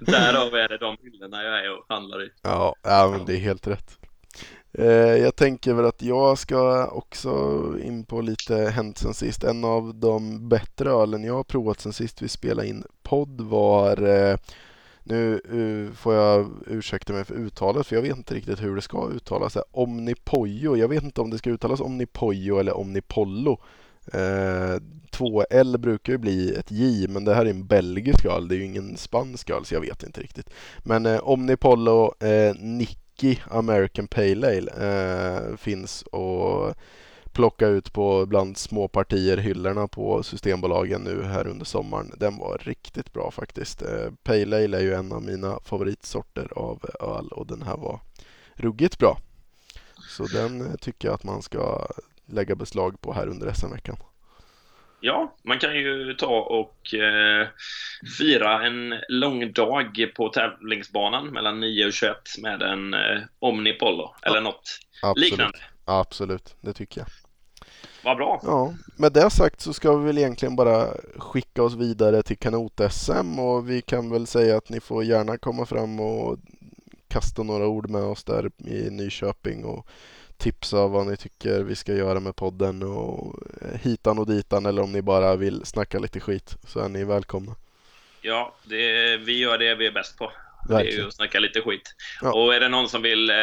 Därav 0.00 0.54
är 0.54 0.68
det 0.68 0.78
de 0.78 0.96
hyllorna 1.02 1.42
jag 1.42 1.64
är 1.64 1.78
och 1.78 1.84
handlar 1.88 2.24
i. 2.24 2.30
Ja, 2.42 2.74
ja 2.82 3.14
men 3.16 3.26
det 3.26 3.32
är 3.32 3.40
helt 3.40 3.66
rätt. 3.66 3.98
Eh, 4.78 4.86
jag 5.16 5.36
tänker 5.36 5.74
väl 5.74 5.84
att 5.84 6.02
jag 6.02 6.38
ska 6.38 6.86
också 6.86 7.30
in 7.82 8.04
på 8.04 8.20
lite 8.20 8.56
hänt 8.56 8.98
sen 8.98 9.14
sist. 9.14 9.44
En 9.44 9.64
av 9.64 9.94
de 9.94 10.48
bättre 10.48 10.90
ölen 10.90 11.24
jag 11.24 11.34
har 11.34 11.44
provat 11.44 11.80
sen 11.80 11.92
sist 11.92 12.22
vi 12.22 12.28
spelade 12.28 12.68
in 12.68 12.84
podd 13.02 13.40
var 13.40 14.02
eh, 14.02 14.36
nu 15.04 15.34
eh, 15.34 15.94
får 15.94 16.14
jag 16.14 16.50
ursäkta 16.66 17.12
mig 17.12 17.24
för 17.24 17.34
uttalet 17.34 17.86
för 17.86 17.96
jag 17.96 18.02
vet 18.02 18.16
inte 18.16 18.34
riktigt 18.34 18.62
hur 18.62 18.76
det 18.76 18.82
ska 18.82 19.08
uttalas. 19.08 19.56
Omnipojo. 19.70 20.76
Jag 20.76 20.88
vet 20.88 21.02
inte 21.02 21.20
om 21.20 21.30
det 21.30 21.38
ska 21.38 21.50
uttalas 21.50 21.80
Omnipojo 21.80 22.58
eller 22.58 22.76
Omnipollo. 22.76 23.60
Eh, 24.12 24.80
2L 25.10 25.78
brukar 25.78 26.12
ju 26.12 26.18
bli 26.18 26.54
ett 26.54 26.70
J 26.70 27.08
men 27.08 27.24
det 27.24 27.34
här 27.34 27.46
är 27.46 27.50
en 27.50 27.66
belgisk 27.66 28.24
öl. 28.24 28.48
Det 28.48 28.54
är 28.54 28.56
ju 28.56 28.64
ingen 28.64 28.96
spansk 28.96 29.50
öl 29.50 29.64
så 29.64 29.74
jag 29.74 29.80
vet 29.80 30.02
inte 30.02 30.20
riktigt. 30.20 30.50
Men 30.78 31.06
eh, 31.06 31.20
Omnipollo 31.28 32.14
eh, 32.20 32.54
Nick 32.54 33.01
Whisky 33.22 33.42
American 33.50 34.08
Pale 34.08 34.46
Ale 34.46 34.70
eh, 34.70 35.56
finns 35.56 36.02
och 36.02 36.74
plocka 37.32 37.66
ut 37.66 37.92
på 37.92 38.26
bland 38.26 38.56
småpartier 38.56 39.36
hyllorna 39.36 39.88
på 39.88 40.22
Systembolagen 40.22 41.00
nu 41.00 41.22
här 41.22 41.46
under 41.46 41.64
sommaren. 41.64 42.12
Den 42.16 42.36
var 42.38 42.58
riktigt 42.58 43.12
bra 43.12 43.30
faktiskt. 43.30 43.82
Eh, 43.82 44.10
Pale 44.22 44.64
Ale 44.64 44.76
är 44.76 44.82
ju 44.82 44.94
en 44.94 45.12
av 45.12 45.22
mina 45.22 45.58
favoritsorter 45.64 46.48
av 46.56 46.84
öl 47.00 47.28
och 47.28 47.46
den 47.46 47.62
här 47.62 47.76
var 47.76 48.00
ruggigt 48.54 48.98
bra. 48.98 49.18
Så 50.08 50.24
den 50.24 50.76
tycker 50.78 51.08
jag 51.08 51.14
att 51.14 51.24
man 51.24 51.42
ska 51.42 51.86
lägga 52.26 52.54
beslag 52.54 53.00
på 53.00 53.12
här 53.12 53.26
under 53.26 53.52
SM-veckan. 53.52 53.96
Ja, 55.04 55.34
man 55.42 55.58
kan 55.58 55.74
ju 55.74 56.14
ta 56.14 56.40
och 56.40 56.94
eh, 56.94 57.48
fira 58.18 58.66
en 58.66 58.94
lång 59.08 59.52
dag 59.52 60.06
på 60.14 60.28
tävlingsbanan 60.28 61.26
mellan 61.26 61.60
9 61.60 61.86
och 61.86 61.92
21 61.92 62.16
med 62.38 62.62
en 62.62 62.94
eh, 62.94 63.20
Omnipollo 63.38 64.14
eller 64.22 64.36
ja, 64.36 64.42
något 64.42 64.78
absolut. 65.02 65.30
liknande. 65.30 65.58
Absolut, 65.84 66.56
det 66.60 66.72
tycker 66.72 67.00
jag. 67.00 67.08
Vad 68.04 68.16
bra. 68.16 68.40
Ja, 68.42 68.74
med 68.96 69.12
det 69.12 69.30
sagt 69.30 69.60
så 69.60 69.72
ska 69.72 69.96
vi 69.96 70.06
väl 70.06 70.18
egentligen 70.18 70.56
bara 70.56 70.86
skicka 71.16 71.62
oss 71.62 71.74
vidare 71.74 72.22
till 72.22 72.38
kanot-SM 72.38 73.38
och 73.38 73.70
vi 73.70 73.82
kan 73.82 74.10
väl 74.10 74.26
säga 74.26 74.56
att 74.56 74.68
ni 74.68 74.80
får 74.80 75.04
gärna 75.04 75.38
komma 75.38 75.66
fram 75.66 76.00
och 76.00 76.38
kasta 77.08 77.42
några 77.42 77.66
ord 77.66 77.90
med 77.90 78.02
oss 78.02 78.24
där 78.24 78.50
i 78.58 78.90
Nyköping 78.90 79.64
och 79.64 79.88
tipsa 80.42 80.86
vad 80.86 81.06
ni 81.06 81.16
tycker 81.16 81.60
vi 81.60 81.76
ska 81.76 81.92
göra 81.92 82.20
med 82.20 82.36
podden 82.36 82.82
och 82.82 83.34
eh, 83.60 83.80
hitan 83.80 84.18
och 84.18 84.26
ditan 84.26 84.66
eller 84.66 84.82
om 84.82 84.92
ni 84.92 85.02
bara 85.02 85.36
vill 85.36 85.64
snacka 85.64 85.98
lite 85.98 86.20
skit 86.20 86.56
så 86.66 86.80
är 86.80 86.88
ni 86.88 87.04
välkomna. 87.04 87.56
Ja, 88.22 88.54
det, 88.64 89.16
vi 89.16 89.38
gör 89.38 89.58
det 89.58 89.74
vi 89.74 89.86
är 89.86 89.92
bäst 89.92 90.18
på. 90.18 90.32
Verkligen. 90.68 90.86
Det 90.86 90.92
är 90.92 91.02
ju 91.02 91.08
att 91.08 91.14
snacka 91.14 91.40
lite 91.40 91.60
skit. 91.60 91.94
Ja. 92.22 92.32
Och 92.32 92.54
är 92.54 92.60
det 92.60 92.68
någon 92.68 92.88
som 92.88 93.02
vill 93.02 93.30
eh, 93.30 93.36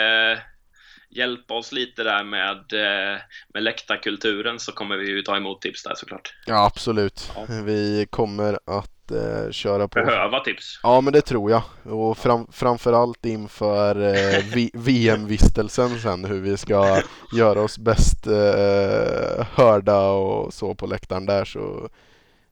hjälpa 1.09 1.53
oss 1.53 1.71
lite 1.71 2.03
där 2.03 2.23
med, 2.23 2.73
eh, 2.73 3.21
med 3.53 3.63
läktarkulturen 3.63 4.59
så 4.59 4.71
kommer 4.71 4.97
vi 4.97 5.09
ju 5.09 5.21
ta 5.21 5.37
emot 5.37 5.61
tips 5.61 5.83
där 5.83 5.95
såklart. 5.95 6.33
Ja, 6.45 6.65
absolut. 6.65 7.31
Ja. 7.35 7.45
Vi 7.63 8.07
kommer 8.09 8.59
att 8.65 8.98
eh, 9.11 9.51
köra 9.51 9.87
på. 9.87 9.99
Behöva 9.99 10.39
tips. 10.39 10.79
Ja, 10.83 11.01
men 11.01 11.13
det 11.13 11.21
tror 11.21 11.51
jag. 11.51 11.61
Och 11.83 12.17
fram, 12.17 12.47
framförallt 12.51 13.25
inför 13.25 13.95
eh, 13.95 14.43
VM-vistelsen 14.73 15.89
sen 15.99 16.25
hur 16.25 16.41
vi 16.41 16.57
ska 16.57 17.01
göra 17.35 17.61
oss 17.61 17.77
bäst 17.79 18.27
eh, 18.27 19.47
hörda 19.55 20.01
och 20.01 20.53
så 20.53 20.75
på 20.75 20.85
läktaren 20.87 21.25
där. 21.25 21.45
Så 21.45 21.89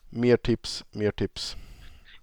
mer 0.10 0.38
tips, 0.38 0.86
mer 0.92 1.12
tips. 1.12 1.56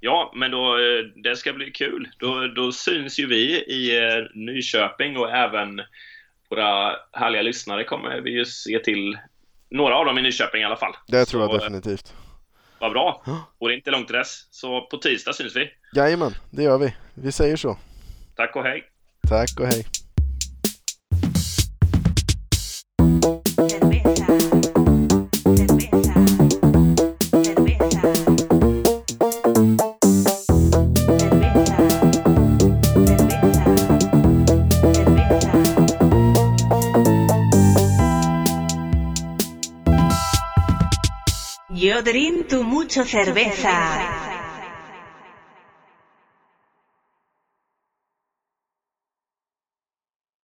Ja, 0.00 0.32
men 0.34 0.50
då, 0.50 0.74
eh, 0.74 1.04
det 1.14 1.36
ska 1.36 1.52
bli 1.52 1.70
kul. 1.70 2.08
Då, 2.18 2.46
då 2.46 2.72
syns 2.72 3.18
ju 3.18 3.26
vi 3.26 3.62
i 3.62 3.96
eh, 3.96 4.24
Nyköping 4.34 5.16
och 5.16 5.30
även 5.30 5.80
våra 6.50 6.96
härliga 7.12 7.42
lyssnare 7.42 7.84
kommer 7.84 8.20
vi 8.20 8.30
ju 8.30 8.44
se 8.44 8.78
till. 8.78 9.18
Några 9.70 9.96
av 9.96 10.04
dem 10.04 10.18
i 10.18 10.22
Nyköping 10.22 10.62
i 10.62 10.64
alla 10.64 10.76
fall. 10.76 10.92
Det 11.06 11.24
tror 11.24 11.42
jag 11.42 11.60
definitivt. 11.60 12.14
Vad 12.84 12.92
bra. 12.92 13.22
Och 13.58 13.68
det 13.68 13.74
är 13.74 13.76
inte 13.76 13.90
långt 13.90 14.06
till 14.06 14.16
dess. 14.16 14.48
Så 14.50 14.80
på 14.80 14.96
tisdag 14.96 15.32
syns 15.32 15.56
vi. 15.56 15.70
Jajamän, 15.94 16.34
det 16.50 16.62
gör 16.62 16.78
vi. 16.78 16.94
Vi 17.14 17.32
säger 17.32 17.56
så. 17.56 17.78
Tack 18.36 18.56
och 18.56 18.62
hej. 18.62 18.84
Tack 19.28 19.60
och 19.60 19.66
hej. 19.66 19.86
Yo 41.94 42.02
drinto 42.02 42.64
mucho 42.64 43.04
cerveza. 43.04 44.33